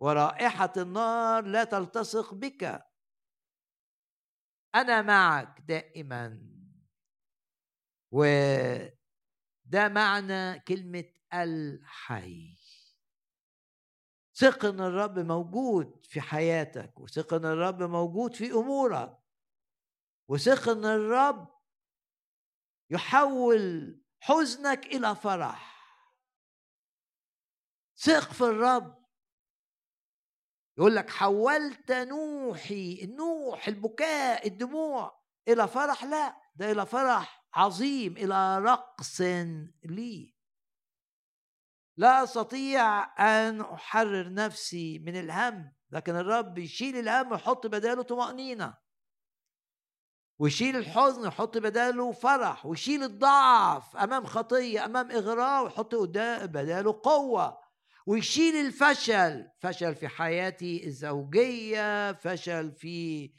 ورائحة 0.00 0.72
النار 0.76 1.44
لا 1.44 1.64
تلتصق 1.64 2.34
بك. 2.34 2.84
أنا 4.74 5.02
معك 5.02 5.60
دائما. 5.60 6.54
وده 9.74 9.88
معنى 9.88 10.60
كلمة 10.60 11.04
الحي. 11.32 12.56
ثق 14.34 14.64
ان 14.64 14.80
الرب 14.80 15.18
موجود 15.18 16.06
في 16.06 16.20
حياتك 16.20 17.00
وثق 17.00 17.34
ان 17.34 17.44
الرب 17.44 17.82
موجود 17.82 18.34
في 18.34 18.52
أمورك. 18.52 19.18
وثق 20.28 20.68
ان 20.68 20.84
الرب 20.84 21.48
يحول 22.90 24.00
حزنك 24.20 24.86
إلى 24.86 25.14
فرح. 25.14 25.84
ثق 27.96 28.32
في 28.32 28.44
الرب. 28.44 29.04
يقول 30.78 30.96
لك 30.96 31.10
حولت 31.10 31.92
نوحي 31.92 33.00
النوح 33.02 33.68
البكاء 33.68 34.46
الدموع 34.46 35.22
إلى 35.48 35.68
فرح؟ 35.68 36.04
لا 36.04 36.36
ده 36.56 36.70
إلى 36.72 36.86
فرح. 36.86 37.43
عظيم 37.54 38.16
إلى 38.16 38.58
رقص 38.58 39.20
لي. 39.84 40.34
لا 41.96 42.24
أستطيع 42.24 43.04
أن 43.18 43.60
أحرر 43.60 44.32
نفسي 44.32 44.98
من 44.98 45.16
الهم 45.16 45.72
لكن 45.90 46.16
الرب 46.16 46.58
يشيل 46.58 46.96
الهم 46.96 47.32
ويحط 47.32 47.66
بداله 47.66 48.02
طمأنينة. 48.02 48.74
ويشيل 50.38 50.76
الحزن 50.76 51.22
ويحط 51.22 51.58
بداله 51.58 52.12
فرح 52.12 52.66
ويشيل 52.66 53.02
الضعف 53.02 53.96
أمام 53.96 54.26
خطية 54.26 54.84
أمام 54.84 55.10
إغراء 55.10 55.64
ويحط 55.64 55.94
بداله 55.94 57.00
قوة. 57.02 57.64
ويشيل 58.06 58.66
الفشل 58.66 59.50
فشل 59.58 59.94
في 59.94 60.08
حياتي 60.08 60.86
الزوجية 60.86 62.12
فشل 62.12 62.72
في 62.72 63.30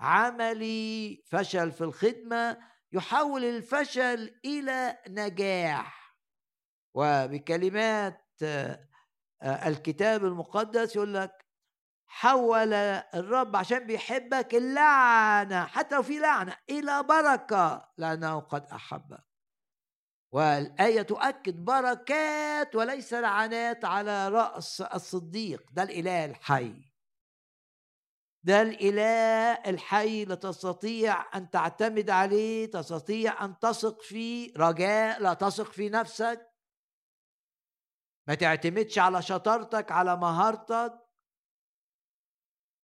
عملي 0.00 1.22
فشل 1.26 1.72
في 1.72 1.80
الخدمة. 1.80 2.75
يحول 2.92 3.44
الفشل 3.44 4.40
إلى 4.44 4.98
نجاح. 5.08 6.16
وبكلمات 6.94 8.26
آه، 8.42 8.88
الكتاب 9.42 10.24
المقدس 10.24 10.96
يقول 10.96 11.14
لك 11.14 11.46
حول 12.06 12.72
الرب 13.14 13.56
عشان 13.56 13.86
بيحبك 13.86 14.54
اللعنة 14.54 15.64
حتى 15.64 15.94
لو 15.94 16.02
في 16.02 16.18
لعنة 16.18 16.56
إلى 16.70 17.02
بركة 17.02 17.92
لأنه 17.98 18.40
قد 18.40 18.66
أحبك. 18.72 19.26
والآية 20.32 21.02
تؤكد 21.02 21.64
بركات 21.64 22.74
وليس 22.76 23.14
لعنات 23.14 23.84
على 23.84 24.28
رأس 24.28 24.80
الصديق 24.80 25.62
ده 25.72 25.82
الإله 25.82 26.24
الحي. 26.24 26.95
ده 28.46 28.62
الإله 28.62 29.52
الحي 29.52 30.24
لا 30.24 30.34
تستطيع 30.34 31.36
أن 31.36 31.50
تعتمد 31.50 32.10
عليه 32.10 32.70
تستطيع 32.70 33.44
أن 33.44 33.58
تثق 33.58 34.02
فيه 34.02 34.52
رجاء 34.56 35.22
لا 35.22 35.34
تثق 35.34 35.72
في 35.72 35.88
نفسك. 35.88 36.50
ما 38.28 38.34
تعتمدش 38.34 38.98
على 38.98 39.22
شطارتك 39.22 39.92
على 39.92 40.16
مهارتك. 40.16 40.92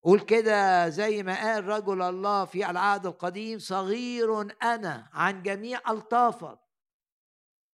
قول 0.03 0.19
كده 0.19 0.89
زي 0.89 1.23
ما 1.23 1.35
قال 1.35 1.65
رجل 1.67 2.01
الله 2.01 2.45
في 2.45 2.69
العهد 2.69 3.05
القديم 3.05 3.59
صغير 3.59 4.41
أنا 4.63 5.09
عن 5.13 5.43
جميع 5.43 5.91
ألطافك 5.91 6.59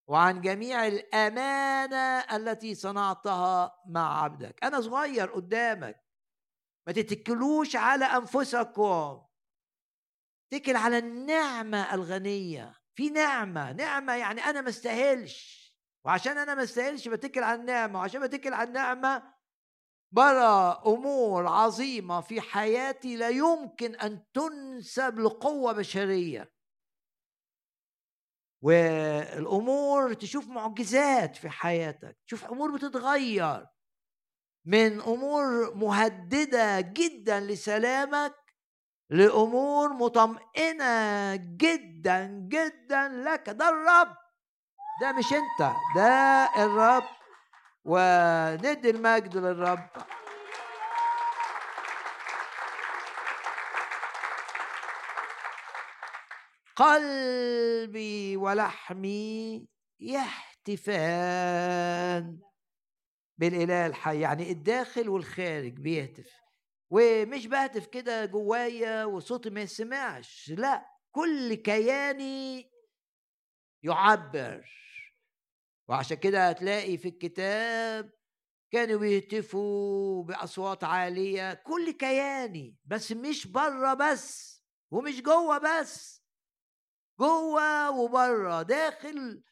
وعن 0.07 0.41
جميع 0.41 0.87
الأمانة 0.87 2.19
التي 2.35 2.75
صنعتها 2.75 3.81
مع 3.87 4.23
عبدك. 4.23 4.63
أنا 4.63 4.81
صغير 4.81 5.31
قدامك. 5.31 6.08
ما 6.89 6.93
تتكلوش 6.93 7.75
على 7.75 8.05
أنفسكم. 8.05 9.25
اتكل 10.53 10.75
على 10.75 10.97
النعمة 10.97 11.93
الغنية. 11.93 12.75
في 12.95 13.09
نعمة 13.09 13.71
نعمة 13.71 14.15
يعني 14.15 14.41
أنا 14.41 14.61
ما 14.61 14.69
استاهلش. 14.69 15.69
وعشان 16.05 16.37
أنا 16.37 16.55
ما 16.55 16.63
استاهلش 16.63 17.07
بتكل 17.07 17.43
على 17.43 17.61
النعمة. 17.61 17.99
وعشان 17.99 18.21
بتكل 18.21 18.53
على 18.53 18.67
النعمة 18.67 19.33
برى 20.13 20.81
أمور 20.85 21.47
عظيمة 21.47 22.21
في 22.21 22.41
حياتي 22.41 23.15
لا 23.15 23.29
يمكن 23.29 23.95
أن 23.95 24.23
تنسب 24.33 25.19
لقوه 25.19 25.73
بشرية. 25.73 26.51
والأمور 28.63 30.13
تشوف 30.13 30.47
معجزات 30.47 31.35
في 31.35 31.49
حياتك. 31.49 32.17
تشوف 32.27 32.45
أمور 32.45 32.75
بتتغير. 32.75 33.65
من 34.65 35.01
أمور 35.01 35.75
مهددة 35.75 36.79
جدا 36.81 37.39
لسلامك 37.39 38.35
لأمور 39.09 39.93
مطمئنة 39.93 41.35
جدا 41.35 42.25
جدا 42.49 43.07
لك. 43.07 43.49
ده 43.49 43.69
الرب. 43.69 44.15
ده 45.01 45.11
مش 45.11 45.33
أنت 45.33 45.71
ده 45.95 46.49
الرب. 46.65 47.03
وندي 47.85 48.89
المجد 48.89 49.37
للرب. 49.37 49.89
قلبي 56.75 58.37
ولحمي 58.37 59.67
يهتفان 59.99 61.19
بالإله 63.39 63.87
الحي 63.87 64.19
يعني 64.19 64.51
الداخل 64.51 65.09
والخارج 65.09 65.73
بيهتف. 65.73 66.39
ومش 66.91 67.47
بهتف 67.47 67.87
كده 67.87 68.25
جوايا 68.25 69.05
وصوتي 69.05 69.49
ما 69.49 69.61
يسمعش 69.61 70.51
لا 70.57 70.85
كل 71.11 71.53
كياني 71.53 72.69
يعبر. 73.83 74.65
وعشان 75.89 76.17
كده 76.17 76.49
هتلاقي 76.49 76.97
في 76.97 77.07
الكتاب 77.07 78.11
كانوا 78.71 78.99
بيهتفوا 78.99 80.23
بأصوات 80.23 80.83
عالية 80.83 81.53
كل 81.53 81.91
كياني 81.91 82.77
بس 82.85 83.11
مش 83.11 83.47
بره 83.47 83.93
بس 83.93 84.59
ومش 84.91 85.21
جوه 85.21 85.57
بس 85.57 86.23
جوه 87.19 87.91
وبره 87.91 88.61
داخل 88.61 89.43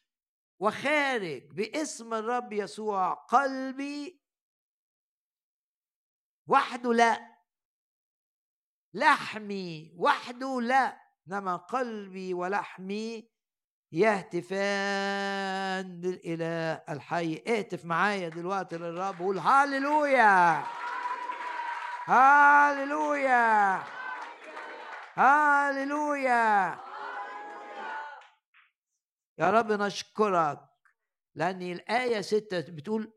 وخارج 0.60 1.42
باسم 1.52 2.14
الرب 2.14 2.52
يسوع 2.52 3.12
قلبي 3.12 4.20
وحده 6.46 6.92
لا. 6.92 7.38
لحمي 8.94 9.92
وحده 9.96 10.60
لا 10.60 11.00
إنما 11.28 11.56
قلبي 11.56 12.34
ولحمي 12.34 13.30
يهتفان 13.92 15.20
للإله 16.00 16.72
الحي. 16.88 17.42
اهتف 17.48 17.84
معايا 17.84 18.28
دلوقتي 18.28 18.76
للرب 18.78 19.20
وقول 19.20 19.38
هاليلويا 19.38 20.64
هاليلويا 22.06 23.82
هاليلويا 25.16 26.78
يا 29.38 29.50
رب 29.50 29.72
نشكرك 29.72 30.68
لأن 31.34 31.62
الآية 31.62 32.20
ستة 32.20 32.60
بتقول 32.60 33.12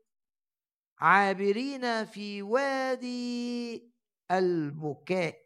عابرين 0.98 2.04
في 2.04 2.42
وادي 2.42 3.92
البكاء. 4.30 5.42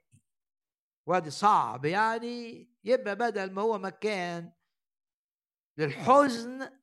وادي 1.09 1.31
صعب 1.31 1.85
يعني 1.85 2.71
يبقى 2.85 3.17
بدل 3.17 3.53
ما 3.53 3.63
هو 3.63 3.79
مكان 3.79 4.53
للحزن 5.79 6.81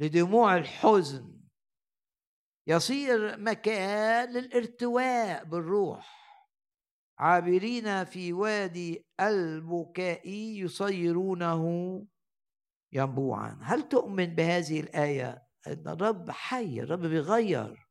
لدموع 0.00 0.56
الحزن. 0.56 1.40
يصير 2.66 3.38
مكان 3.38 4.32
للارتواء 4.32 5.44
بالروح. 5.44 6.25
عابرين 7.18 8.04
في 8.04 8.32
وادي 8.32 9.06
البكاء 9.20 10.28
يصيرونه 10.28 11.62
ينبوعا. 12.92 13.58
هل 13.62 13.88
تؤمن 13.88 14.26
بهذه 14.26 14.80
الآية 14.80 15.46
أن 15.66 15.88
الرب 15.88 16.30
حي 16.30 16.80
الرب 16.80 17.00
بيغير؟ 17.00 17.86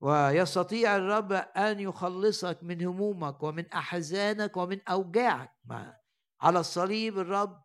ويستطيع 0.00 0.96
الرب 0.96 1.32
أن 1.32 1.80
يخلصك 1.80 2.58
من 2.62 2.86
همومك 2.86 3.42
ومن 3.42 3.70
أحزانك 3.70 4.56
ومن 4.56 4.80
أوجاعك؟ 4.88 5.52
ما 5.64 5.96
على 6.40 6.60
الصليب 6.60 7.18
الرب 7.18 7.62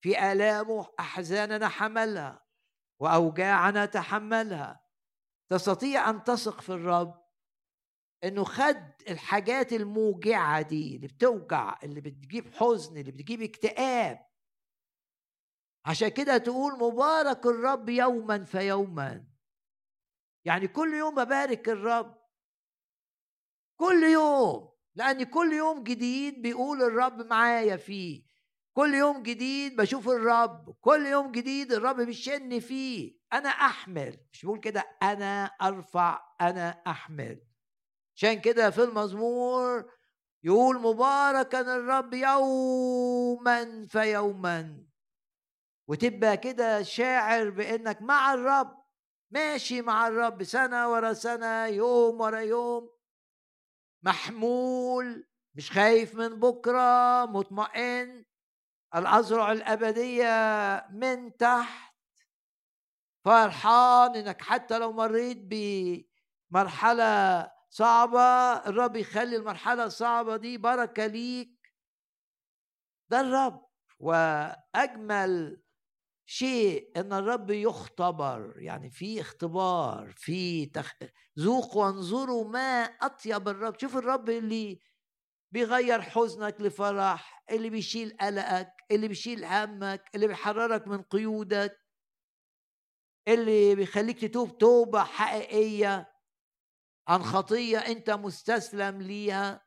في 0.00 0.32
آلامه 0.32 0.86
أحزاننا 1.00 1.68
حملها 1.68 2.44
وأوجاعنا 3.00 3.86
تحملها. 3.86 4.80
تستطيع 5.50 6.10
أن 6.10 6.24
تثق 6.24 6.60
في 6.60 6.72
الرب؟ 6.72 7.27
إنه 8.24 8.44
خد 8.44 8.92
الحاجات 9.08 9.72
الموجعة 9.72 10.62
دي 10.62 10.96
اللي 10.96 11.06
بتوجع 11.06 11.78
اللي 11.82 12.00
بتجيب 12.00 12.54
حزن 12.54 12.96
اللي 12.96 13.12
بتجيب 13.12 13.42
اكتئاب. 13.42 14.28
عشان 15.86 16.08
كده 16.08 16.36
تقول 16.38 16.72
مبارك 16.72 17.46
الرب 17.46 17.88
يوما 17.88 18.44
فيوما. 18.44 19.26
يعني 20.44 20.68
كل 20.68 20.94
يوم 20.94 21.14
ببارك 21.14 21.68
الرب. 21.68 22.18
كل 23.80 24.02
يوم. 24.12 24.72
لأن 24.94 25.22
كل 25.22 25.52
يوم 25.52 25.82
جديد 25.82 26.42
بيقول 26.42 26.82
الرب 26.82 27.26
معايا 27.26 27.76
فيه. 27.76 28.24
كل 28.76 28.94
يوم 28.94 29.22
جديد 29.22 29.76
بشوف 29.76 30.08
الرب. 30.08 30.76
كل 30.80 31.06
يوم 31.06 31.32
جديد 31.32 31.72
الرب 31.72 32.00
بيشن 32.00 32.60
فيه. 32.60 33.18
أنا 33.32 33.48
أحمل. 33.48 34.16
مش 34.32 34.44
بقول 34.44 34.60
كده 34.60 34.80
أنا 35.02 35.44
أرفع 35.44 36.20
أنا 36.40 36.68
أحمل. 36.86 37.47
عشان 38.18 38.40
كده 38.40 38.70
في 38.70 38.82
المزمور 38.84 39.90
يقول 40.42 40.80
مباركا 40.80 41.60
الرب 41.60 42.14
يوما 42.14 43.86
فيوما. 43.86 44.84
وتبقى 45.88 46.36
كده 46.36 46.82
شاعر 46.82 47.50
بإنك 47.50 48.02
مع 48.02 48.34
الرب 48.34 48.84
ماشي 49.30 49.82
مع 49.82 50.08
الرب 50.08 50.44
سنة 50.44 50.92
ورا 50.92 51.12
سنة 51.12 51.66
يوم 51.66 52.20
ورا 52.20 52.38
يوم. 52.40 52.90
محمول 54.02 55.26
مش 55.54 55.70
خايف 55.70 56.14
من 56.14 56.28
بكرة 56.28 57.24
مطمئن. 57.26 58.24
الأزرع 58.94 59.52
الأبدية 59.52 60.86
من 60.90 61.36
تحت. 61.36 61.94
فرحان 63.24 64.16
إنك 64.16 64.42
حتى 64.42 64.78
لو 64.78 64.92
مريت 64.92 65.38
بمرحلة 66.50 67.57
صعبة 67.78 68.20
الرب 68.66 68.96
يخلي 68.96 69.36
المرحلة 69.36 69.84
الصعبة 69.84 70.36
دي 70.36 70.58
بركة 70.58 71.06
ليك. 71.06 71.72
ده 73.10 73.20
الرب. 73.20 73.68
وأجمل 73.98 75.62
شيء 76.26 76.92
إن 77.00 77.12
الرب 77.12 77.50
يختبر 77.50 78.54
يعني 78.56 78.90
في 78.90 79.20
اختبار 79.20 80.12
في 80.16 80.66
تخ... 80.66 80.94
ذوقوا 81.38 81.84
وانظروا 81.84 82.48
ما 82.48 82.82
أطيب 82.82 83.48
الرب. 83.48 83.80
شوف 83.80 83.96
الرب 83.96 84.30
اللي 84.30 84.80
بيغير 85.52 86.02
حزنك 86.02 86.60
لفرح 86.60 87.44
اللي 87.50 87.70
بيشيل 87.70 88.16
قلقك 88.20 88.72
اللي 88.90 89.08
بيشيل 89.08 89.44
همك 89.44 90.10
اللي 90.14 90.26
بيحررك 90.26 90.88
من 90.88 91.02
قيودك 91.02 91.78
اللي 93.28 93.74
بيخليك 93.74 94.20
تتوب 94.20 94.58
توبة 94.58 95.04
حقيقية. 95.04 96.17
عن 97.08 97.22
خطية 97.22 97.78
أنت 97.78 98.10
مستسلم 98.10 99.02
ليها 99.02 99.66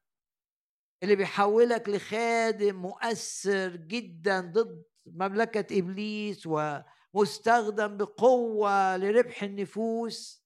اللي 1.04 1.16
بيحولك 1.16 1.90
لخادم 1.90 2.76
مؤثر 2.76 3.76
جدا 3.76 4.40
ضد 4.40 4.84
مملكة 5.06 5.80
إبليس 5.80 6.48
ومستخدم 6.48 7.98
بقوة 7.98 8.98
لربح 8.98 9.44
النفوس. 9.44 10.42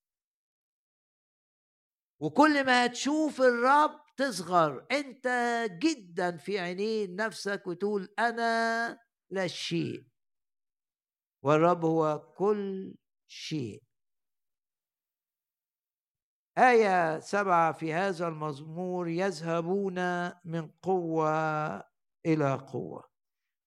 وكل 2.21 2.65
ما 2.65 2.85
هتشوف 2.85 3.41
الرب 3.41 4.01
تصغر 4.17 4.87
أنت 4.91 5.27
جدا 5.71 6.37
في 6.37 6.59
عينين 6.59 7.15
نفسك 7.15 7.67
وتقول 7.67 8.13
أنا 8.19 8.99
لا 9.29 9.47
شيء 9.47 10.05
والرب 11.43 11.85
هو 11.85 12.33
كل 12.37 12.95
شيء. 13.27 13.84
آية 16.57 17.19
سبعة 17.19 17.71
في 17.71 17.93
هذا 17.93 18.27
المزمور 18.27 19.07
يذهبون 19.07 19.95
من 20.45 20.67
قوة 20.67 21.29
إلى 22.25 22.53
قوة. 22.55 23.03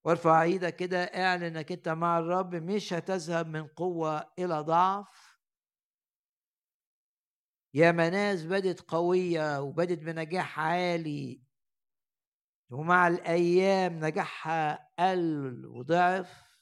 وارفع 0.04 0.42
إيدك 0.42 0.76
كده 0.76 0.98
اعلن 1.04 1.42
إنك 1.42 1.72
أنت 1.72 1.88
مع 1.88 2.18
الرب 2.18 2.54
مش 2.54 2.92
هتذهب 2.92 3.46
من 3.46 3.66
قوة 3.66 4.32
إلى 4.38 4.60
ضعف. 4.60 5.38
يا 7.74 7.92
مناس 7.92 8.44
بدت 8.44 8.80
قوية 8.80 9.60
وبدت 9.60 9.98
بنجاح 9.98 10.60
عالي 10.60 11.42
ومع 12.70 13.08
الأيام 13.08 14.04
نجاحها 14.04 14.90
قل 14.98 15.66
وضعف. 15.66 16.58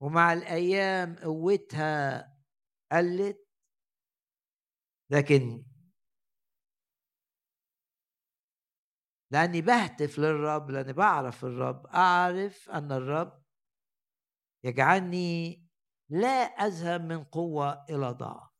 ومع 0.00 0.32
الأيام 0.32 1.16
قوتها 1.16 2.34
قلت. 2.92 3.43
لكن 5.14 5.64
لأني 9.30 9.60
بهتف 9.62 10.18
للرب 10.18 10.70
لأني 10.70 10.92
بعرف 10.92 11.44
الرب 11.44 11.86
أعرف 11.86 12.70
أن 12.70 12.92
الرب 12.92 13.44
يجعلني 14.64 15.64
لا 16.08 16.28
أذهب 16.66 17.00
من 17.00 17.24
قوة 17.24 17.84
إلى 17.90 18.10
ضعف. 18.10 18.50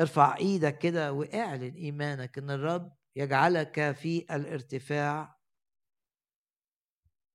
ارفع 0.00 0.36
إيدك 0.36 0.78
كده 0.78 1.12
واعلن 1.12 1.74
إيمانك 1.74 2.38
إن 2.38 2.50
الرب 2.50 2.96
يجعلك 3.16 3.92
في 3.92 4.18
الارتفاع. 4.34 5.40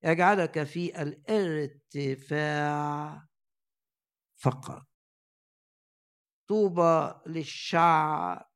يجعلك 0.03 0.63
في 0.63 1.01
الارتفاع 1.01 2.47
فقط. 4.35 4.94
طوبى 6.47 7.21
للشعب 7.27 8.51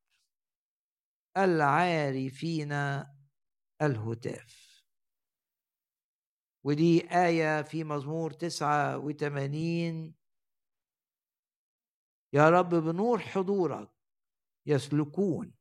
العارفين 1.38 2.72
الهتاف. 3.82 4.70
ودي 6.64 7.12
آية 7.12 7.62
في 7.62 7.84
مزمور 7.84 8.32
تسعة 8.32 8.98
وثمانين 8.98 10.16
يا 12.34 12.50
رب 12.50 12.70
بنور 12.70 13.20
حضورك 13.20 13.92
يسلكون 14.66 15.54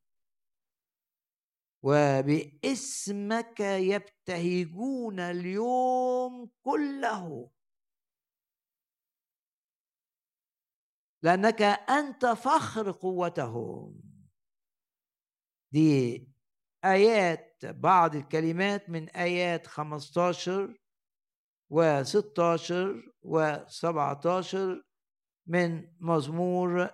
وباسمك 1.83 3.61
يبتهجون 3.61 5.21
اليوم 5.21 6.51
كله. 6.63 7.51
لأنك 11.23 11.63
أنت 11.63 12.27
فخر 12.27 12.91
قوتهم. 12.91 14.01
دي 15.73 16.29
آيات 16.85 17.59
بعض 17.65 18.17
الكلمات 18.17 18.91
من 18.91 19.09
آيات 19.09 19.67
15 19.67 20.79
و 21.71 22.03
16 22.03 23.13
و 23.23 23.57
17 23.67 24.83
من 25.47 25.89
مزمور 26.01 26.91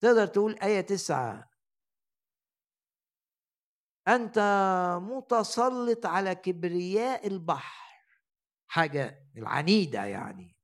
تقدر 0.02 0.26
تقول 0.28 0.60
آية 0.60 0.82
9 0.82 1.51
أنت 4.08 4.40
متسلط 5.02 6.06
على 6.06 6.36
كبرياء 6.36 7.28
البحر. 7.28 7.92
حاجة 8.68 9.30
العنيدة 9.38 10.06
يعني. 10.06 10.58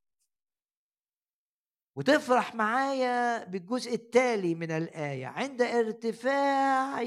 وتفرح 1.96 2.56
معايا 2.56 3.44
بالجزء 3.44 3.94
التالي 3.94 4.56
من 4.56 4.72
الآية. 4.72 5.28
عند 5.28 5.62
ارتفاع 5.62 7.02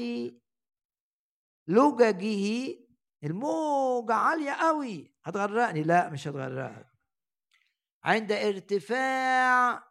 لججه 1.67 2.75
الموجة 3.23 4.13
عالية 4.13 4.51
قوي 4.51 5.15
هتغرقني؟ 5.25 5.83
لا 5.83 6.09
مش 6.09 6.27
هتغرقك. 6.27 6.87
عند 8.03 8.31
ارتفاع 8.31 9.83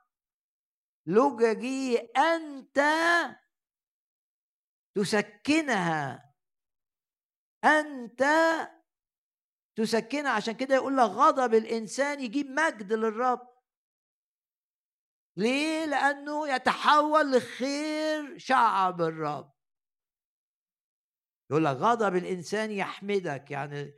لججه 1.07 2.09
أنت 2.17 2.81
تسكنها. 4.95 6.30
أنت 7.65 8.25
تسكنها. 9.77 10.31
عشان 10.31 10.55
كده 10.55 10.75
يقول 10.75 10.97
لك 10.97 11.05
غضب 11.05 11.55
الإنسان 11.55 12.21
يجيب 12.21 12.47
مجد 12.47 12.93
للرب. 12.93 13.51
ليه؟ 15.37 15.85
لأنه 15.85 16.49
يتحول 16.49 17.33
لخير 17.33 18.39
شعب 18.39 19.01
الرب. 19.03 19.53
يقول 21.51 21.65
لك 21.65 21.77
غضب 21.77 22.17
الإنسان 22.17 22.71
يحمدك. 22.71 23.51
يعني 23.51 23.95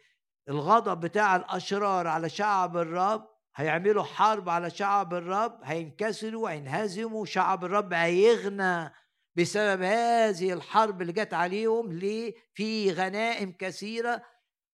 الغضب 0.48 1.00
بتاع 1.00 1.36
الأشرار 1.36 2.06
على 2.06 2.28
شعب 2.28 2.76
الرب 2.76 3.32
هيعملوا 3.54 4.02
حرب 4.02 4.48
على 4.48 4.70
شعب 4.70 5.14
الرب 5.14 5.60
هينكسروا 5.62 6.44
وينهزموا 6.44 7.24
شعب 7.24 7.64
الرب 7.64 7.92
هيغنى. 7.92 8.92
بسبب 9.36 9.82
هذه 9.82 10.52
الحرب 10.52 11.02
اللي 11.02 11.12
جت 11.12 11.34
عليهم 11.34 11.92
ليه؟ 11.92 12.34
في 12.54 12.92
غنائم 12.92 13.52
كثيرة. 13.52 14.22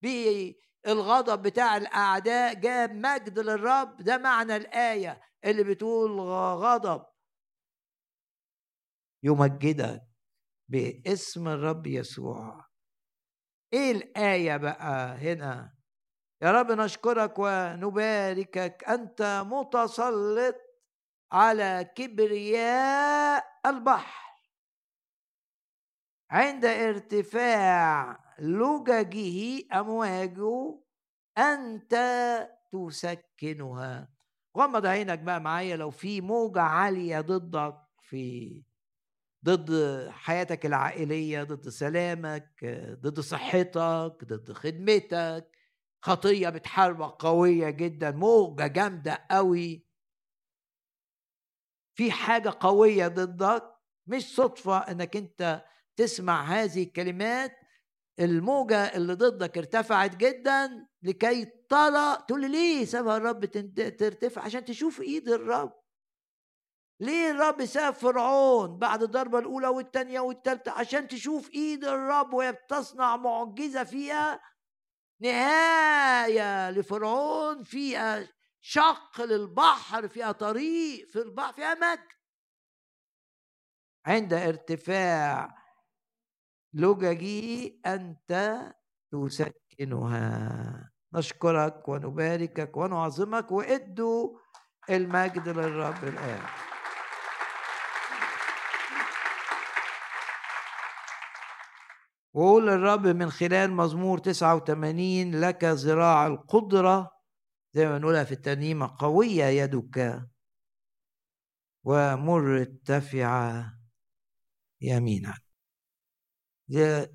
بالغضب 0.02 1.42
بتاع 1.42 1.76
الأعداء 1.76 2.54
جاب 2.54 2.92
مجد 2.92 3.38
للرب. 3.38 3.96
ده 3.96 4.18
معنى 4.18 4.56
الآية 4.56 5.20
اللي 5.44 5.64
بتقول 5.64 6.20
غضب. 6.60 7.06
يمجدك 9.22 10.02
باسم 10.70 11.48
الرب 11.48 11.86
يسوع. 11.86 12.66
إيه 13.72 13.92
الآية 13.92 14.56
بقى 14.56 15.16
هنا؟ 15.16 15.74
يا 16.42 16.52
رب 16.52 16.72
نشكرك 16.72 17.34
ونباركك. 17.38 18.84
أنت 18.88 19.42
متسلط 19.46 20.56
على 21.32 21.90
كبرياء 21.96 23.44
البحر. 23.66 24.27
عند 26.30 26.64
ارتفاع 26.64 28.20
لججه 28.38 29.62
امواجه 29.80 30.78
أنت 31.38 31.94
تسكنها. 32.72 34.08
غمض 34.58 34.86
عينك 34.86 35.18
بقى 35.18 35.40
معايا 35.40 35.76
لو 35.76 35.90
في 35.90 36.20
موجة 36.20 36.60
عالية 36.60 37.20
ضدك 37.20 37.76
في 38.02 38.62
ضد 39.44 39.70
حياتك 40.10 40.66
العائلية 40.66 41.42
ضد 41.42 41.68
سلامك 41.68 42.64
ضد 43.00 43.20
صحتك 43.20 44.24
ضد 44.24 44.52
خدمتك. 44.52 45.58
خطية 46.02 46.48
بتحاربك 46.48 47.10
قوية 47.22 47.70
جدا 47.70 48.10
موجة 48.10 48.66
جامدة 48.66 49.26
قوي. 49.30 49.86
في 51.94 52.10
حاجة 52.12 52.52
قوية 52.60 53.08
ضدك 53.08 53.74
مش 54.06 54.34
صدفة 54.34 54.78
إنك 54.78 55.16
أنت 55.16 55.64
تسمع 55.98 56.44
هذه 56.44 56.82
الكلمات 56.82 57.58
الموجة 58.20 58.96
اللي 58.96 59.14
ضدك 59.14 59.58
ارتفعت 59.58 60.16
جدا 60.16 60.86
لكي 61.02 61.44
ترى 61.44 62.16
تقول 62.28 62.40
لي 62.40 62.48
ليه 62.48 62.84
سابها 62.84 63.16
الرب 63.16 63.44
ترتفع؟ 63.44 64.42
عشان 64.42 64.64
تشوف 64.64 65.00
إيد 65.00 65.28
الرب. 65.28 65.72
ليه 67.00 67.30
الرب 67.30 67.64
ساب 67.64 67.94
فرعون 67.94 68.78
بعد 68.78 69.02
الضربة 69.02 69.38
الأولى 69.38 69.68
والثانية 69.68 70.20
والثالثة 70.20 70.72
عشان 70.72 71.08
تشوف 71.08 71.50
إيد 71.50 71.84
الرب 71.84 72.34
وهي 72.34 72.52
بتصنع 72.52 73.16
معجزة 73.16 73.84
فيها 73.84 74.40
نهاية 75.20 76.70
لفرعون 76.70 77.62
فيها 77.62 78.28
شق 78.60 79.22
للبحر 79.22 80.08
فيها 80.08 80.32
طريق 80.32 81.08
في 81.08 81.18
البحر 81.18 81.52
فيها 81.52 81.74
مجد. 81.74 82.08
عند 84.06 84.32
ارتفاع 84.32 85.57
لججي 86.74 87.80
أنت 87.86 88.60
تسكنها. 89.12 90.90
نشكرك 91.14 91.88
ونباركك 91.88 92.76
ونعظمك 92.76 93.52
وإدوا 93.52 94.38
المجد 94.90 95.48
للرب 95.48 96.04
الآن. 96.04 96.42
وقول 102.34 102.68
الرب 102.68 103.06
من 103.06 103.30
خلال 103.30 103.72
مزمور 103.72 104.18
89 104.18 105.40
لك 105.40 105.64
ذراع 105.64 106.26
القدرة 106.26 107.10
زي 107.74 107.88
ما 107.88 107.98
نقولها 107.98 108.24
في 108.24 108.32
الترنيمة 108.32 108.96
قوية 108.98 109.44
يدك 109.44 110.22
ومرتفعة 111.84 113.74
يمينك. 114.80 115.47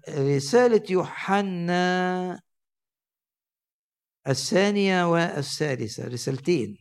رسالة 0.10 0.84
يوحنا 0.90 2.42
الثانية 4.28 5.12
والثالثة 5.12 6.08
رسالتين. 6.08 6.78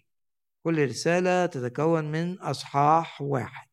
كل 0.65 0.89
رسالة 0.89 1.47
تتكون 1.47 2.05
من 2.05 2.41
أصحاح 2.41 3.23
واحد. 3.23 3.69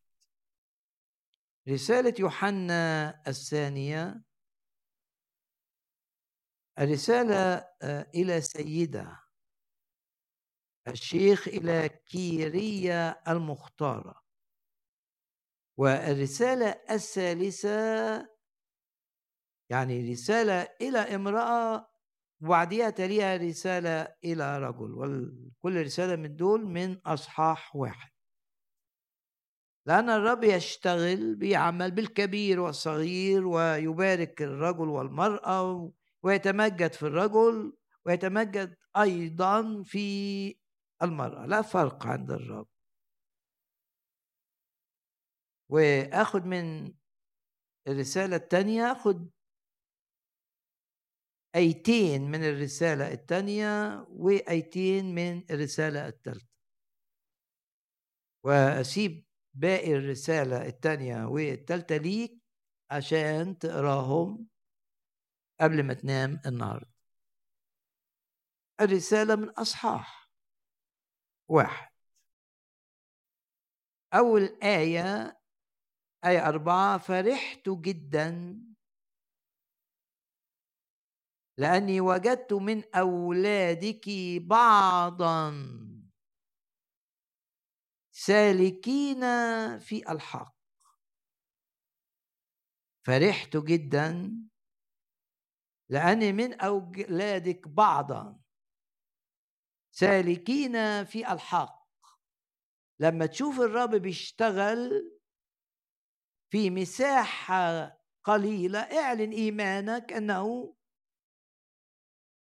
رسالة 1.70 2.14
يوحنا 2.20 3.10
الثانية 3.28 4.24
الرسالة 6.80 7.36
آه، 7.82 8.12
إلى 8.16 8.42
سيدة 8.42 9.20
الشيخ 10.88 11.48
إلى 11.48 11.90
كيرية 11.90 13.10
المختارة. 13.28 14.22
والرسالة 15.78 16.82
الثالثة 16.92 18.39
يعني 19.70 20.12
رسالة 20.12 20.68
إلى 20.82 21.00
امرأة 21.00 21.90
وبعديها 22.42 22.90
تليها 22.90 23.38
رسالة 23.38 24.16
إلى 24.24 24.58
رجل 24.60 24.92
وكل 24.94 25.82
رسالة 25.86 26.16
من 26.16 26.36
دول 26.36 26.66
من 26.66 26.98
أصحاح 27.06 27.76
واحد. 27.76 28.10
لأن 29.86 30.10
الرب 30.10 30.44
يشتغل 30.44 31.36
بيعمل 31.36 31.92
بالكبير 31.92 32.60
والصغير 32.60 33.48
ويبارك 33.48 34.42
الرجل 34.42 34.90
والمرأة 34.90 35.92
ويتمجد 36.24 36.94
في 36.94 37.04
الرجل 37.04 37.74
ويتمجد 38.06 38.76
أيضا 38.98 39.84
في 39.84 40.56
المرأة. 41.04 41.46
لا 41.46 41.62
فرق 41.62 42.08
عند 42.08 42.32
الرب. 42.32 42.68
واخد 45.70 46.46
من 46.46 46.94
الرسالة 47.88 48.36
الثانية 48.36 48.92
اخد 48.92 49.30
أيتين 51.56 52.32
من 52.32 52.44
الرسالة 52.44 53.14
الثانية 53.14 54.00
وأيتين 54.10 55.16
من 55.16 55.44
الرسالة 55.52 56.08
الثالثة 56.08 56.48
وأسيب 58.44 59.26
باقي 59.54 59.94
الرسالة 59.94 60.66
الثانية 60.68 61.26
والثالثة 61.26 61.98
ليك 61.98 62.40
عشان 62.92 63.58
تقراهم 63.58 64.48
قبل 65.62 65.84
ما 65.84 65.94
تنام 65.94 66.42
النهارده. 66.46 66.92
الرسالة 68.82 69.36
من 69.36 69.50
أصحاح 69.50 70.30
واحد. 71.48 71.90
أول 74.14 74.60
آية 74.64 75.40
آية 76.26 76.48
أربعة 76.50 76.98
فرحت 76.98 77.70
جدا 77.70 78.60
لأني 81.60 82.02
وجدت 82.02 82.54
من 82.54 82.96
أولادك 82.96 84.10
بعضا 84.42 85.52
سالكين 88.12 89.22
في 89.80 90.12
الحق. 90.12 90.56
فرحت 93.06 93.58
جدا 93.58 94.34
لأني 95.90 96.32
من 96.32 96.54
أولادك 96.62 97.68
بعضا 97.68 98.40
سالكين 99.92 101.06
في 101.06 101.32
الحق. 101.34 101.90
لما 103.00 103.26
تشوف 103.26 103.60
الرب 103.60 103.96
بيشتغل 103.96 105.12
في 106.52 106.70
مساحة 106.70 108.00
قليلة 108.24 108.80
اعلن 108.80 109.32
إيمانك 109.32 110.14
أنه 110.14 110.76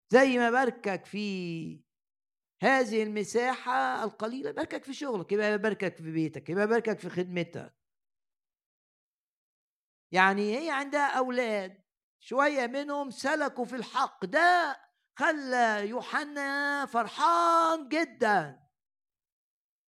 زي 0.10 0.38
ما 0.38 0.50
باركك 0.52 1.06
في 1.06 1.82
هذه 2.64 3.04
المساحة 3.04 4.04
القليلة 4.04 4.52
باركك 4.52 4.84
في 4.84 4.94
شغلك 4.94 5.32
يبقى 5.32 5.58
باركك 5.58 5.98
في 5.98 6.12
بيتك 6.12 6.50
يبقى 6.50 6.68
باركك 6.68 7.00
في 7.00 7.10
خدمتك. 7.10 7.76
يعني 10.12 10.58
هي 10.58 10.72
عندها 10.72 11.18
أولاد 11.18 11.84
شوية 12.20 12.68
منهم 12.68 13.10
سلكوا 13.10 13.66
في 13.66 13.76
الحق 13.76 14.26
ده 14.26 14.78
خلى 15.20 15.90
يوحنا 15.90 16.86
فرحان 16.86 17.90
جدا. 17.90 18.66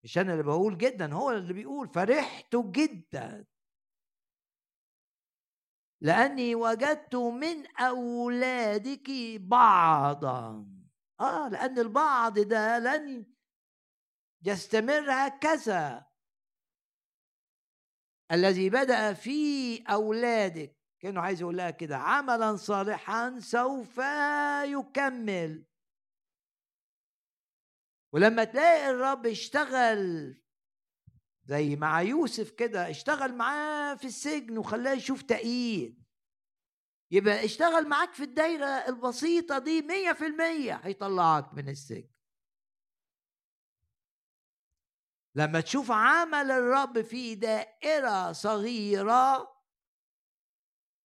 مش 0.05 0.19
أنا 0.19 0.33
اللي 0.33 0.43
بقول 0.43 0.79
جدا 0.79 1.14
هو 1.14 1.31
اللي 1.31 1.53
بيقول 1.53 1.89
فرحت 1.89 2.57
جدا. 2.57 3.47
لأني 6.01 6.55
وجدت 6.55 7.14
من 7.14 7.66
أولادك 7.76 9.11
بعضا. 9.40 10.66
آه 11.20 11.49
لأن 11.49 11.78
البعض 11.78 12.38
ده 12.38 12.78
لن 12.78 13.26
يستمر 14.42 15.11
هكذا. 15.11 16.07
الذي 18.32 18.70
بدأ 18.70 19.12
في 19.12 19.82
أولادك 19.82 20.76
كأنه 21.01 21.20
عايز 21.20 21.40
يقول 21.40 21.57
لها 21.57 21.70
كده 21.70 21.97
عملا 21.97 22.57
صالحا 22.57 23.38
سوف 23.40 23.99
يكمل. 24.64 25.64
ولما 28.12 28.44
تلاقي 28.44 28.90
الرب 28.90 29.26
اشتغل 29.26 30.36
زي 31.47 31.76
مع 31.76 32.03
يوسف 32.03 32.51
كده 32.51 32.90
اشتغل 32.90 33.34
معاه 33.34 33.94
في 33.94 34.05
السجن 34.07 34.59
وخلاه 34.59 34.92
يشوف 34.92 35.22
تأييد 35.22 36.03
يبقى 37.11 37.44
اشتغل 37.44 37.88
معاك 37.88 38.12
في 38.12 38.22
الدايرة 38.22 38.66
البسيطة 38.66 39.59
دي 39.59 39.82
مية 39.82 40.12
في 40.12 40.26
المية 40.26 40.74
هيطلعك 40.74 41.55
من 41.55 41.68
السجن. 41.68 42.11
لما 45.34 45.61
تشوف 45.61 45.90
عمل 45.90 46.51
الرب 46.51 47.03
في 47.03 47.34
دائرة 47.34 48.32
صغيرة 48.32 49.57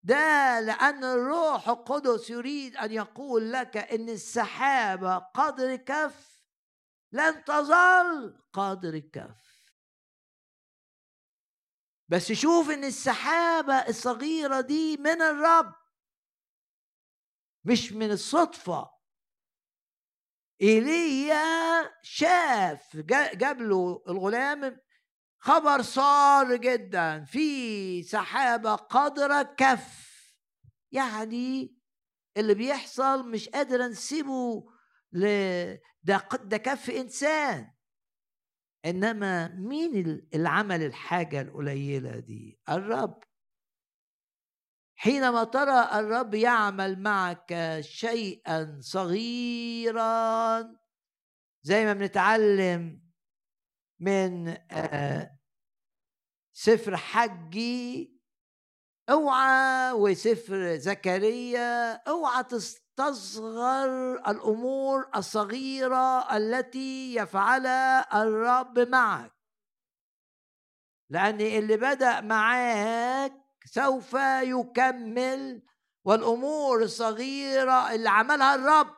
ده 0.03 0.59
لأن 0.59 1.03
الروح 1.03 1.69
القدس 1.69 2.29
يريد 2.29 2.75
أن 2.77 2.91
يقول 2.91 3.51
لك 3.51 3.77
إن 3.77 4.09
السحابة 4.09 5.17
قدر 5.17 5.75
كف 5.75 6.43
لن 7.11 7.43
تظل 7.43 8.43
قدر 8.53 8.99
كف. 8.99 9.50
بس 12.12 12.32
شوف 12.32 12.70
إن 12.70 12.84
السحابة 12.84 13.74
الصغيرة 13.74 14.62
دي 14.62 14.97
من 14.97 15.22
الرب 15.22 15.74
مش 17.66 17.93
من 17.93 18.12
الصدفة. 18.12 18.91
إيليا 20.62 21.43
شاف 22.03 22.97
جاب 23.34 23.62
له 23.62 24.03
الغلام 24.07 24.78
خبر 25.39 25.82
صار 25.82 26.55
جدا 26.55 27.24
في 27.26 28.03
سحابة 28.03 28.76
قدرة 28.76 29.41
كف. 29.41 30.12
يعني 30.91 31.76
اللي 32.38 32.53
بيحصل 32.53 33.30
مش 33.30 33.49
قادر 33.49 33.88
نسيبه 33.88 34.66
ده, 36.03 36.30
ده 36.43 36.57
كف 36.57 36.89
إنسان. 36.89 37.72
إنما 38.86 39.47
مين 39.47 39.95
اللي 40.34 40.49
عمل 40.49 40.84
الحاجة 40.84 41.41
القليلة 41.41 42.19
دي؟ 42.19 42.59
الرب. 42.69 43.19
حينما 44.95 45.43
ترى 45.43 45.99
الرب 45.99 46.34
يعمل 46.34 46.99
معك 46.99 47.77
شيئا 47.82 48.77
صغيرا 48.82 50.61
زي 51.63 51.86
ما 51.86 51.93
بنتعلم 51.93 53.01
من 53.99 54.47
آه، 54.71 55.38
سفر 56.53 56.97
حجي 56.97 58.17
اوعى 59.09 59.91
وسفر 59.91 60.75
زكريا 60.75 61.93
اوعى 61.93 62.43
تصغر 62.95 64.13
الأمور 64.13 65.09
الصغيرة 65.15 66.37
التي 66.37 67.15
يفعلها 67.15 68.21
الرب 68.23 68.79
معك. 68.79 69.33
لأن 71.09 71.41
اللي 71.41 71.77
بدأ 71.77 72.21
معاك 72.21 73.33
سوف 73.65 74.13
يكمل 74.43 75.63
والأمور 76.03 76.83
الصغيرة 76.83 77.93
اللي 77.93 78.09
عملها 78.09 78.55
الرب 78.55 78.95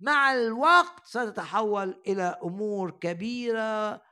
مع 0.00 0.32
الوقت 0.32 1.06
ستتحول 1.06 2.02
إلى 2.06 2.38
أمور 2.42 2.90
كبيرة 2.90 4.02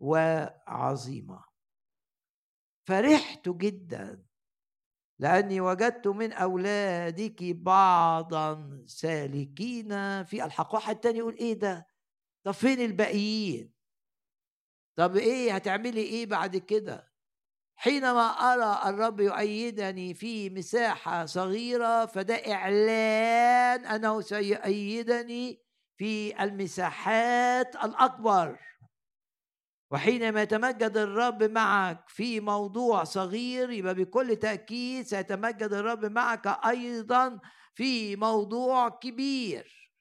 وعظيمة. 0.00 1.44
فرحت 2.86 3.48
جدا 3.48 4.31
لأني 5.22 5.60
وجدت 5.60 6.06
من 6.08 6.32
أولادك 6.32 7.42
بعضا 7.42 8.82
سالكين 8.86 9.88
في 10.24 10.44
الحق 10.44 10.74
واحد 10.74 10.96
تاني 10.96 11.18
يقول 11.18 11.34
إيه 11.34 11.54
ده؟ 11.54 11.86
طب 12.44 12.52
فين 12.52 12.80
الباقيين؟ 12.80 13.72
طب 14.96 15.16
إيه؟ 15.16 15.54
هتعملي 15.54 16.00
إيه 16.00 16.26
بعد 16.26 16.56
كده؟ 16.56 17.12
حينما 17.74 18.20
أرى 18.30 18.90
الرب 18.90 19.20
يؤيدني 19.20 20.14
في 20.14 20.50
مساحة 20.50 21.26
صغيرة 21.26 22.06
فده 22.06 22.34
إعلان 22.34 23.86
أنه 23.86 24.20
سيؤيدني 24.20 25.62
في 25.96 26.42
المساحات 26.44 27.76
الأكبر. 27.76 28.58
وحينما 29.92 30.42
يتمجد 30.42 30.96
الرب 30.96 31.42
معك 31.42 32.08
في 32.08 32.40
موضوع 32.40 33.04
صغير 33.04 33.70
يبقى 33.70 33.94
بكل 33.94 34.36
تأكيد 34.36 35.06
سيتمجد 35.06 35.72
الرب 35.72 36.04
معك 36.04 36.46
أيضا 36.66 37.40
في 37.74 38.16
موضوع 38.16 38.88
كبير. 38.88 39.92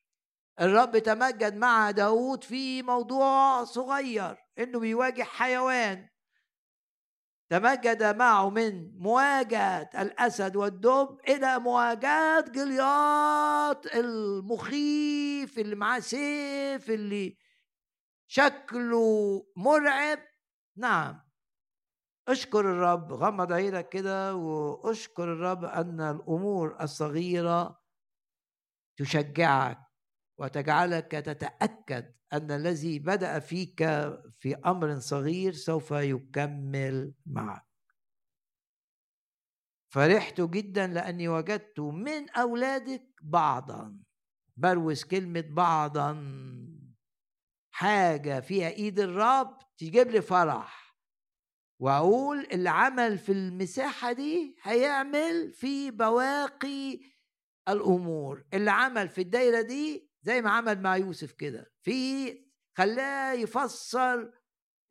الرب 0.62 0.98
تمجد 0.98 1.56
مع 1.56 1.92
داود 1.92 2.44
في 2.44 2.84
موضوع 2.84 3.64
صغير 3.64 4.38
إنه 4.60 4.80
بيواجه 4.80 5.24
حيوان. 5.24 6.08
تمجد 7.50 8.04
معه 8.04 8.50
من 8.50 8.98
مواجهة 8.98 9.90
الأسد 10.02 10.56
والدب 10.56 11.18
إلى 11.28 11.60
مواجهة 11.60 12.42
جلياط 12.42 13.96
المخيف 13.96 15.60
اللي 15.60 15.76
معاه 15.76 16.00
سيف 16.00 16.90
اللي 16.90 17.38
شكله 18.32 19.46
مرعب. 19.58 20.20
نعم. 20.78 21.22
أشكر 22.28 22.60
الرب 22.60 23.14
غمض 23.14 23.52
عينك 23.52 23.90
كده 23.90 24.36
وأشكر 24.36 25.24
الرب 25.24 25.66
أن 25.66 26.02
الأمور 26.02 26.82
الصغيرة 26.82 27.82
تشجعك 28.98 29.80
وتجعلك 30.40 31.12
تتأكد 31.12 32.16
أن 32.34 32.52
الذي 32.52 33.00
بدأ 33.00 33.40
فيك 33.40 33.84
في 34.40 34.56
أمر 34.66 35.00
صغير 35.00 35.54
سوف 35.54 35.92
يكمل 35.92 37.14
معك. 37.26 37.68
فرحت 39.94 40.42
جدا 40.42 40.88
لأني 40.88 41.28
وجدت 41.28 41.80
من 41.80 42.30
أولادك 42.30 43.08
بعضا. 43.22 44.00
بروز 44.58 45.04
كلمة 45.04 45.46
بعضا 45.50 46.14
حاجة 47.82 48.40
فيها 48.40 48.70
إيد 48.70 49.00
الرب 49.00 49.58
تجيب 49.78 50.08
لي 50.12 50.22
فرح. 50.22 50.96
وأقول 51.82 52.48
اللي 52.52 52.70
عمل 52.70 53.18
في 53.18 53.32
المساحة 53.32 54.12
دي 54.12 54.56
هيعمل 54.64 55.54
في 55.54 55.92
بواقي 55.92 57.00
الأمور. 57.70 58.46
اللي 58.54 58.72
عمل 58.72 59.10
في 59.10 59.22
الدايرة 59.22 59.62
دي 59.62 60.12
زي 60.22 60.42
ما 60.42 60.52
عمل 60.52 60.82
مع 60.82 60.98
يوسف 60.98 61.32
كده 61.32 61.72
في 61.82 62.32
خلاه 62.78 63.34
يفسر 63.34 64.32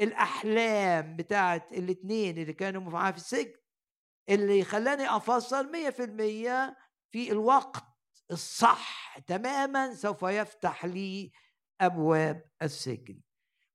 الأحلام 0.01 1.17
بتاعت 1.17 1.73
الاثنين 1.73 2.39
اللي 2.39 2.53
كانوا 2.53 2.83
معاه 2.83 3.11
في 3.11 3.17
السجن 3.17 3.55
اللي 4.29 4.65
خلاني 4.65 5.17
أفسر 5.17 5.71
مية 5.71 5.91
في 5.91 6.05
المية 6.05 6.77
في 7.13 7.33
الوقت 7.33 7.85
الصح 8.31 9.19
تماما 9.27 9.95
سوف 9.95 10.23
يفتح 10.23 10.85
لي 10.85 11.33
أبواب 11.81 12.43
السجن. 12.63 13.21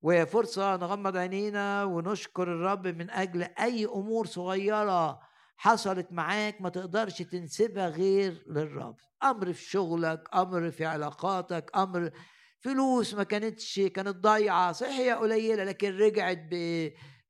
وفرصة 0.01 0.75
نغمض 0.75 1.17
عينينا 1.17 1.83
ونشكر 1.83 2.43
الرب 2.43 2.87
من 2.87 3.09
أجل 3.09 3.43
أي 3.43 3.85
أمور 3.85 4.25
صغيرة 4.25 5.19
حصلت 5.57 6.11
معاك 6.11 6.61
ما 6.61 6.69
تقدرش 6.69 7.21
تنسبها 7.21 7.89
غير 7.89 8.43
للرب. 8.47 8.95
أمر 9.23 9.53
في 9.53 9.69
شغلك 9.69 10.29
أمر 10.35 10.71
في 10.71 10.85
علاقاتك 10.85 11.71
أمر 11.75 12.11
فلوس 12.59 13.13
ما 13.13 13.23
كانتش 13.23 13.79
كانت 13.79 14.15
ضايعة. 14.17 14.71
صحيح 14.71 14.97
هي 14.99 15.11
قليلة 15.11 15.63
لكن 15.63 15.97
رجعت 15.97 16.49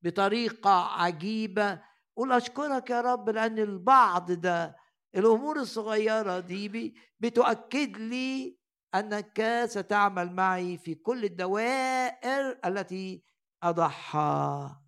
بطريقة 0.02 1.02
عجيبة. 1.02 1.82
قول 2.18 2.32
أشكرك 2.32 2.90
يا 2.90 3.02
رب 3.02 3.30
لأن 3.30 3.60
البعض 3.60 4.32
ده 4.32 4.76
الأمور 5.16 5.60
الصغيرة 5.60 6.40
دي 6.40 6.96
بتؤكد 7.20 7.98
لي 7.98 8.58
أنك 9.00 9.66
ستعمل 9.66 10.32
معي 10.32 10.78
في 10.78 10.96
كل 10.96 11.26
الدوائر 11.26 12.60
التي 12.66 13.24
اضعها 13.64 14.82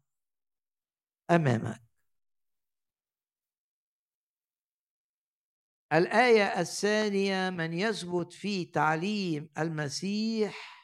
أمامك. 1.32 1.84
الآية 5.94 6.60
الثانية 6.60 7.50
من 7.50 7.74
يثبت 7.74 8.34
في 8.34 8.66
تعليم 8.66 9.50
المسيح 9.58 10.78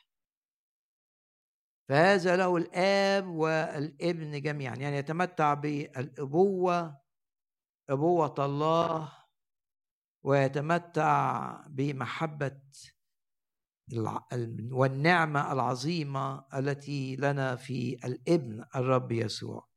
فهذا 1.89 2.35
له 2.35 2.57
الآب 2.57 3.27
والابن 3.27 4.41
جميعا. 4.41 4.75
يعني 4.75 4.97
يتمتع 4.97 5.53
بالأبوة 5.53 7.03
أبوة 7.89 8.35
الله 8.39 9.13
ويتمتع 10.23 11.67
بمحبة 11.67 12.61
والنعمة 14.71 15.51
العظيمة 15.51 16.45
التي 16.53 17.15
لنا 17.15 17.55
في 17.55 17.93
الإبن 18.05 18.65
الرب 18.75 19.11
يسوع. 19.11 19.69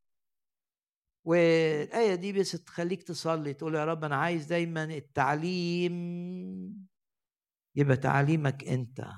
والآية 1.25 2.15
دي 2.15 2.33
بس 2.33 2.51
تخليك 2.53 3.03
تصلي 3.03 3.55
تقول 3.55 3.75
يا 3.75 3.85
رب 3.85 4.05
أنا 4.05 4.17
عايز 4.17 4.47
دايما 4.47 4.85
التعليم. 4.85 5.97
يبقى 7.75 7.97
تعليمك 7.97 8.65
أنت. 8.65 9.09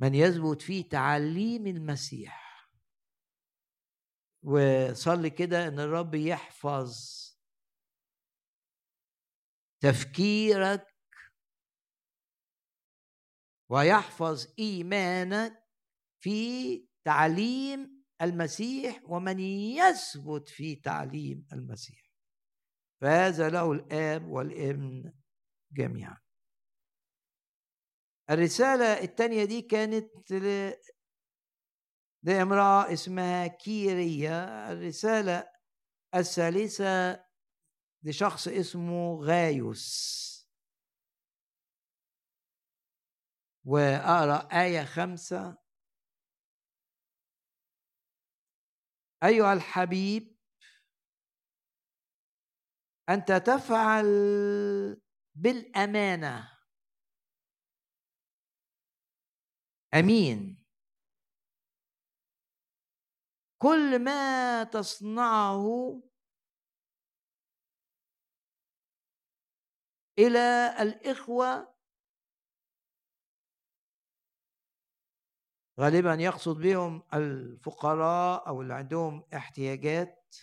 من 0.00 0.14
يثبت 0.14 0.62
في 0.62 0.82
تعليم 0.82 1.66
المسيح. 1.66 2.44
وصلي 4.42 5.30
كده 5.30 5.68
إن 5.68 5.80
الرب 5.80 6.14
يحفظ 6.14 6.94
تفكيرك 9.80 10.93
ويحفظ 13.70 14.46
ايمانك 14.58 15.64
في 16.22 16.78
تعليم 17.04 18.04
المسيح 18.22 19.02
ومن 19.04 19.40
يثبت 19.40 20.48
في 20.48 20.74
تعليم 20.76 21.46
المسيح. 21.52 22.12
فهذا 23.00 23.48
له 23.48 23.72
الآب 23.72 24.28
والابن 24.28 25.12
جميعا. 25.72 26.16
الرسالة 28.30 28.84
الثانية 28.84 29.44
دي 29.44 29.62
كانت 29.62 30.32
لامرأة 32.22 32.92
اسمها 32.92 33.46
كيريا. 33.46 34.72
الرسالة 34.72 35.46
الثالثة 36.14 37.24
لشخص 38.02 38.48
اسمه 38.48 39.24
غايوس. 39.24 40.33
وأقرأ 43.64 44.48
آية 44.62 44.84
خمسة. 44.84 45.58
أيها 49.24 49.52
الحبيب 49.52 50.36
أنت 53.08 53.32
تفعل 53.32 54.04
بالأمانة. 55.34 56.58
أمين. 59.94 60.64
كل 63.62 63.98
ما 64.04 64.64
تصنعه 64.64 66.02
إلى 70.18 70.76
الإخوة 70.80 71.73
غالبا 75.80 76.14
يقصد 76.14 76.56
بهم 76.58 77.02
الفقراء 77.14 78.48
أو 78.48 78.62
اللي 78.62 78.74
عندهم 78.74 79.24
احتياجات. 79.34 80.34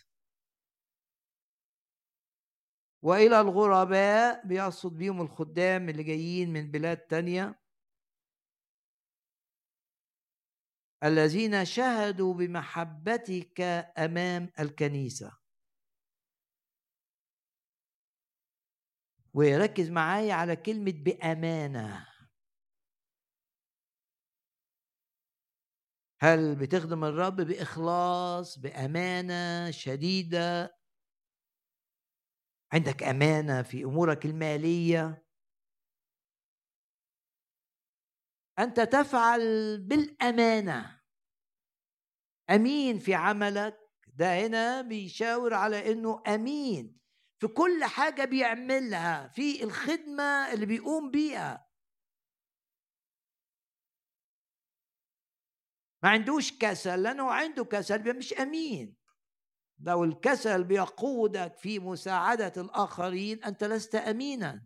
وإلى 3.04 3.42
الغرباء 3.42 4.48
بيقصد 4.48 4.98
بيهم 4.98 5.22
الخدام 5.22 5.90
اللي 5.90 6.04
جايين 6.04 6.54
من 6.54 6.72
بلاد 6.72 6.98
تانية. 6.98 7.62
الذين 11.04 11.66
شهدوا 11.66 12.34
بمحبتك 12.34 13.62
أمام 13.98 14.50
الكنيسة. 14.60 15.38
ويركز 19.34 19.90
معايا 19.90 20.34
على 20.34 20.56
كلمة 20.56 20.92
بأمانة. 20.92 22.11
هل 26.24 26.56
بتخدم 26.56 27.04
الرب 27.04 27.36
بإخلاص 27.42 28.60
بأمانة 28.60 29.72
شديدة؟ 29.72 30.78
عندك 32.74 33.04
أمانة 33.04 33.62
في 33.62 33.84
أمورك 33.84 34.26
المالية؟ 34.26 35.26
أنت 38.60 38.80
تفعل 38.80 39.78
بالأمانة. 39.78 41.02
أمين 42.50 43.00
في 43.00 43.14
عملك. 43.16 43.78
ده 44.08 44.46
هنا 44.46 44.82
بيشاور 44.82 45.54
على 45.54 45.92
إنه 45.92 46.24
أمين 46.28 47.00
في 47.40 47.48
كل 47.48 47.84
حاجة 47.84 48.26
بيعملها 48.26 49.28
في 49.28 49.64
الخدمة 49.64 50.54
اللي 50.54 50.66
بيقوم 50.66 51.12
بيها. 51.12 51.71
ما 56.04 56.10
عندوش 56.10 56.58
كسل 56.58 57.04
لأنه 57.04 57.32
عنده 57.32 57.66
كسل 57.66 58.18
مش 58.18 58.34
أمين. 58.34 58.96
لو 59.80 60.04
الكسل 60.04 60.64
بيقودك 60.64 61.58
في 61.58 61.80
مساعدة 61.80 62.54
الآخرين 62.58 63.44
أنت 63.44 63.64
لست 63.64 63.96
امينا. 63.96 64.66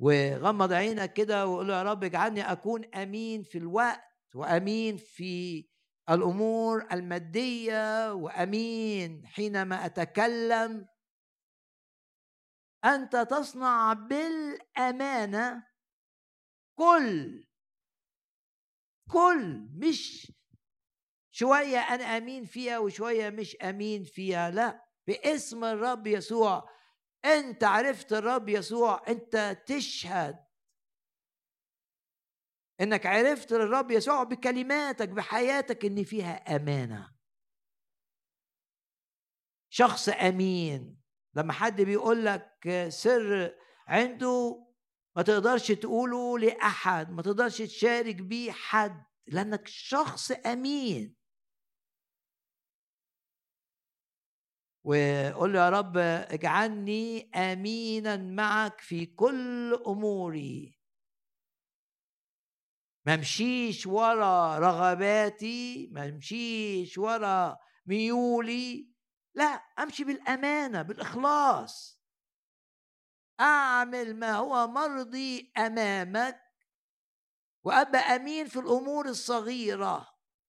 وغمض 0.00 0.72
عينك 0.72 1.12
كده 1.12 1.46
وقول 1.46 1.70
يا 1.70 1.82
رب 1.82 2.04
اجعلني 2.04 2.52
أكون 2.52 2.84
أمين 2.94 3.42
في 3.42 3.58
الوقت 3.58 4.00
وأمين 4.34 4.96
في 4.96 5.66
الأمور 6.10 6.86
المادية 6.92 8.12
وأمين 8.12 9.26
حينما 9.26 9.86
أتكلم. 9.86 10.86
أنت 12.84 13.16
تصنع 13.16 13.92
بالأمانة 13.92 15.66
كل 16.78 17.44
كل 19.10 19.68
مش 19.72 20.32
شوية 21.30 21.78
أنا 21.78 22.04
أمين 22.04 22.44
فيها 22.44 22.78
وشوية 22.78 23.30
مش 23.30 23.56
أمين 23.56 24.04
فيها 24.04 24.50
لا 24.50 24.84
باسم 25.06 25.64
الرب 25.64 26.06
يسوع. 26.06 26.70
أنت 27.24 27.64
عرفت 27.64 28.12
الرب 28.12 28.48
يسوع 28.48 29.02
أنت 29.08 29.62
تشهد 29.66 30.44
إنك 32.80 33.06
عرفت 33.06 33.52
الرب 33.52 33.90
يسوع 33.90 34.22
بكلماتك 34.22 35.08
بحياتك 35.08 35.84
إن 35.84 36.04
فيها 36.04 36.56
أمانة. 36.56 37.10
شخص 39.70 40.08
أمين. 40.08 40.99
لما 41.34 41.52
حد 41.52 41.80
بيقول 41.80 42.24
لك 42.24 42.86
سر 42.88 43.54
عنده 43.86 44.66
ما 45.16 45.22
تقدرش 45.22 45.72
تقوله 45.72 46.38
لأحد 46.38 47.10
ما 47.10 47.22
تقدرش 47.22 47.58
تشارك 47.62 48.14
بيه 48.16 48.52
حد 48.52 49.04
لأنك 49.26 49.66
شخص 49.66 50.30
أمين. 50.30 51.16
وقول 54.84 55.52
له 55.52 55.58
يا 55.58 55.70
رب 55.70 55.96
اجعلني 55.96 57.30
امينا 57.34 58.16
معك 58.16 58.80
في 58.80 59.06
كل 59.06 59.74
أموري. 59.86 60.80
ما 63.06 63.14
امشيش 63.14 63.86
ورا 63.86 64.58
رغباتي 64.58 65.88
ما 65.92 66.08
امشيش 66.08 66.98
ورا 66.98 67.58
ميولي. 67.86 68.89
لا 69.40 69.46
أمشي 69.78 70.04
بالأمانة 70.04 70.82
بالإخلاص. 70.82 72.00
أعمل 73.40 74.16
ما 74.16 74.32
هو 74.32 74.66
مرضي 74.66 75.52
أمامك 75.58 76.40
وأبقى 77.64 78.16
أمين 78.16 78.46
في 78.48 78.58
الأمور 78.58 79.06
الصغيرة 79.08 80.08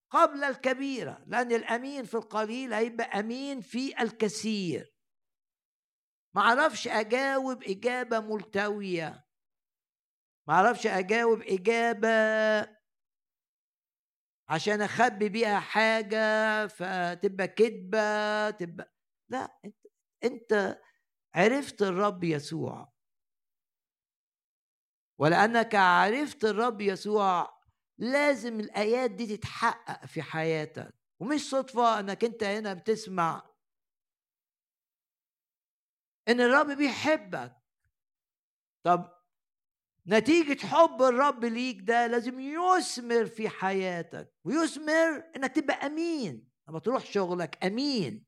قبل 0.09 0.43
الكبيرة 0.43 1.23
لأن 1.27 1.51
الأمين 1.51 2.03
في 2.03 2.13
القليل 2.13 2.73
هيبقى 2.73 3.19
أمين 3.19 3.61
في 3.61 4.01
الكثير. 4.01 4.95
ما 6.35 6.41
أعرفش 6.41 6.87
أجاوب 6.87 7.63
إجابة 7.63 8.19
ملتوية. 8.19 9.25
ما 10.47 10.53
أعرفش 10.53 10.87
أجاوب 10.87 11.41
إجابة 11.41 12.80
عشان 14.51 14.81
أخبي 14.81 15.29
بيها 15.29 15.59
حاجة 15.59 16.67
فتبقى 16.67 17.47
كذبه 17.47 18.49
تبقى 18.49 18.93
لا 19.29 19.59
أنت 19.65 19.75
أنت 20.23 20.81
عرفت 21.35 21.81
الرب 21.81 22.23
يسوع. 22.23 22.93
ولأنك 25.19 25.75
عرفت 25.75 26.45
الرب 26.45 26.81
يسوع 26.81 27.61
لازم 27.99 28.59
الآيات 28.59 29.11
دي 29.11 29.37
تتحقق 29.37 30.05
في 30.05 30.21
حياتك. 30.21 30.95
ومش 31.21 31.49
صدفة 31.49 31.99
إنك 31.99 32.23
أنت 32.23 32.43
هنا 32.43 32.73
بتسمع 32.73 33.49
إن 36.29 36.41
الرب 36.41 36.77
بيحبك. 36.77 37.57
طب 38.85 39.20
نتيجة 40.12 40.68
حب 40.68 41.01
الرب 41.01 41.45
ليك 41.45 41.82
ده 41.82 42.07
لازم 42.07 42.39
يثمر 42.39 43.26
في 43.26 43.49
حياتك 43.49 44.34
ويثمر 44.43 45.32
إنك 45.36 45.55
تبقى 45.55 45.86
أمين. 45.86 46.51
لما 46.70 46.80
تروح 46.80 47.05
شغلك 47.05 47.66
أمين. 47.66 48.26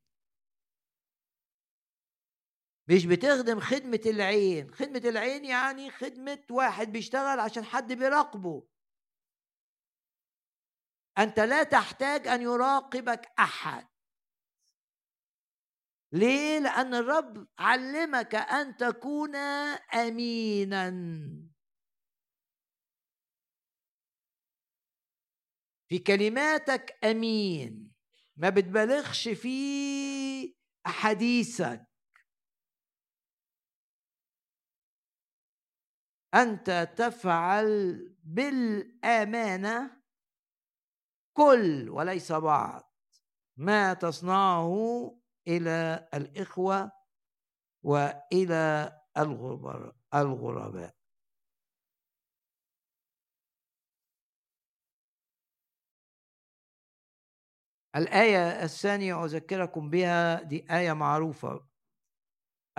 مش 2.90 3.06
بتخدم 3.06 3.60
خدمة 3.60 4.02
العين. 4.06 4.74
خدمة 4.74 5.02
العين 5.06 5.46
يعني 5.46 5.92
خدمة 5.92 6.44
واحد 6.52 6.92
بيشتغل 6.92 7.40
عشان 7.40 7.64
حد 7.64 7.94
بيراقبه. 7.94 8.68
أنت 11.18 11.40
لا 11.40 11.64
تحتاج 11.64 12.28
أن 12.28 12.42
يراقبك 12.42 13.32
أحد. 13.40 13.88
ليه؟ 16.12 16.60
لأن 16.60 16.94
الرب 16.94 17.48
علمك 17.60 18.36
أن 18.36 18.78
تكون 18.78 19.36
أمينا. 19.96 20.90
في 25.94 26.00
كلماتك 26.00 27.00
أمين. 27.04 27.94
ما 28.36 28.50
بتبالغش 28.50 29.30
في 29.30 30.56
أحاديثك. 30.86 31.88
أنت 36.34 36.94
تفعل 36.98 38.16
بالأمانة 38.24 40.02
كل 41.34 41.90
وليس 41.90 42.32
بعض 42.32 42.96
ما 43.58 43.94
تصنعه 43.94 44.76
إلى 45.48 46.10
الإخوة 46.14 46.92
وإلى 47.84 48.92
الغرباء. 50.14 50.96
الآية 57.96 58.64
الثانية 58.64 59.26
أذكركم 59.26 59.90
بها 59.90 60.42
دي 60.44 60.66
آية 60.72 60.94
معروفة. 60.94 61.68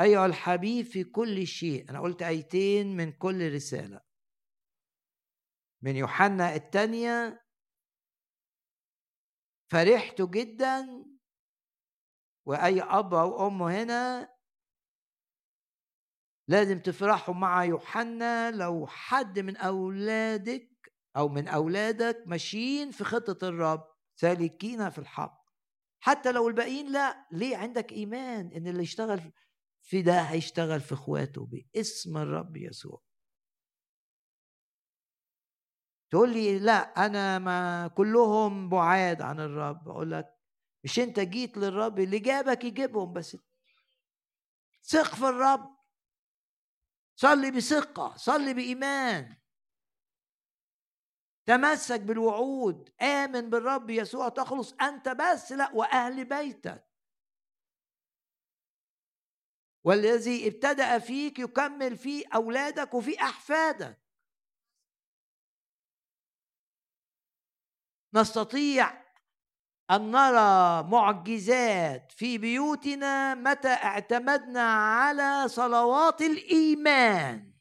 أيها 0.01 0.27
الحبيب 0.27 0.85
في 0.87 1.05
كل 1.05 1.47
شيء 1.47 1.91
أنا 1.91 2.01
قلت 2.01 2.23
آيتين 2.23 2.97
من 2.97 3.13
كل 3.13 3.55
رسالة. 3.55 4.01
من 5.83 5.97
يوحنا 5.97 6.55
الثانية 6.55 7.45
فرحت 9.73 10.23
جدا 10.23 11.05
وأي 12.47 12.83
أب 12.83 13.15
أو 13.15 13.47
أم 13.47 13.63
هنا 13.63 14.35
لازم 16.49 16.81
تفرحوا 16.81 17.35
مع 17.35 17.65
يوحنا. 17.65 18.51
لو 18.51 18.87
حد 18.87 19.39
من 19.39 19.57
أولادك 19.57 20.93
أو 21.17 21.29
من 21.29 21.49
أولادك 21.49 22.23
ماشيين 22.27 22.91
في 22.91 23.05
خطة 23.05 23.49
الرب 23.49 23.94
سالكين 24.17 24.91
في 24.91 24.99
الحق. 24.99 25.45
حتى 26.01 26.33
لو 26.33 26.49
الباقيين 26.49 26.93
لا 26.93 27.27
ليه 27.33 27.57
عندك 27.57 27.93
إيمان 27.93 28.53
إن 28.53 28.67
اللي 28.67 28.83
يشتغل 28.83 29.33
في 29.83 30.03
ده 30.03 30.21
هيشتغل 30.21 30.81
في 30.81 30.95
إخواته؟ 30.95 31.47
باسم 31.47 32.17
الرب 32.17 32.57
يسوع. 32.57 33.03
تقول 36.11 36.33
لي 36.33 36.59
لا 36.59 37.07
أنا 37.07 37.39
ما 37.39 37.89
كلهم 37.89 38.69
بعاد 38.69 39.23
عن 39.23 39.41
الرب. 39.41 39.89
أقول 39.89 40.11
لك 40.11 40.35
مش 40.85 40.99
أنت 40.99 41.21
جيت 41.21 41.57
للرب 41.57 41.99
اللي 42.01 42.19
جابك 42.19 42.65
يجيبهم 42.65 43.13
بس 43.13 43.37
ثق 44.83 45.15
في 45.15 45.29
الرب. 45.29 45.75
صلي 47.17 47.51
بثقة 47.51 48.17
صلي 48.17 48.55
بإيمان. 48.55 49.37
تمسك 51.47 52.01
بالوعود. 52.01 52.91
آمن 53.03 53.51
بالرب 53.51 53.91
يسوع 53.91 54.29
تخلص 54.29 54.73
أنت 54.83 55.09
بس 55.09 55.53
لا 55.53 55.71
وأهل 55.75 56.25
بيتك. 56.25 56.85
والذي 59.85 60.49
ابتدأ 60.49 60.99
فيك 60.99 61.39
يكمل 61.39 61.97
في 61.97 62.23
أولادك 62.35 62.95
وفي 62.95 63.21
أحفادك. 63.23 64.01
نستطيع 68.15 69.05
أن 69.91 70.11
نرى 70.11 70.83
معجزات 70.83 72.13
في 72.13 72.39
بيوتنا 72.39 73.35
متى 73.35 73.69
اعتمدنا 73.69 74.63
على 74.73 75.49
صلوات 75.49 76.23
الإيمان. 76.23 77.54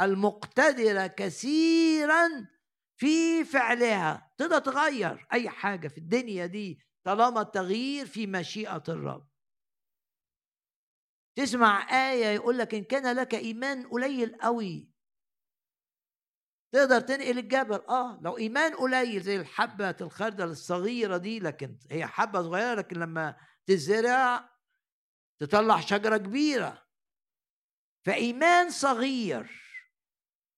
المقتدرة 0.00 1.06
كثيرا 1.06 2.28
في 2.96 3.44
فعلها. 3.44 4.32
تقدر 4.38 4.58
تغير 4.58 5.26
أي 5.32 5.50
حاجة 5.50 5.88
في 5.88 5.98
الدنيا 5.98 6.46
دي 6.46 6.80
طالما 7.04 7.40
التغيير 7.40 8.06
في 8.06 8.26
مشيئة 8.26 8.82
الرب. 8.88 9.28
تسمع 11.38 11.90
آية 12.10 12.26
يقول 12.26 12.58
لك 12.58 12.74
إن 12.74 12.84
كان 12.84 13.16
لك 13.16 13.34
إيمان 13.34 13.88
قليل 13.88 14.36
قوي. 14.40 14.90
تقدر 16.74 17.00
تنقل 17.00 17.38
الجبل. 17.38 17.80
آه 17.88 18.20
لو 18.22 18.36
إيمان 18.36 18.74
قليل 18.74 19.22
زي 19.22 19.36
الحبة 19.36 19.96
الخردل 20.00 20.48
الصغيرة 20.50 21.16
دي 21.16 21.40
لكن 21.40 21.78
هي 21.90 22.06
حبة 22.06 22.42
صغيرة 22.42 22.74
لكن 22.74 22.96
لما 22.96 23.36
تزرع 23.66 24.50
تطلع 25.40 25.80
شجرة 25.80 26.16
كبيرة. 26.16 26.86
فإيمان 28.06 28.70
صغير 28.70 29.67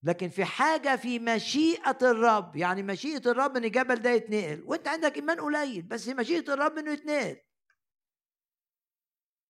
لكن 0.03 0.29
في 0.29 0.45
حاجة 0.45 0.97
في 0.97 1.19
مشيئة 1.19 1.99
الرب 2.03 2.57
يعني 2.57 2.83
مشيئة 2.83 3.31
الرب 3.31 3.57
إن 3.57 3.65
الجبل 3.65 3.95
ده 3.95 4.11
يتنقل 4.11 4.63
وأنت 4.67 4.89
عندك 4.89 5.17
إيمان 5.17 5.41
قليل 5.41 5.83
بس 5.83 6.09
مشيئة 6.09 6.53
الرب 6.55 6.79
إنه 6.79 6.93
يتنقل. 6.93 7.41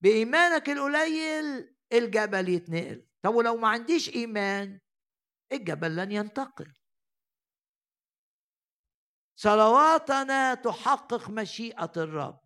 بإيمانك 0.03 0.71
القليل 0.71 1.75
الجبل 1.93 2.49
يتنقل. 2.49 3.07
طب 3.23 3.35
ولو 3.35 3.57
ما 3.57 3.69
عنديش 3.69 4.15
إيمان 4.15 4.81
الجبل 5.53 5.97
لن 5.97 6.13
ينتقل. 6.13 6.75
صلواتنا 9.37 10.55
تحقق 10.55 11.31
مشيئة 11.31 11.93
الرب. 11.97 12.40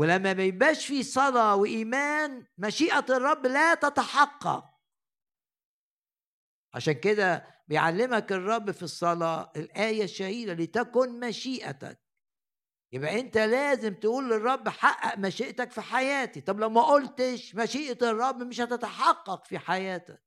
ولما 0.00 0.34
ما 0.34 0.42
يبقاش 0.42 0.86
في 0.86 1.02
صلاة 1.02 1.56
وإيمان 1.56 2.46
مشيئة 2.58 3.04
الرب 3.10 3.46
لا 3.46 3.74
تتحقق. 3.74 4.64
عشان 6.74 6.92
كده 6.92 7.46
بيعلمك 7.68 8.32
الرب 8.32 8.70
في 8.70 8.82
الصلاة 8.82 9.52
الآية 9.56 10.04
الشهيرة 10.04 10.54
لتكن 10.54 11.20
مشيئتك. 11.20 12.00
يبقى 12.92 13.20
أنت 13.20 13.38
لازم 13.38 13.94
تقول 13.94 14.30
للرب 14.30 14.68
حقق 14.68 15.18
مشيئتك 15.18 15.70
في 15.70 15.80
حياتي. 15.80 16.40
طب 16.40 16.60
لو 16.60 16.68
ما 16.68 16.82
قلتش 16.82 17.54
مشيئة 17.54 18.10
الرب 18.10 18.36
مش 18.42 18.60
هتتحقق 18.60 19.46
في 19.46 19.58
حياتك. 19.58 20.22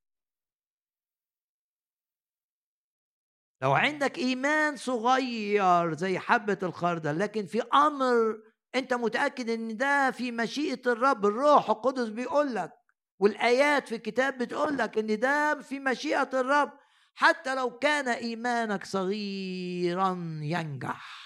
لو 3.62 3.74
عندك 3.74 4.18
إيمان 4.18 4.76
صغير 4.76 5.94
زي 5.94 6.20
حبة 6.20 6.60
الخردل 6.64 7.20
لكن 7.20 7.46
في 7.46 7.62
أمر 7.62 8.53
انت 8.76 8.94
متأكد 8.94 9.50
ان 9.50 9.78
ده 9.78 10.12
في 10.12 10.32
مشيئة 10.32 10.82
الرب؟ 10.92 11.26
الروح 11.26 11.70
القدس 11.70 12.08
بيقول 12.10 12.56
لك 12.56 12.72
والآيات 13.20 13.88
في 13.90 13.96
الكتاب 13.96 14.38
بتقول 14.38 14.78
لك 14.78 14.98
ان 14.98 15.20
ده 15.20 15.62
في 15.62 15.80
مشيئة 15.80 16.30
الرب 16.34 16.72
حتى 17.16 17.56
لو 17.56 17.78
كان 17.80 18.08
إيمانك 18.10 18.86
صغيرا 18.86 20.10
ينجح. 20.42 21.24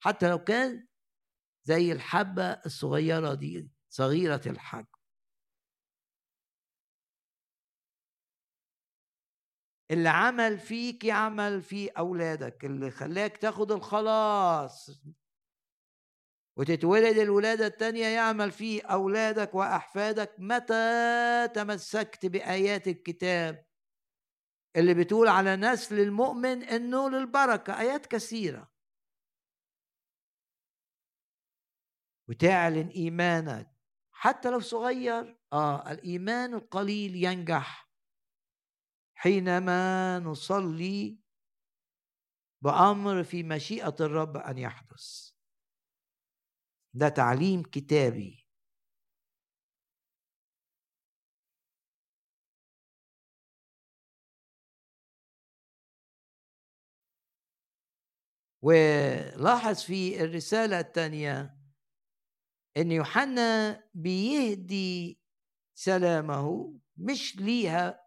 حتى 0.00 0.30
لو 0.30 0.38
كان 0.38 0.86
زي 1.64 1.92
الحبة 1.92 2.44
الصغيرة 2.44 3.34
دي 3.34 3.70
صغيرة 3.88 4.40
الحجم. 4.46 4.86
اللي 9.90 10.08
عمل 10.08 10.58
فيك 10.58 11.04
يعمل 11.04 11.62
في 11.62 11.88
أولادك 11.88 12.64
اللي 12.64 12.90
خلاك 12.90 13.36
تاخد 13.36 13.72
الخلاص. 13.72 14.90
وتتولد 16.56 17.18
الولادة 17.18 17.66
التانية 17.66 18.06
يعمل 18.06 18.50
في 18.50 18.80
أولادك 18.80 19.54
وأحفادك 19.54 20.34
متى 20.38 21.48
تمسكت 21.54 22.26
بآيات 22.26 22.88
الكتاب 22.88 23.66
اللي 24.76 24.94
بتقول 24.94 25.28
على 25.28 25.56
نسل 25.56 26.00
المؤمن 26.00 26.62
إنه 26.62 27.10
للبركة 27.10 27.80
آيات 27.80 28.06
كثيرة. 28.06 28.72
وتعلن 32.28 32.88
إيمانك. 32.88 33.76
حتى 34.12 34.50
لو 34.50 34.60
صغير 34.60 35.38
آه 35.52 35.90
الإيمان 35.92 36.54
القليل 36.54 37.24
ينجح 37.24 37.90
حينما 39.14 40.18
نصلي 40.18 41.20
بأمر 42.62 43.24
في 43.24 43.42
مشيئة 43.42 43.96
الرب 44.00 44.36
أن 44.36 44.58
يحدث. 44.58 45.29
ده 46.94 47.08
تعليم 47.08 47.62
كتابي. 47.62 48.46
ولاحظ 58.62 59.80
في 59.82 60.24
الرسالة 60.24 60.80
الثانية 60.80 61.56
أن 62.76 62.92
يوحنا 62.92 63.80
بيهدي 63.94 65.20
سلامه 65.74 66.74
مش 66.96 67.36
ليها 67.36 68.00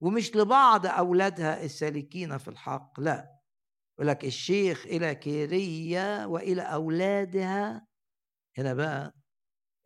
ومش 0.00 0.36
لبعض 0.36 0.86
أولادها 0.86 1.64
السالكين 1.64 2.38
في 2.38 2.48
الحق 2.48 3.00
لا. 3.00 3.35
يقول 3.98 4.08
لك 4.08 4.24
الشيخ 4.24 4.86
إلى 4.86 5.14
كيرية 5.14 6.26
وإلى 6.26 6.62
أولادها. 6.62 7.86
هنا 8.58 8.74
بقى 8.74 9.14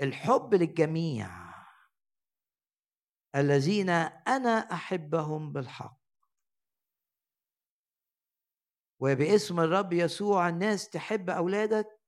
الحب 0.01 0.55
للجميع. 0.55 1.31
الذين 3.37 3.91
أنا 4.29 4.51
أحبهم 4.51 5.53
بالحق. 5.53 6.01
وباسم 9.01 9.61
الرب 9.61 9.93
يسوع 9.93 10.49
الناس 10.49 10.89
تحب 10.91 11.31
أولادك؟ 11.31 12.01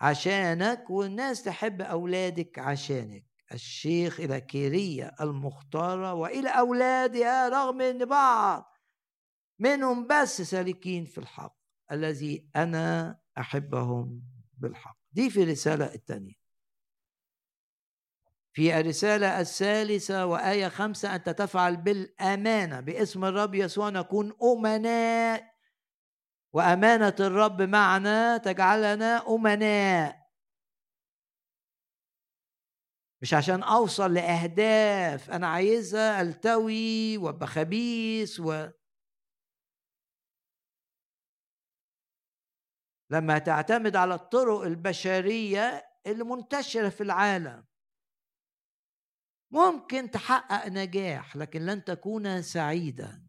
عشانك 0.00 0.90
والناس 0.90 1.42
تحب 1.42 1.82
أولادك 1.82 2.58
عشانك. 2.58 3.26
الشيخ 3.52 4.20
إلى 4.20 4.40
كيرية 4.40 5.14
المختارة 5.20 6.14
وإلى 6.14 6.48
أولادها 6.48 7.48
رغم 7.48 7.80
أن 7.80 8.04
بعض 8.04 8.77
منهم 9.58 10.06
بس 10.06 10.42
سالكين 10.42 11.04
في 11.04 11.18
الحق 11.18 11.56
الذي 11.92 12.48
أنا 12.56 13.18
أحبهم 13.38 14.22
بالحق. 14.58 14.98
دي 15.12 15.30
في 15.30 15.42
الرسالة 15.42 15.94
الثانية. 15.94 16.34
في 18.52 18.80
الرسالة 18.80 19.40
الثالثة 19.40 20.26
وآية 20.26 20.68
خمسة 20.68 21.14
أنت 21.14 21.28
تفعل 21.28 21.76
بالأمانة 21.76 22.80
باسم 22.80 23.24
الرب 23.24 23.54
يسوع 23.54 23.88
نكون 23.90 24.32
أمناء. 24.42 25.54
وأمانة 26.52 27.14
الرب 27.20 27.62
معنا 27.62 28.36
تجعلنا 28.36 29.28
أمناء. 29.28 30.28
مش 33.22 33.34
عشان 33.34 33.62
أوصل 33.62 34.14
لأهداف 34.14 35.30
أنا 35.30 35.46
عايزها 35.46 36.20
ألتوي 36.22 37.18
وأبقى 37.18 37.46
خبيث 37.46 38.40
و 38.40 38.68
لما 43.10 43.38
تعتمد 43.38 43.96
على 43.96 44.14
الطرق 44.14 44.60
البشرية 44.60 45.90
اللي 46.06 46.24
منتشره 46.24 46.88
في 46.88 47.02
العالم. 47.02 47.66
ممكن 49.52 50.10
تحقق 50.10 50.66
نجاح 50.68 51.36
لكن 51.36 51.60
لن 51.66 51.84
تكون 51.84 52.42
سعيدا. 52.42 53.28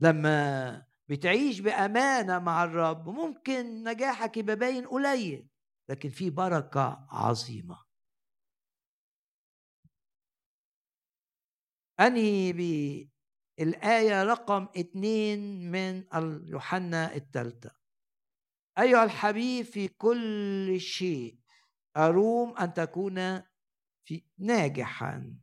لما 0.00 0.86
بتعيش 1.08 1.60
بأمانة 1.60 2.38
مع 2.38 2.64
الرب 2.64 3.08
ممكن 3.08 3.84
نجاحك 3.84 4.36
يبقى 4.36 4.56
باين 4.56 4.86
قليل 4.88 5.48
لكن 5.88 6.10
في 6.10 6.30
بركة 6.30 7.06
عظيمة. 7.10 7.84
أنهي 12.00 12.52
الآية 13.62 14.22
رقم 14.22 14.68
اتنين 14.76 15.70
من 15.70 16.04
يوحنا 16.48 17.14
الثالثة 17.16 17.70
أيها 18.78 19.04
الحبيب 19.04 19.64
في 19.64 19.88
كل 19.88 20.76
شيء 20.80 21.38
أروم 21.96 22.56
أن 22.56 22.74
تكون 22.74 23.42
في 24.04 24.24
ناجحا. 24.38 25.36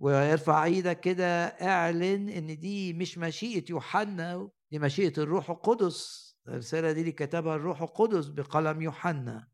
ويرفع 0.00 0.64
إيدك 0.64 1.00
كده 1.00 1.46
اعلن 1.46 2.28
إن 2.28 2.58
دي 2.58 2.92
مش 2.92 3.18
مشيئة 3.18 3.64
يوحنا 3.70 4.50
دي 4.70 4.78
مشيئة 4.78 5.12
الروح 5.18 5.50
القدس. 5.50 6.24
الرسالة 6.48 6.92
دي 6.92 7.00
اللي 7.00 7.12
كتبها 7.12 7.56
الروح 7.56 7.82
القدس 7.82 8.26
بقلم 8.26 8.82
يوحنا. 8.82 9.48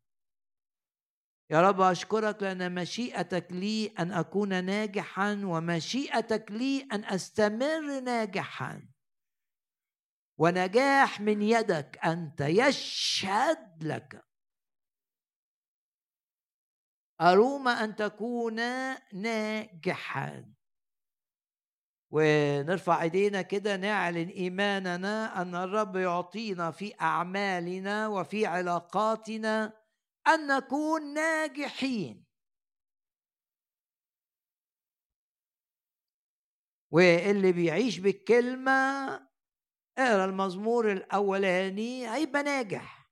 يا 1.51 1.61
رب 1.61 1.81
أشكرك 1.81 2.43
لأن 2.43 2.75
مشيئتك 2.75 3.47
لي 3.53 3.87
أن 3.87 4.13
أكون 4.13 4.65
ناجحا 4.65 5.33
ومشيئتك 5.45 6.51
لي 6.51 6.89
أن 6.93 7.05
أستمر 7.05 8.01
ناجحا. 8.01 8.89
ونجاح 10.39 11.21
من 11.21 11.43
يدك 11.43 11.99
أنت 12.05 12.41
يشهد 12.41 13.85
لك. 13.85 14.25
أروم 17.21 17.69
أن 17.69 17.97
تكون 17.97 18.57
ناجحا. 19.13 20.55
ونرفع 22.11 23.03
إيدينا 23.03 23.43
كده 23.43 23.77
نعلن 23.77 24.29
إيماننا 24.29 25.43
أن 25.43 25.55
الرب 25.55 25.97
يعطينا 25.97 26.71
في 26.71 26.95
أعمالنا 27.01 28.09
وفي 28.09 28.47
علاقاتنا. 28.47 29.80
أن 30.29 30.47
نكون 30.47 31.15
ناجحين. 31.15 32.25
واللي 36.91 37.53
بيعيش 37.53 37.99
بالكلمة 37.99 38.71
اقرا 39.99 40.25
المزمور 40.25 40.93
الأولاني 40.93 42.09
هيبقى 42.15 42.43
ناجح. 42.43 43.11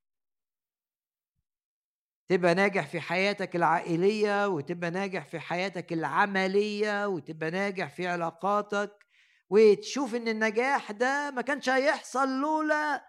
تبقى 2.29 2.55
ناجح 2.55 2.87
في 2.87 3.01
حياتك 3.01 3.57
العائلية 3.57 4.49
وتبقى 4.49 4.91
ناجح 4.91 5.27
في 5.27 5.41
حياتك 5.41 5.93
العملية 5.93 7.07
وتبقى 7.09 7.51
ناجح 7.51 7.89
في 7.95 8.07
علاقاتك. 8.07 9.07
وتشوف 9.51 10.15
إن 10.15 10.29
النجاح 10.29 10.93
ده 10.93 11.31
ما 11.31 11.43
كانش 11.43 11.69
هيحصل 11.69 12.29
لولا 12.41 13.05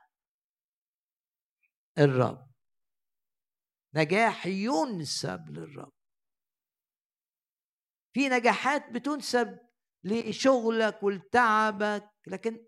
الرب. 1.97 2.48
نجاح 3.95 4.47
ينسب 4.47 5.49
للرب. 5.49 5.91
في 8.13 8.29
نجاحات 8.29 8.89
بتنسب 8.91 9.59
لشغلك 10.03 11.03
ولتعبك 11.03 12.09
لكن 12.27 12.65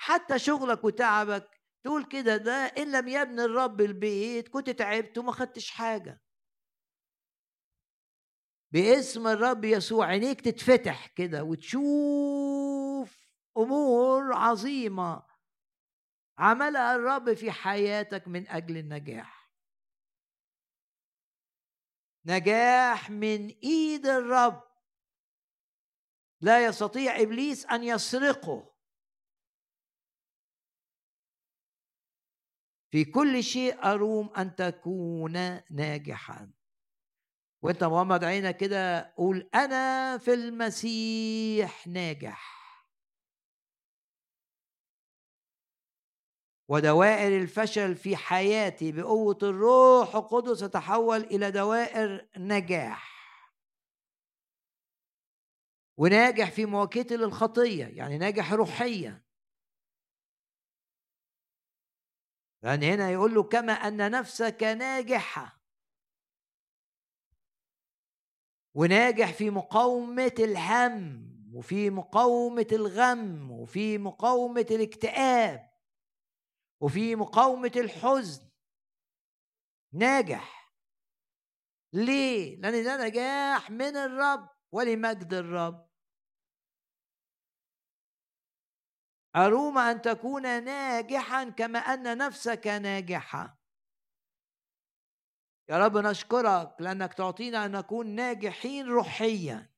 حتى 0.00 0.38
شغلك 0.38 0.84
وتعبك 0.84 1.60
تقول 1.84 2.04
كده 2.04 2.36
ده 2.36 2.52
إن 2.52 2.92
لم 2.92 3.08
يبني 3.08 3.44
الرب 3.44 3.80
البيت 3.80 4.48
كنت 4.48 4.70
تعبت 4.70 5.18
وما 5.18 5.32
خدتش 5.32 5.70
حاجة. 5.70 6.20
باسم 8.72 9.26
الرب 9.26 9.64
يسوع 9.64 10.06
عينيك 10.06 10.40
تتفتح 10.40 11.06
كده 11.06 11.44
وتشوف 11.44 13.18
أمور 13.58 14.32
عظيمة 14.32 15.22
عملها 16.38 16.96
الرب 16.96 17.34
في 17.34 17.50
حياتك 17.52 18.28
من 18.28 18.48
أجل 18.48 18.76
النجاح. 18.76 19.43
نجاح 22.26 23.10
من 23.10 23.48
إيد 23.48 24.06
الرب. 24.06 24.62
لا 26.40 26.64
يستطيع 26.64 27.20
إبليس 27.20 27.66
أن 27.66 27.84
يسرقه. 27.84 28.74
في 32.90 33.04
كل 33.04 33.44
شيء 33.44 33.84
أروم 33.84 34.30
أن 34.36 34.54
تكون 34.54 35.32
ناجحا. 35.70 36.52
وأنت 37.62 37.84
مغمض 37.84 38.24
عينك 38.24 38.56
كده 38.56 39.14
قول 39.16 39.50
أنا 39.54 40.18
في 40.18 40.34
المسيح 40.34 41.86
ناجح. 41.86 42.63
ودوائر 46.68 47.42
الفشل 47.42 47.96
في 47.96 48.16
حياتي 48.16 48.92
بقوة 48.92 49.38
الروح 49.42 50.14
القدس 50.16 50.60
تتحول 50.60 51.20
إلى 51.20 51.50
دوائر 51.50 52.28
نجاح. 52.36 53.14
وناجح 55.96 56.50
في 56.50 56.66
مواجهتي 56.66 57.16
للخطية 57.16 57.84
يعني 57.84 58.18
ناجح 58.18 58.52
روحيا. 58.52 59.24
لأن 62.62 62.82
هنا 62.82 63.10
يقول 63.10 63.34
له 63.34 63.42
كما 63.42 63.72
أن 63.72 64.10
نفسك 64.10 64.62
ناجحة. 64.62 65.60
وناجح 68.74 69.32
في 69.32 69.50
مقاومة 69.50 70.34
الهم 70.38 71.30
وفي 71.54 71.90
مقاومة 71.90 72.66
الغم 72.72 73.50
وفي 73.50 73.98
مقاومة 73.98 74.66
الاكتئاب. 74.70 75.73
وفي 76.80 77.16
مقاومة 77.16 77.72
الحزن. 77.76 78.50
ناجح. 79.92 80.74
ليه؟ 81.92 82.56
لأن 82.60 82.84
ده 82.84 83.06
نجاح 83.06 83.70
من 83.70 83.96
الرب 83.96 84.48
ولمجد 84.72 85.34
الرب. 85.34 85.90
أروم 89.36 89.78
أن 89.78 90.02
تكون 90.02 90.64
ناجحا 90.64 91.50
كما 91.50 91.78
أن 91.78 92.18
نفسك 92.18 92.66
ناجحة. 92.66 93.58
يا 95.68 95.78
رب 95.78 95.96
نشكرك 95.96 96.76
لأنك 96.80 97.14
تعطينا 97.14 97.64
أن 97.64 97.72
نكون 97.72 98.06
ناجحين 98.06 98.86
روحيا. 98.86 99.74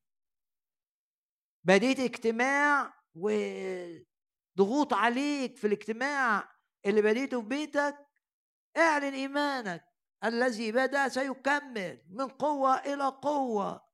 بديت 1.64 2.00
اجتماع 2.00 3.02
وضغوط 3.14 4.92
عليك 4.92 5.56
في 5.56 5.66
الاجتماع 5.66 6.55
اللي 6.86 7.02
بديته 7.02 7.40
في 7.42 7.48
بيتك 7.48 8.06
اعلن 8.76 9.14
إيمانك. 9.14 9.84
الذي 10.24 10.72
بدأ 10.72 11.08
سيكمل 11.08 12.02
من 12.10 12.28
قوة 12.28 12.74
إلى 12.74 13.08
قوة. 13.08 13.86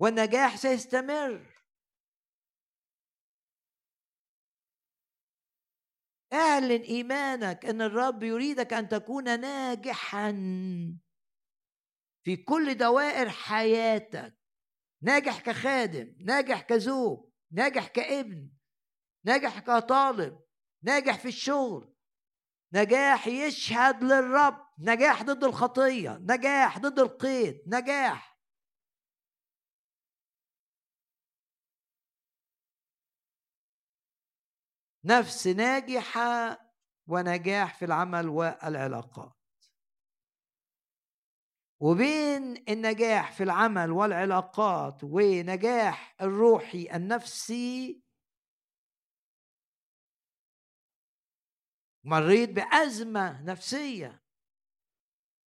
والنجاح 0.00 0.56
سيستمر. 0.56 1.58
اعلن 6.32 6.82
إيمانك 6.82 7.64
إن 7.64 7.82
الرب 7.82 8.22
يريدك 8.22 8.72
أن 8.72 8.88
تكون 8.88 9.40
ناجحا 9.40 10.32
في 12.22 12.36
كل 12.36 12.74
دوائر 12.74 13.28
حياتك. 13.28 14.38
ناجح 15.02 15.40
كخادم 15.40 16.16
ناجح 16.20 16.62
كزوج 16.62 17.30
ناجح 17.50 17.88
كابن. 17.88 18.57
ناجح 19.24 19.58
كطالب 19.58 20.40
ناجح 20.82 21.18
في 21.18 21.28
الشغل 21.28 21.94
نجاح 22.72 23.26
يشهد 23.26 24.04
للرب 24.04 24.68
نجاح 24.78 25.22
ضد 25.22 25.44
الخطية 25.44 26.18
نجاح 26.20 26.78
ضد 26.78 26.98
القيد 26.98 27.62
نجاح. 27.66 28.38
نفس 35.04 35.46
ناجحة 35.46 36.58
ونجاح 37.06 37.74
في 37.78 37.84
العمل 37.84 38.28
والعلاقات. 38.28 39.38
وبين 41.80 42.64
النجاح 42.68 43.32
في 43.32 43.42
العمل 43.42 43.90
والعلاقات 43.92 45.04
ونجاح 45.04 46.14
الروحي 46.20 46.88
النفسي 46.94 48.02
مريت 52.08 52.50
بأزمة 52.50 53.42
نفسية. 53.42 54.22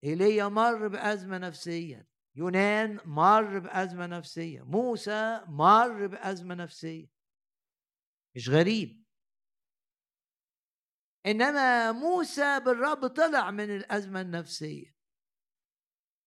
إيليا 0.03 0.47
مر 0.47 0.87
بأزمة 0.87 1.37
نفسية. 1.37 2.07
يونان 2.35 2.99
مر 3.05 3.59
بأزمة 3.59 4.05
نفسية. 4.05 4.61
موسى 4.61 5.41
مر 5.47 6.07
بأزمة 6.07 6.55
نفسية. 6.55 7.07
مش 8.35 8.49
غريب. 8.49 9.03
إنما 11.25 11.91
موسى 11.91 12.59
بالرب 12.59 13.07
طلع 13.07 13.51
من 13.51 13.75
الأزمة 13.75 14.21
النفسية. 14.21 14.95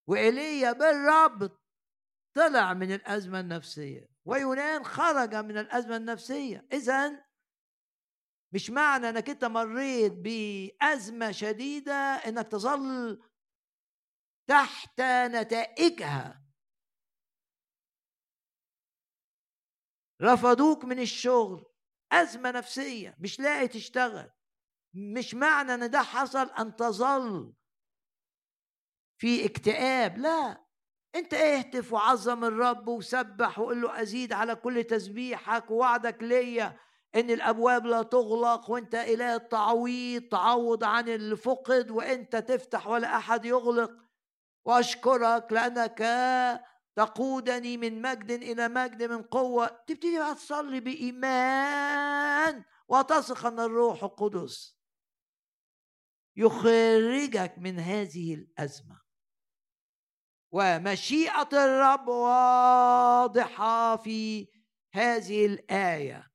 وإيليا 0.08 0.72
بالرب 0.72 1.58
طلع 2.34 2.74
من 2.74 2.92
الأزمة 2.92 3.40
النفسية. 3.40 4.08
ويونان 4.24 4.84
خرج 4.84 5.34
من 5.34 5.58
الأزمة 5.58 5.96
النفسية. 5.96 6.66
اذا 6.72 7.24
مش 8.52 8.70
معنى 8.70 9.08
إنك 9.08 9.30
أنت 9.30 9.44
مريت 9.44 10.12
بأزمة 10.12 11.30
شديدة 11.30 11.92
إنك 11.94 12.48
تظل 12.48 13.22
تحت 14.46 15.00
نتائجها. 15.00 16.42
رفضوك 20.22 20.84
من 20.84 20.98
الشغل 20.98 21.64
أزمة 22.12 22.50
نفسية 22.50 23.16
مش 23.18 23.40
لاقي 23.40 23.68
تشتغل. 23.68 24.30
مش 24.94 25.34
معنى 25.34 25.74
إن 25.74 25.90
ده 25.90 26.02
حصل 26.02 26.50
أن 26.50 26.76
تظل 26.76 27.54
في 29.20 29.46
اكتئاب 29.46 30.18
لا. 30.18 30.64
أنت 31.14 31.34
اهتف 31.34 31.92
وعظم 31.92 32.44
الرب 32.44 32.88
وسبح 32.88 33.58
وقول 33.58 33.82
له 33.82 34.02
أزيد 34.02 34.32
على 34.32 34.54
كل 34.54 34.84
تسبيحك 34.84 35.70
ووعدك 35.70 36.22
ليا. 36.22 36.78
إن 37.14 37.30
الأبواب 37.30 37.86
لا 37.86 38.02
تغلق 38.02 38.70
وإنت 38.70 38.94
اله 38.94 39.34
التعويض 39.34 40.22
تعوض 40.22 40.84
عن 40.84 41.08
اللي 41.08 41.36
فقد 41.36 41.90
وإنت 41.90 42.36
تفتح 42.36 42.86
ولا 42.86 43.16
أحد 43.16 43.44
يغلق. 43.44 43.90
وأشكرك 44.64 45.52
لأنك 45.52 45.98
تقودني 46.96 47.76
من 47.76 48.02
مجد 48.02 48.30
إلى 48.30 48.68
مجد 48.68 49.02
من 49.02 49.22
قوة. 49.22 49.66
تبتدي 49.66 50.18
بقى 50.18 50.34
تصلي 50.34 50.80
بإيمان 50.80 52.64
وتثق 52.88 53.46
أن 53.46 53.60
الروح 53.60 54.04
القدس 54.04 54.78
يخرجك 56.36 57.54
من 57.58 57.78
هذه 57.78 58.34
الأزمة. 58.34 59.02
ومشيئة 60.52 61.48
الرب 61.52 62.08
واضحة 62.08 63.96
في 63.96 64.48
هذه 64.94 65.46
الآية. 65.46 66.31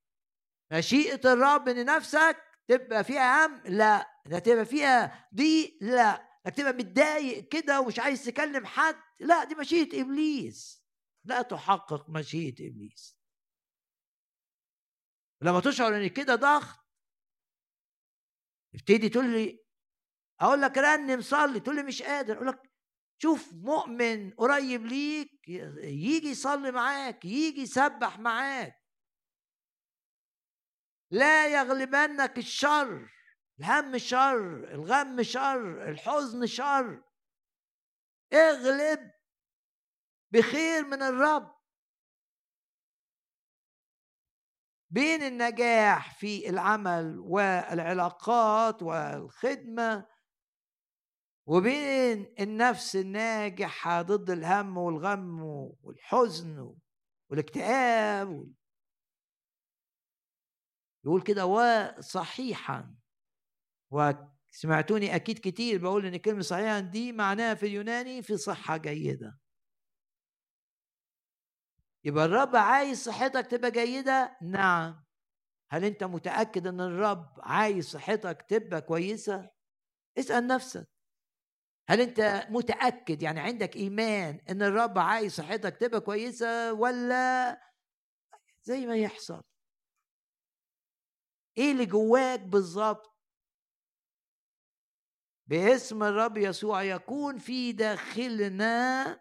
مشيئة 0.72 1.32
الرب 1.32 1.68
ان 1.68 1.84
نفسك 1.84 2.36
تبقى 2.68 3.04
فيها 3.04 3.46
هم 3.46 3.62
لا 3.64 4.22
ده 4.26 4.38
تبقى 4.38 4.64
فيها 4.64 5.28
ضيق 5.34 5.78
لا 5.80 6.28
إنك 6.46 6.54
تبقى 6.56 6.72
متضايق 6.72 7.48
كده 7.48 7.80
ومش 7.80 7.98
عايز 7.98 8.24
تكلم 8.24 8.66
حد 8.66 8.96
لا 9.20 9.44
دي 9.44 9.54
مشيئة 9.54 10.00
إبليس. 10.02 10.84
لا 11.24 11.42
تحقق 11.42 12.10
مشيئة 12.10 12.68
إبليس. 12.68 13.18
لما 15.42 15.60
تشعر 15.60 15.96
إن 15.96 16.06
كده 16.06 16.34
ضغط 16.34 16.78
ابتدي 18.74 19.08
تقول 19.08 19.30
لي 19.32 19.64
أقول 20.40 20.60
لك 20.62 20.78
رنم 20.78 21.20
صلي 21.20 21.60
تقول 21.60 21.76
لي 21.76 21.82
مش 21.82 22.02
قادر 22.02 22.34
أقول 22.36 22.46
لك 22.46 22.70
شوف 23.22 23.52
مؤمن 23.52 24.30
قريب 24.30 24.86
ليك 24.86 25.48
يجي 25.48 26.28
يصلي 26.28 26.70
معاك 26.72 27.24
يجي 27.24 27.60
يسبح 27.60 28.18
معاك. 28.18 28.77
لا 31.10 31.46
يغلبنك 31.46 32.38
الشر 32.38 33.10
الهم 33.60 33.98
شر 33.98 34.74
الغم 34.74 35.22
شر 35.22 35.88
الحزن 35.88 36.46
شر. 36.46 37.02
اغلب 38.32 39.10
بخير 40.32 40.84
من 40.84 41.02
الرب. 41.02 41.58
بين 44.90 45.22
النجاح 45.22 46.18
في 46.18 46.50
العمل 46.50 47.18
والعلاقات 47.18 48.82
والخدمة 48.82 50.06
وبين 51.46 52.34
النفس 52.40 52.96
الناجحة 52.96 54.02
ضد 54.02 54.30
الهم 54.30 54.78
والغم 54.78 55.40
والحزن 55.82 56.74
والاكتئاب 57.30 58.52
يقول 61.04 61.22
كده 61.22 61.46
وصحيحا. 61.46 62.94
وسمعتوني 63.90 65.14
أكيد 65.16 65.38
كتير 65.38 65.82
بقول 65.82 66.06
إن 66.06 66.16
كلمه 66.16 66.40
صحيحا 66.40 66.80
دي 66.80 67.12
معناها 67.12 67.54
في 67.54 67.66
اليوناني 67.66 68.22
في 68.22 68.36
صحة 68.36 68.76
جيدة. 68.76 69.38
يبقى 72.04 72.24
الرب 72.24 72.56
عايز 72.56 73.04
صحتك 73.04 73.46
تبقى 73.46 73.70
جيدة؟ 73.70 74.36
نعم. 74.42 75.04
هل 75.70 75.84
أنت 75.84 76.04
متأكد 76.04 76.66
إن 76.66 76.80
الرب 76.80 77.34
عايز 77.38 77.88
صحتك 77.88 78.42
تبقى 78.48 78.80
كويسة؟ 78.82 79.50
اسأل 80.18 80.46
نفسك. 80.46 80.88
هل 81.88 82.00
أنت 82.00 82.46
متأكد 82.50 83.22
يعني 83.22 83.40
عندك 83.40 83.76
إيمان 83.76 84.40
إن 84.50 84.62
الرب 84.62 84.98
عايز 84.98 85.32
صحتك 85.34 85.76
تبقى 85.76 86.00
كويسة 86.00 86.72
ولا 86.72 87.60
زي 88.62 88.86
ما 88.86 88.96
يحصل؟ 88.96 89.42
إيه 91.58 91.72
اللي 91.72 91.86
جواك 91.86 92.40
بالظبط 92.40 93.18
باسم 95.46 96.02
الرب 96.02 96.36
يسوع 96.38 96.82
يكون 96.82 97.38
في 97.38 97.72
داخلنا 97.72 99.20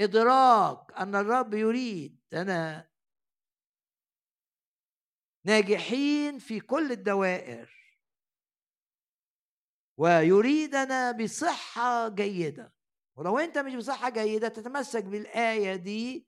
إدراك 0.00 0.92
أن 0.92 1.14
الرب 1.14 1.54
يريد 1.54 2.20
أنا 2.32 2.90
ناجحين 5.46 6.38
في 6.38 6.60
كل 6.60 6.92
الدوائر. 6.92 7.74
ويريدنا 9.98 11.12
بصحة 11.12 12.08
جيدة. 12.08 12.74
ولو 13.16 13.38
أنت 13.38 13.58
مش 13.58 13.74
بصحة 13.74 14.10
جيدة 14.10 14.48
تتمسك 14.48 15.04
بالآية 15.04 15.76
دي 15.76 16.26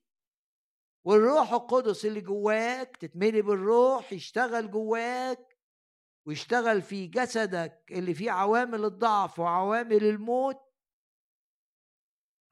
والروح 1.06 1.52
القدس 1.52 2.04
اللي 2.04 2.20
جواك 2.20 2.96
تتملي 2.96 3.42
بالروح 3.42 4.12
يشتغل 4.12 4.70
جواك 4.70 5.58
ويشتغل 6.26 6.82
في 6.82 7.06
جسدك 7.06 7.84
اللي 7.90 8.14
فيه 8.14 8.30
عوامل 8.30 8.84
الضعف 8.84 9.38
وعوامل 9.38 10.04
الموت 10.04 10.56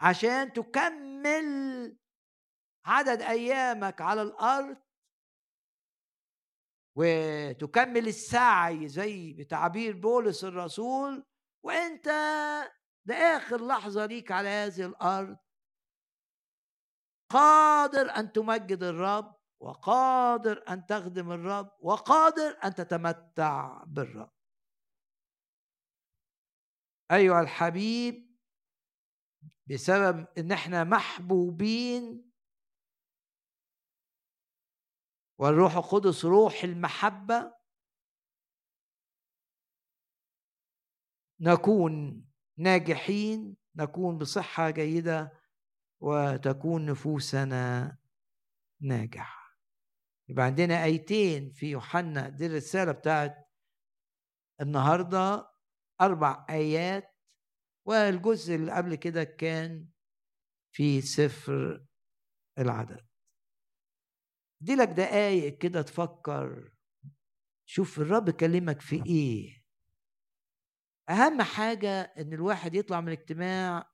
عشان 0.01 0.53
تكمل 0.53 1.99
عدد 2.87 3.23
أيامك 3.23 4.01
على 4.01 4.23
الأرض 4.23 4.77
وتكمل 6.97 8.09
السعي 8.09 8.89
زي 8.89 9.33
بتعبير 9.33 9.97
بولس 9.97 10.45
الرسول 10.45 11.27
وأنت 11.65 12.07
لاخر 13.07 13.67
لحظة 13.67 14.07
ليك 14.07 14.33
على 14.33 14.49
هذه 14.49 14.87
الأرض. 14.87 15.37
قادر 17.35 18.11
أن 18.17 18.33
تمجد 18.33 18.83
الرب 18.83 19.35
وقادر 19.61 20.65
أن 20.69 20.87
تخدم 20.87 21.33
الرب 21.33 21.71
وقادر 21.81 22.59
أن 22.65 22.75
تتمتع 22.75 23.85
بالرب. 23.87 24.31
أيها 27.11 27.41
الحبيب 27.41 28.39
بسبب 29.67 30.27
إن 30.39 30.53
إحنا 30.53 30.85
محبوبين 30.85 32.31
والروح 35.39 35.77
القدس 35.77 36.25
روح 36.25 36.65
المحبة 36.65 37.55
نكون 41.41 42.25
ناجحين 42.57 43.57
نكون 43.77 44.19
بصحة 44.19 44.71
جيدة 44.71 45.44
وتكون 46.05 46.87
نفوسنا 46.87 47.97
ناجحة. 48.81 49.59
يبقى 50.29 50.45
عندنا 50.45 50.85
آيتين 50.85 51.51
في 51.51 51.67
يوحنا 51.71 52.29
دي 52.29 52.47
الرسالة 52.47 52.93
بتاعت 52.93 53.51
النهاردة 54.61 55.51
أربع 56.01 56.47
آيات 56.51 57.15
والجزء 57.87 58.55
اللي 58.55 58.73
قبل 58.73 58.95
كده 58.95 59.25
كان 59.25 59.89
في 60.75 61.01
سفر 61.01 61.87
العدد. 62.59 63.07
دي 64.61 64.75
لك 64.75 64.89
دقايق 64.89 65.59
كده 65.59 65.83
تفكر 65.83 66.73
شوف 67.67 67.99
الرب 67.99 68.31
كلمك 68.31 68.81
في 68.81 69.07
إيه. 69.07 69.65
أهم 71.09 71.43
حاجة 71.43 72.01
إن 72.01 72.33
الواحد 72.33 72.75
يطلع 72.75 73.01
من 73.01 73.09
الاجتماع 73.09 73.91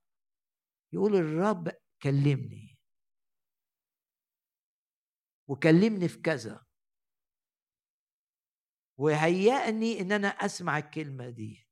يقول 0.92 1.16
الرب 1.16 1.72
كلمني. 2.02 2.78
وكلمني 5.48 6.08
في 6.08 6.18
كذا. 6.22 6.66
وهيأني 8.98 10.00
إن 10.00 10.12
أنا 10.12 10.28
أسمع 10.28 10.78
الكلمة 10.78 11.30
دي. 11.30 11.66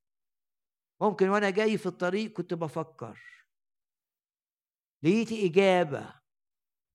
ممكن 1.01 1.29
وأنا 1.29 1.49
جاي 1.49 1.77
في 1.77 1.85
الطريق 1.85 2.31
كنت 2.31 2.53
بفكر. 2.53 3.45
لقيت 5.03 5.31
إجابة. 5.31 6.21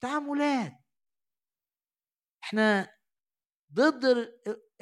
تعاملات. 0.02 0.84
إحنا 2.44 2.96
ضد 3.72 4.04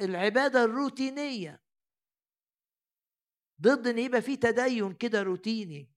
العبادة 0.01 0.63
الروتينية. 0.63 1.63
ضد 3.61 3.87
إن 3.87 3.99
يبقى 3.99 4.21
في 4.21 4.37
تدين 4.37 4.93
كده 4.93 5.21
روتيني. 5.23 5.92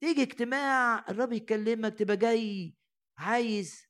تيجي 0.00 0.22
اجتماع 0.22 0.98
الرب 1.08 1.32
يكلمك 1.32 1.98
تبقى 1.98 2.16
جاي 2.16 2.76
عايز 3.18 3.86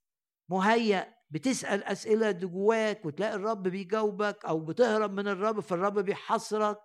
مهيأ 0.51 1.17
بتسأل 1.31 1.85
أسئلة 1.85 2.31
جواك 2.31 3.05
وتلاقي 3.07 3.35
الرب 3.35 3.63
بيجاوبك 3.63 4.45
أو 4.45 4.61
بتهرب 4.61 5.11
من 5.13 5.29
الرب 5.29 5.61
فالرب 5.61 5.99
بيحصرك 5.99 6.79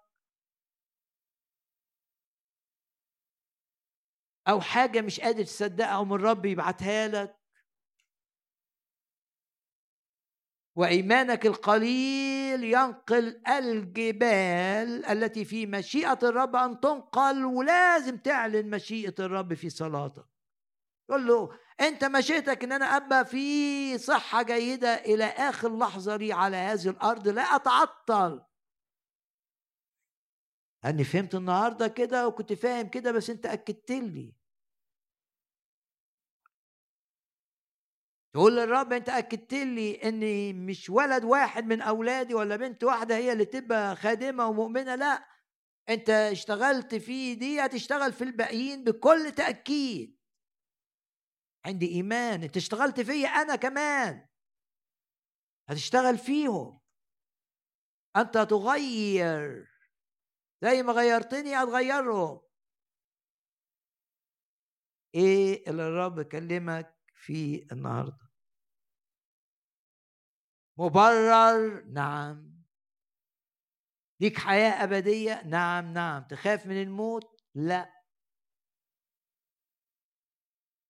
أو 4.48 4.62
حاجة 4.62 5.02
مش 5.02 5.20
قادر 5.20 5.44
تصدقها 5.44 5.98
ومن 5.98 6.14
الرب 6.16 6.46
يبعتها 6.46 7.08
لك. 7.08 7.41
وإيمانك 10.76 11.46
القليل 11.46 12.64
ينقل 12.64 13.42
الجبال 13.48 15.06
التي 15.06 15.46
في 15.46 15.66
مشيئة 15.66 16.20
الرب 16.24 16.56
أن 16.56 16.80
تنقل 16.80 17.46
ولازم 17.46 18.18
تعلن 18.18 18.70
مشيئة 18.70 19.16
الرب 19.20 19.54
في 19.54 19.70
صلاتك. 19.70 20.26
قل 21.10 21.28
له 21.28 21.50
أنت 21.82 22.06
مشيئتك 22.06 22.64
أن 22.64 22.72
أنا 22.72 22.86
أبقى 22.86 23.26
في 23.26 23.98
صحة 23.98 24.44
جيدة 24.44 24.94
إلى 24.94 25.24
آخر 25.24 25.78
لحظة 25.78 26.16
لي 26.16 26.34
على 26.34 26.58
هذه 26.58 26.90
الأرض 26.90 27.28
لا 27.28 27.42
أتعطل. 27.42 28.42
أني 30.86 31.04
فهمت 31.04 31.36
النهاردة 31.36 31.88
كده 31.88 32.28
وكنت 32.28 32.54
فاهم 32.54 32.88
كده 32.88 33.12
بس 33.12 33.30
أنت 33.30 33.46
أكدت 33.46 33.92
لي. 33.92 34.41
تقول 38.34 38.56
للرب 38.56 38.94
أنت 38.94 39.10
أكدت 39.10 39.54
لي 39.54 39.96
ان 39.96 40.56
مش 40.66 40.90
ولد 40.90 41.24
واحد 41.24 41.66
من 41.66 41.82
أولادي 41.82 42.34
ولا 42.34 42.56
بنت 42.56 42.84
واحدة 42.84 43.16
هي 43.18 43.34
اللي 43.34 43.46
تبقى 43.46 43.96
خادمة 43.96 44.48
ومؤمنة 44.48 44.96
لا. 44.96 45.28
أنت 45.90 46.10
اشتغلت 46.10 46.96
في 46.96 47.36
دي 47.36 47.62
هتشتغل 47.66 48.14
في 48.14 48.24
الباقيين 48.24 48.84
بكل 48.84 49.32
تأكيد. 49.38 50.18
عندي 51.66 51.88
إيمان 51.96 52.44
أنت 52.44 52.58
اشتغلت 52.58 53.00
فيا 53.02 53.28
أنا 53.28 53.56
كمان. 53.56 54.28
هتشتغل 55.70 56.18
فيهم. 56.18 56.82
أنت 58.18 58.38
تغير 58.38 59.68
زي 60.64 60.84
ما 60.84 60.94
غيرتني 60.94 61.56
هتغيرهم. 61.56 62.42
إيه 65.16 65.70
اللي 65.70 65.88
الرب 65.88 66.22
كلمك 66.22 66.96
في 67.16 67.68
النهارده؟ 67.72 68.21
مبرر. 70.78 71.84
نعم. 71.86 72.52
ليك 74.20 74.38
حياة 74.38 74.84
أبدية. 74.84 75.44
نعم 75.44 75.94
نعم. 75.94 76.24
تخاف 76.24 76.66
من 76.66 76.82
الموت؟ 76.82 77.42
لا. 77.56 78.02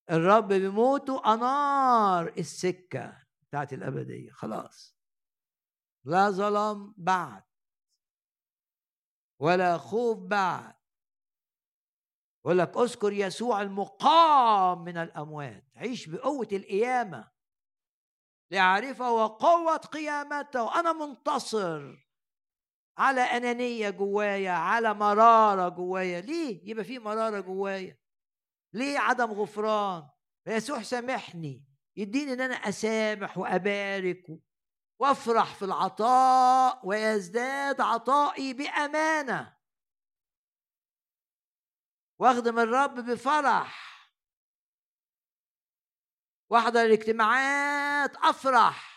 الرب 0.10 0.48
بموته 0.48 1.34
أنار 1.34 2.28
السكة 2.38 3.28
بتاعت 3.42 3.74
الأبدية. 3.74 4.32
خلاص. 4.32 4.98
لا 6.06 6.32
ظلام 6.32 6.94
بعد. 6.98 7.44
ولا 9.40 9.78
خوف 9.78 10.18
بعد. 10.18 10.76
يقول 12.46 12.58
لك 12.58 12.78
أذكر 12.78 13.14
يسوع 13.14 13.62
المقام 13.62 14.84
من 14.84 14.98
الأموات. 14.98 15.64
عيش 15.76 16.10
بقوة 16.10 16.48
القيامة. 16.52 17.32
لأعرفه 18.52 19.12
وقوة 19.12 19.78
قيامته. 19.78 20.80
أنا 20.80 20.94
منتصر 20.94 21.98
على 22.98 23.22
أنانية 23.22 23.90
جوايا 23.90 24.52
على 24.52 24.94
مرارة 24.94 25.70
جوايا. 25.70 26.22
ليه؟ 26.22 26.70
يبقى 26.70 26.84
في 26.84 27.00
مرارة 27.00 27.40
جوايا. 27.40 27.98
ليه 28.74 29.00
عدم 29.00 29.32
غفران؟ 29.32 30.10
يسوع 30.48 30.82
سامحني. 30.82 31.66
يديني 31.96 32.34
إن 32.34 32.42
أنا 32.42 32.56
أسامح 32.56 33.38
وأبارك 33.38 34.26
وأفرح 35.00 35.56
في 35.56 35.66
العطاء 35.66 36.88
ويزداد 36.88 37.82
عطائي 37.82 38.54
بأمانة. 38.54 39.58
وأخدم 42.20 42.60
الرب 42.60 42.96
بفرح. 42.96 43.91
واحضر 46.52 46.82
الاجتماعات 46.86 48.16
أفرح. 48.16 48.92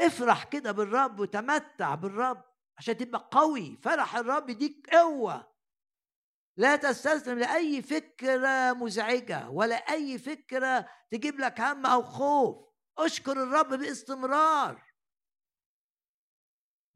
افرح 0.00 0.44
كده 0.44 0.72
بالرب 0.72 1.20
وتمتع 1.20 1.94
بالرب 1.94 2.44
عشان 2.78 2.96
تبقى 2.96 3.28
قوي. 3.32 3.76
فرح 3.82 4.16
الرب 4.16 4.50
يديك 4.50 4.90
قوة. 4.94 5.52
لا 6.56 6.76
تستسلم 6.76 7.38
لأي 7.38 7.82
فكرة 7.82 8.72
مزعجة 8.72 9.48
ولا 9.50 9.76
أي 9.76 10.18
فكرة 10.18 10.88
تجيب 11.10 11.40
لك 11.40 11.60
هم 11.60 11.86
أو 11.86 12.02
خوف. 12.02 12.68
اشكر 12.98 13.32
الرب 13.32 13.68
باستمرار. 13.68 14.82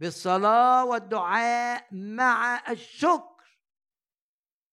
بالصلاة 0.01 0.85
والدعاء 0.85 1.89
مع 1.93 2.71
الشكر. 2.71 3.32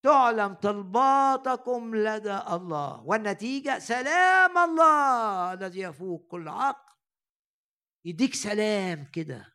تعلم 0.03 0.53
طلباتكم 0.53 1.95
لدى 1.95 2.37
الله 2.37 3.03
والنتيجة 3.03 3.79
سلام 3.79 4.57
الله 4.57 5.53
الذي 5.53 5.79
يفوق 5.79 6.27
كل 6.27 6.47
عقل. 6.47 6.93
يديك 8.05 8.33
سلام 8.35 9.05
كده. 9.13 9.53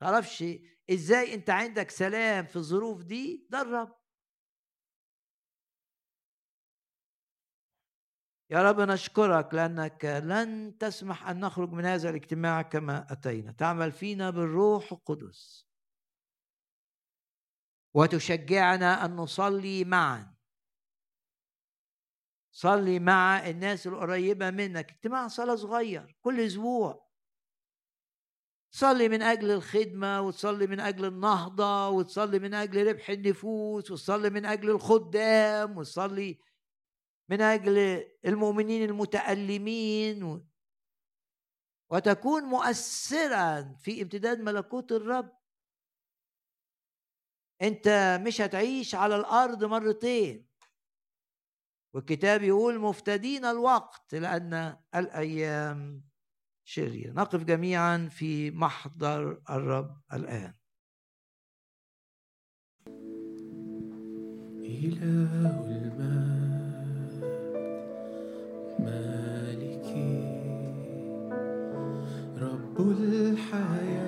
تعرفش 0.00 0.44
إزاي 0.90 1.34
أنت 1.34 1.50
عندك 1.50 1.90
سلام 1.90 2.46
في 2.46 2.56
الظروف 2.56 3.02
دي؟ 3.02 3.46
ده 3.50 3.60
الرب 3.60 3.96
يا 8.50 8.62
رب 8.70 8.80
نشكرك 8.80 9.54
لأنك 9.54 10.04
لن 10.04 10.78
تسمح 10.78 11.28
أن 11.28 11.40
نخرج 11.40 11.70
من 11.70 11.84
هذا 11.84 12.10
الاجتماع 12.10 12.62
كما 12.62 13.12
أتينا. 13.12 13.52
تعمل 13.52 13.92
فينا 13.92 14.30
بالروح 14.30 14.92
القدس. 14.92 15.65
وتشجعنا 17.96 19.04
أن 19.04 19.16
نصلي 19.16 19.84
معا. 19.84 20.36
صلي 22.52 22.98
مع 22.98 23.48
الناس 23.48 23.86
القريبة 23.86 24.50
منك. 24.50 24.90
اجتماع 24.90 25.28
صلاة 25.28 25.56
صغير 25.56 26.16
كل 26.20 26.40
أسبوع. 26.40 27.06
صلي 28.70 29.08
من 29.08 29.22
أجل 29.22 29.50
الخدمة 29.50 30.20
وتصلي 30.20 30.66
من 30.66 30.80
أجل 30.80 31.04
النهضة 31.04 31.88
وتصلي 31.88 32.38
من 32.38 32.54
أجل 32.54 32.86
ربح 32.86 33.10
النفوس 33.10 33.90
وتصلي 33.90 34.30
من 34.30 34.44
أجل 34.46 34.70
الخدام 34.70 35.78
وتصلي 35.78 36.38
من 37.28 37.40
أجل 37.40 38.04
المؤمنين 38.26 38.88
المتألمين. 38.90 40.48
وتكون 41.90 42.42
مؤثرا 42.44 43.74
في 43.80 44.02
امتداد 44.02 44.40
ملكوت 44.40 44.92
الرب. 44.92 45.45
انت 47.62 48.18
مش 48.26 48.40
هتعيش 48.40 48.94
على 48.94 49.16
الأرض 49.16 49.64
مرتين. 49.64 50.46
والكتاب 51.94 52.42
يقول 52.42 52.78
مفتدين 52.78 53.44
الوقت 53.44 54.14
لأن 54.14 54.76
الأيام 54.94 56.04
شريرة. 56.64 57.12
نقف 57.12 57.44
جميعا 57.44 58.08
في 58.08 58.50
محضر 58.50 59.42
الرب 59.50 60.00
الآن. 60.12 60.54
إله 64.66 65.66
المال 65.66 67.20
مالكي 68.78 70.16
رب 72.38 72.80
الحياة. 72.80 74.05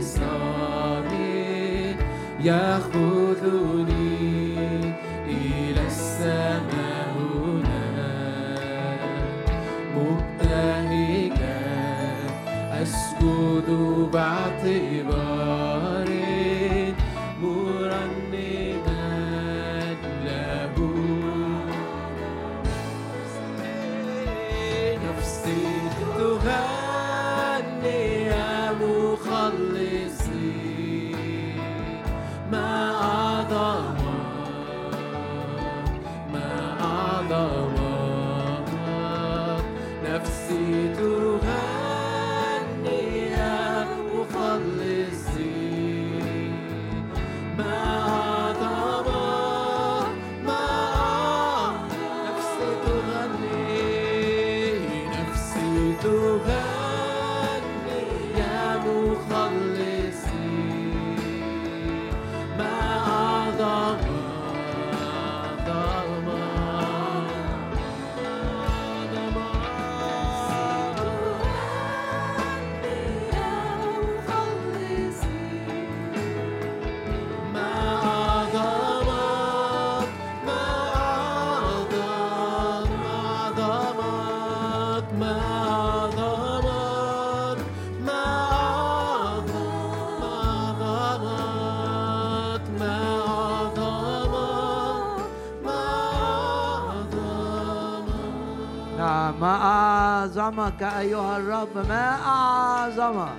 صميم 0.00 1.96
يأخذني 2.44 4.16
إلى 5.26 5.86
السماء 5.86 7.14
هناك 7.34 9.00
مبتهجا 9.96 11.60
أسجد 12.82 13.68
باعتبار 14.12 15.29
أعظمك 100.50 100.82
أيها 100.82 101.36
الرب 101.36 101.86
ما 101.88 102.14
أعظمك 102.26 103.36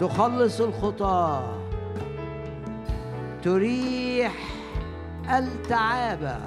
تخلص 0.00 0.60
الخطاة 0.60 1.54
تريح 3.42 4.32
التعابة 5.30 6.38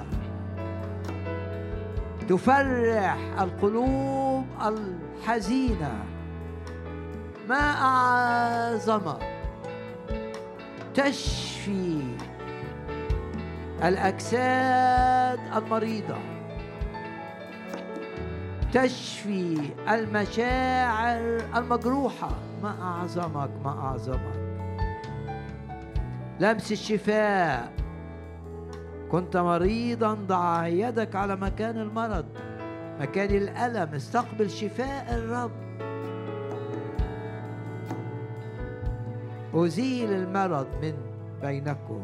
تفرح 2.28 3.18
القلوب 3.40 4.46
الحزينة. 4.66 6.04
ما 7.48 7.70
أعظمك 7.82 9.22
تشفي 10.94 12.02
الأجساد 13.82 15.40
المريضة. 15.56 16.39
تشفي 18.72 19.70
المشاعر 19.88 21.42
المجروحة. 21.56 22.30
ما 22.62 22.82
أعظمك 22.82 23.50
ما 23.64 23.70
أعظمك. 23.70 24.40
لمس 26.40 26.72
الشفاء. 26.72 27.72
كنت 29.10 29.36
مريضا 29.36 30.14
ضع 30.14 30.66
يدك 30.66 31.16
على 31.16 31.36
مكان 31.36 31.78
المرض. 31.78 32.26
مكان 33.00 33.30
الألم. 33.30 33.94
استقبل 33.94 34.50
شفاء 34.50 35.14
الرب. 35.14 35.50
أزيل 39.54 40.12
المرض 40.12 40.66
من 40.82 40.94
بينكم. 41.42 42.02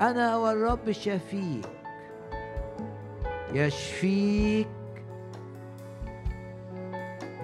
أنا 0.00 0.34
هو 0.34 0.50
الرب 0.50 0.92
شفيك 0.92 1.66
يشفيك 3.54 4.68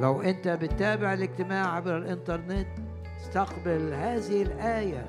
لو 0.01 0.23
أنت 0.23 0.48
بتتابع 0.48 1.12
الاجتماع 1.12 1.77
عبر 1.77 1.97
الإنترنت 1.97 2.66
استقبل 3.20 3.93
هذه 3.94 4.43
الآية. 4.43 5.06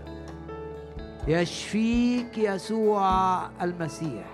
يشفيك 1.28 2.38
يسوع 2.38 3.40
المسيح. 3.62 4.26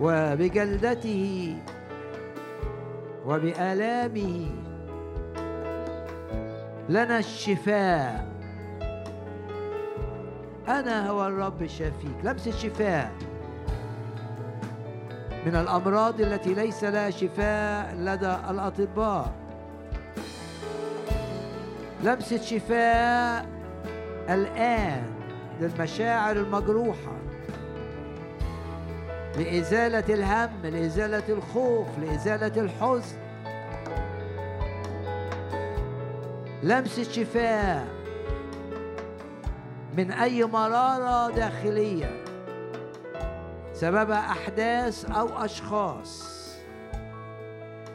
وبجلدته 0.00 1.56
وبآلامه 3.26 4.50
لنا 6.88 7.18
الشفاء. 7.18 8.36
أنا 10.68 11.10
هو 11.10 11.26
الرب 11.26 11.66
شافيك 11.66 12.16
لمس 12.24 12.48
الشفاء. 12.48 13.12
من 15.46 15.56
الأمراض 15.56 16.20
التي 16.20 16.54
ليس 16.54 16.84
لها 16.84 17.10
شفاء 17.10 17.94
لدى 17.94 18.36
الأطباء. 18.50 19.32
لمسة 22.02 22.42
شفاء 22.42 23.46
الآن 24.30 25.02
للمشاعر 25.60 26.36
المجروحة 26.36 27.16
لإزالة 29.38 30.14
الهم 30.14 30.50
لإزالة 30.62 31.22
الخوف 31.28 31.86
لإزالة 31.98 32.60
الحزن. 32.62 33.16
لمسة 36.62 37.02
شفاء 37.02 37.86
من 39.96 40.10
أي 40.12 40.44
مرارة 40.44 41.30
داخلية. 41.30 42.25
سببها 43.76 44.30
أحداث 44.30 45.10
أو 45.10 45.28
أشخاص. 45.44 46.36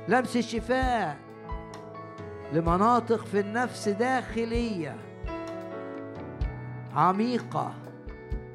لمسة 0.08 0.41
شفاء 0.41 1.18
لمناطق 2.53 3.26
في 3.26 3.40
النفس 3.40 3.90
داخلية 3.90 4.95
عميقة 6.95 7.74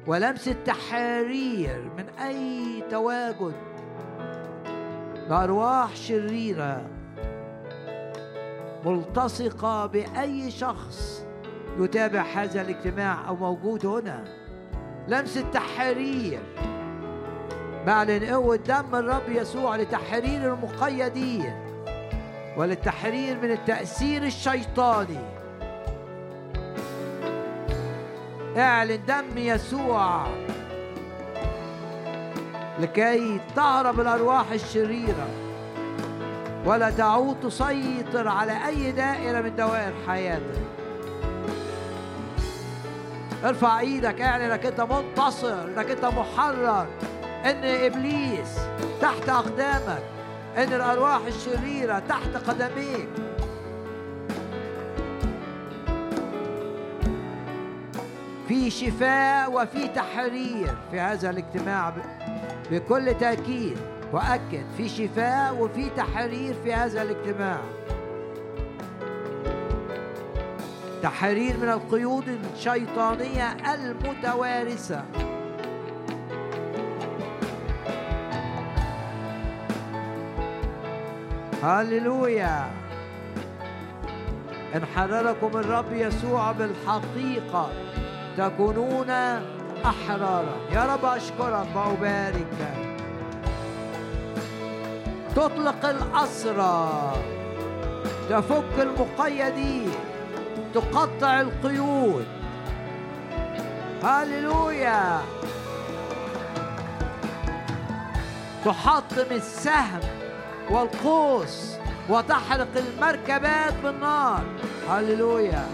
ولمسة 0.07 0.55
تحرير 0.65 1.91
من 1.97 2.09
أي 2.09 2.83
تواجد 2.91 3.55
لأرواح 5.29 5.95
شريرة 5.95 6.87
ملتصقة 8.85 9.85
بأي 9.85 10.51
شخص 10.51 11.25
يتابع 11.79 12.21
هذا 12.21 12.61
الاجتماع 12.61 13.27
أو 13.27 13.35
موجود 13.35 13.85
هنا. 13.85 14.23
لمسة 15.07 15.51
تحرير 15.51 16.39
بعلن 17.87 18.23
قوة 18.25 18.55
دم 18.55 18.95
الرب 18.95 19.29
يسوع 19.29 19.75
لتحرير 19.75 20.53
المقيدين 20.53 21.53
وللتحرير 22.57 23.37
من 23.41 23.51
التأثير 23.51 24.23
الشيطاني. 24.23 25.19
اعلن 28.57 28.99
دم 29.05 29.37
يسوع 29.37 30.27
لكي 32.79 33.39
تهرب 33.55 33.99
الأرواح 33.99 34.51
الشريرة 34.51 35.27
ولا 36.65 36.89
تعود 36.89 37.39
تسيطر 37.39 38.27
على 38.27 38.67
أي 38.67 38.91
دائرة 38.91 39.41
من 39.41 39.55
دوائر 39.55 39.93
حياتك. 40.07 40.61
ارفع 43.43 43.79
إيدك 43.79 44.21
اعلن 44.21 44.43
إنك 44.43 44.65
أنت 44.65 44.81
منتصر 44.81 45.63
إنك 45.63 45.91
أنت 45.91 46.05
محرر. 46.05 46.87
إن 47.45 47.63
إبليس 47.63 48.57
تحت 49.01 49.29
أقدامك 49.29 50.03
إن 50.57 50.73
الأرواح 50.73 51.21
الشريرة 51.27 51.99
تحت 51.99 52.35
قدميك. 52.47 53.09
في 58.47 58.69
شفاء 58.69 59.51
وفي 59.51 59.87
تحرير 59.87 60.75
في 60.91 60.99
هذا 60.99 61.29
الاجتماع 61.29 61.93
بكل 62.71 63.17
تأكيد. 63.19 63.77
وأكد 64.13 64.65
في 64.77 64.89
شفاء 64.89 65.55
وفي 65.55 65.89
تحرير 65.89 66.55
في 66.63 66.73
هذا 66.73 67.01
الاجتماع. 67.01 67.57
تحرير 71.03 71.57
من 71.57 71.69
القيود 71.69 72.39
الشيطانية 72.55 73.57
المتوارثة. 73.73 75.03
هللويا. 81.63 82.67
إن 84.75 84.85
حرركم 84.95 85.57
الرب 85.57 85.91
يسوع 85.91 86.51
بالحقيقة 86.51 87.69
تكونون 88.37 89.09
أحرارا. 89.85 90.55
يا 90.71 90.85
رب 90.93 91.05
أشكرك 91.05 91.67
وأبارك. 91.75 92.73
تطلق 95.35 95.85
الأسرى. 95.85 97.13
تفك 98.29 98.79
المقيدين 98.79 99.91
تقطع 100.73 101.41
القيود. 101.41 102.25
هللويا. 104.03 105.21
تحطم 108.65 109.31
السهم. 109.31 110.16
والقوس 110.71 111.73
وتحرق 112.09 112.67
المركبات 112.75 113.73
بالنار. 113.83 114.43
هللويا. 114.89 115.65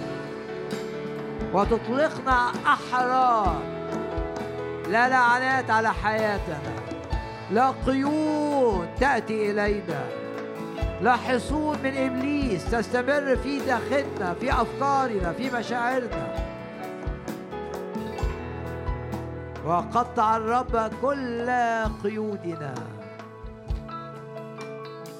وتطلقنا 1.53 2.51
أحرار. 2.65 3.61
لا 4.89 5.09
لعنات 5.09 5.71
على 5.71 5.93
حياتنا. 5.93 6.59
لا 7.51 7.73
قيود 7.87 8.87
تأتي 8.99 9.51
إلينا. 9.51 10.05
لا 11.01 11.15
حصول 11.15 11.77
من 11.83 11.97
إبليس 11.97 12.71
تستمر 12.71 13.37
في 13.43 13.59
داخلنا 13.59 14.33
في 14.39 14.51
أفكارنا 14.51 15.33
في 15.33 15.49
مشاعرنا. 15.49 16.35
وقطع 19.65 20.37
الرب 20.37 20.91
كل 21.01 21.49
قيودنا. 22.03 22.73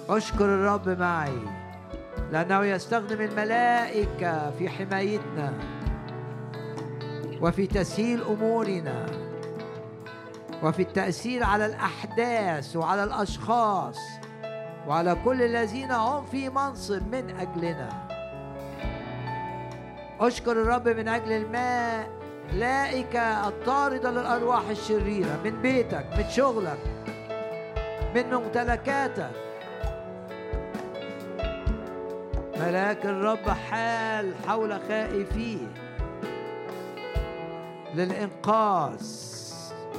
أشكر 0.10 0.46
الرب 0.46 0.90
معي 0.90 1.40
لأنه 2.32 2.66
يستخدم 2.66 3.22
الملائكة 3.22 4.52
في 4.52 4.70
حمايتنا 4.70 5.54
وفي 7.42 7.68
تسهيل 7.68 8.24
أمورنا 8.24 9.06
وفي 10.64 10.82
التأثير 10.82 11.44
على 11.44 11.66
الأحداث 11.66 12.76
وعلى 12.76 13.04
الأشخاص 13.04 13.98
وعلى 14.88 15.18
كل 15.26 15.42
الذين 15.42 15.92
هم 15.92 16.26
في 16.26 16.50
منصب 16.50 17.16
من 17.16 17.36
أجلنا. 17.40 17.90
اشكر 20.20 20.52
الرب 20.52 20.88
من 20.88 21.08
أجل 21.08 21.32
الماء 21.32 22.10
لائكة 22.54 23.48
الطاردة 23.48 24.12
للأرواح 24.12 24.70
الشريرة 24.70 25.40
من 25.44 25.62
بيتك 25.62 26.06
من 26.18 26.30
شغلك 26.30 26.80
من 28.16 28.34
ممتلكاتك. 28.34 29.43
ملاك 32.68 33.06
الرب 33.06 33.50
حال 33.50 34.34
حول 34.48 34.80
خائفيه 34.88 35.68
للإنقاذ 37.96 39.08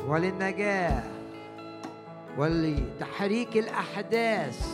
وللنجاة 0.08 1.02
ولتحريك 2.38 3.56
الأحداث 3.56 4.66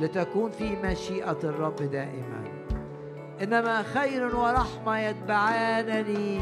لتكون 0.00 0.50
في 0.50 0.76
مشيئة 0.84 1.38
الرب 1.44 1.76
دائما. 1.76 2.44
إنما 3.42 3.82
خير 3.82 4.36
ورحمة 4.36 4.98
يتبعانني 4.98 6.40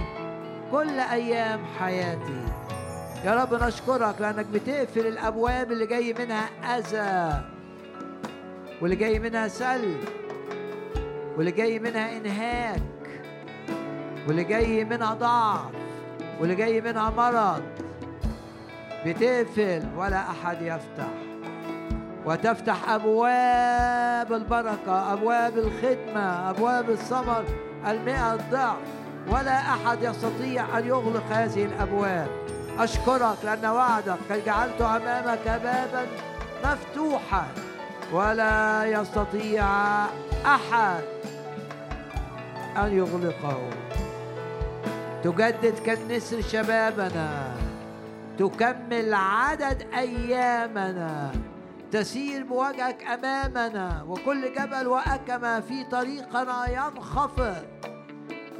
كل 0.72 1.00
أيام 1.00 1.64
حياتي. 1.78 2.44
يا 3.24 3.42
رب 3.42 3.54
نشكرك 3.54 4.20
لأنك 4.20 4.46
بتقفل 4.46 5.06
الأبواب 5.06 5.72
اللي 5.72 5.86
جاي 5.86 6.12
منها 6.12 6.76
أذى 6.78 7.44
واللي 8.82 8.96
جاي 8.96 9.18
منها 9.18 9.48
سلب. 9.48 10.00
واللي 11.40 11.52
جاي 11.52 11.78
منها 11.78 12.16
إنهاك 12.16 12.82
واللي 14.28 14.44
جاي 14.44 14.84
منها 14.84 15.14
ضعف 15.14 15.70
واللي 16.40 16.54
جاي 16.54 16.80
منها 16.80 17.10
مرض. 17.10 17.62
بتقفل 19.06 19.82
ولا 19.96 20.20
أحد 20.30 20.62
يفتح. 20.62 21.08
وتفتح 22.26 22.90
أبواب 22.90 24.32
البركة 24.32 25.12
أبواب 25.12 25.58
الخدمة 25.58 26.50
أبواب 26.50 26.90
الثمر 26.90 27.44
المئة 27.86 28.36
ضعف 28.50 28.76
ولا 29.28 29.58
أحد 29.58 30.02
يستطيع 30.02 30.78
أن 30.78 30.86
يغلق 30.86 31.24
هذه 31.30 31.64
الأبواب. 31.64 32.28
أشكرك 32.78 33.36
لأن 33.44 33.66
وعدك 33.66 34.18
قد 34.30 34.44
جعلت 34.46 34.80
أمامك 34.80 35.44
بابا 35.44 36.06
مفتوحا. 36.64 37.46
ولا 38.12 38.84
يستطيع 38.84 39.64
أن 42.76 42.96
يغلقه 42.96 43.70
تجدد 45.24 45.78
كالنسر 45.86 46.40
شبابنا. 46.40 47.52
تكمل 48.38 49.14
عدد 49.14 49.86
أيامنا. 49.94 51.30
تسير 51.92 52.44
بوجهك 52.44 53.02
أمامنا. 53.02 54.04
وكل 54.08 54.54
جبل 54.54 54.86
وأكمة 54.86 55.60
في 55.60 55.84
طريقنا 55.84 56.66
ينخفض. 56.68 57.64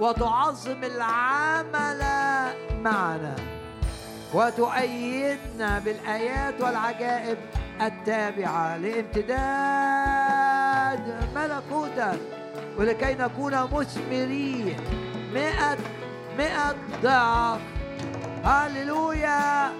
وتعظم 0.00 0.84
العمل 0.84 2.02
معنا. 2.82 3.36
وتؤيدنا 4.34 5.78
بالآيات 5.78 6.60
والعجائب 6.60 7.38
التابعة 7.80 8.76
لامتداد 8.76 9.40
ملكوتك. 11.34 12.39
ولكي 12.78 13.14
نكون 13.14 13.54
مثمرين 13.72 14.76
مئة 15.34 15.76
مئة 16.38 16.74
ضعف. 17.02 17.60
هللويا. 18.44 19.72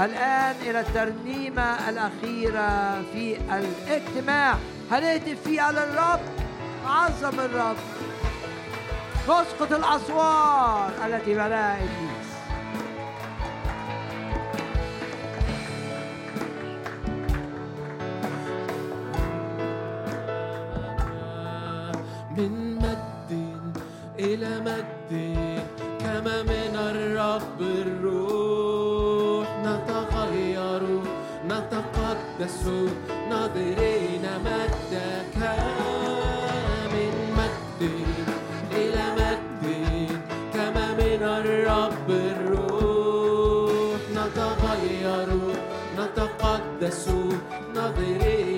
الآن 0.00 0.56
إلى 0.62 0.80
الترنيمة 0.80 1.88
الأخيرة 1.88 3.02
في 3.12 3.36
الاجتماع. 3.36 4.54
هنهتف 4.90 5.42
فيه 5.44 5.60
على 5.60 5.84
الرب 5.84 6.20
عظم 6.86 7.40
الرب. 7.40 7.76
نسقط 9.24 9.72
الأسوار 9.72 10.90
التي 11.06 11.34
بناها 11.34 11.78
من 22.36 22.52
مجد 22.84 23.30
إلى 24.18 24.60
مجد 24.60 25.12
كما 26.00 26.36
من 26.42 26.74
الرب 26.76 27.60
الروح. 27.60 29.46
نتغير 29.66 30.82
نتقدس 31.48 32.62
ناظرين 33.30 34.24
مجدك 34.46 35.36
من 36.94 37.12
مجد 37.38 37.80
إلى 38.72 39.04
مجد 39.20 39.64
كما 40.54 40.86
من 41.00 41.22
الرب 41.22 42.08
الروح. 42.10 44.00
نتغير 44.16 45.28
نتقدس 45.98 47.08
ناظرين 47.74 48.51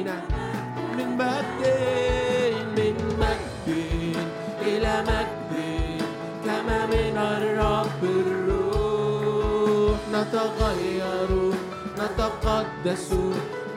نتغير 10.35 11.53
نتقدس 11.99 13.13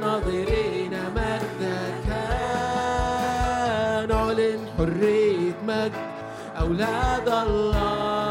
ناظرين 0.02 0.94
مجدك 1.16 2.08
نعلن 4.10 4.60
حرية 4.78 5.56
مجد 5.68 5.92
أولاد 6.60 7.30
الله. 7.30 8.27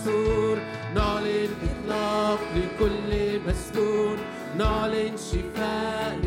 مأسور 0.00 0.58
نعلن 0.94 1.48
إطلاق 1.62 2.40
لكل 2.56 3.40
مسجون. 3.46 4.18
نعلن 4.58 5.16
شفاء 5.16 6.19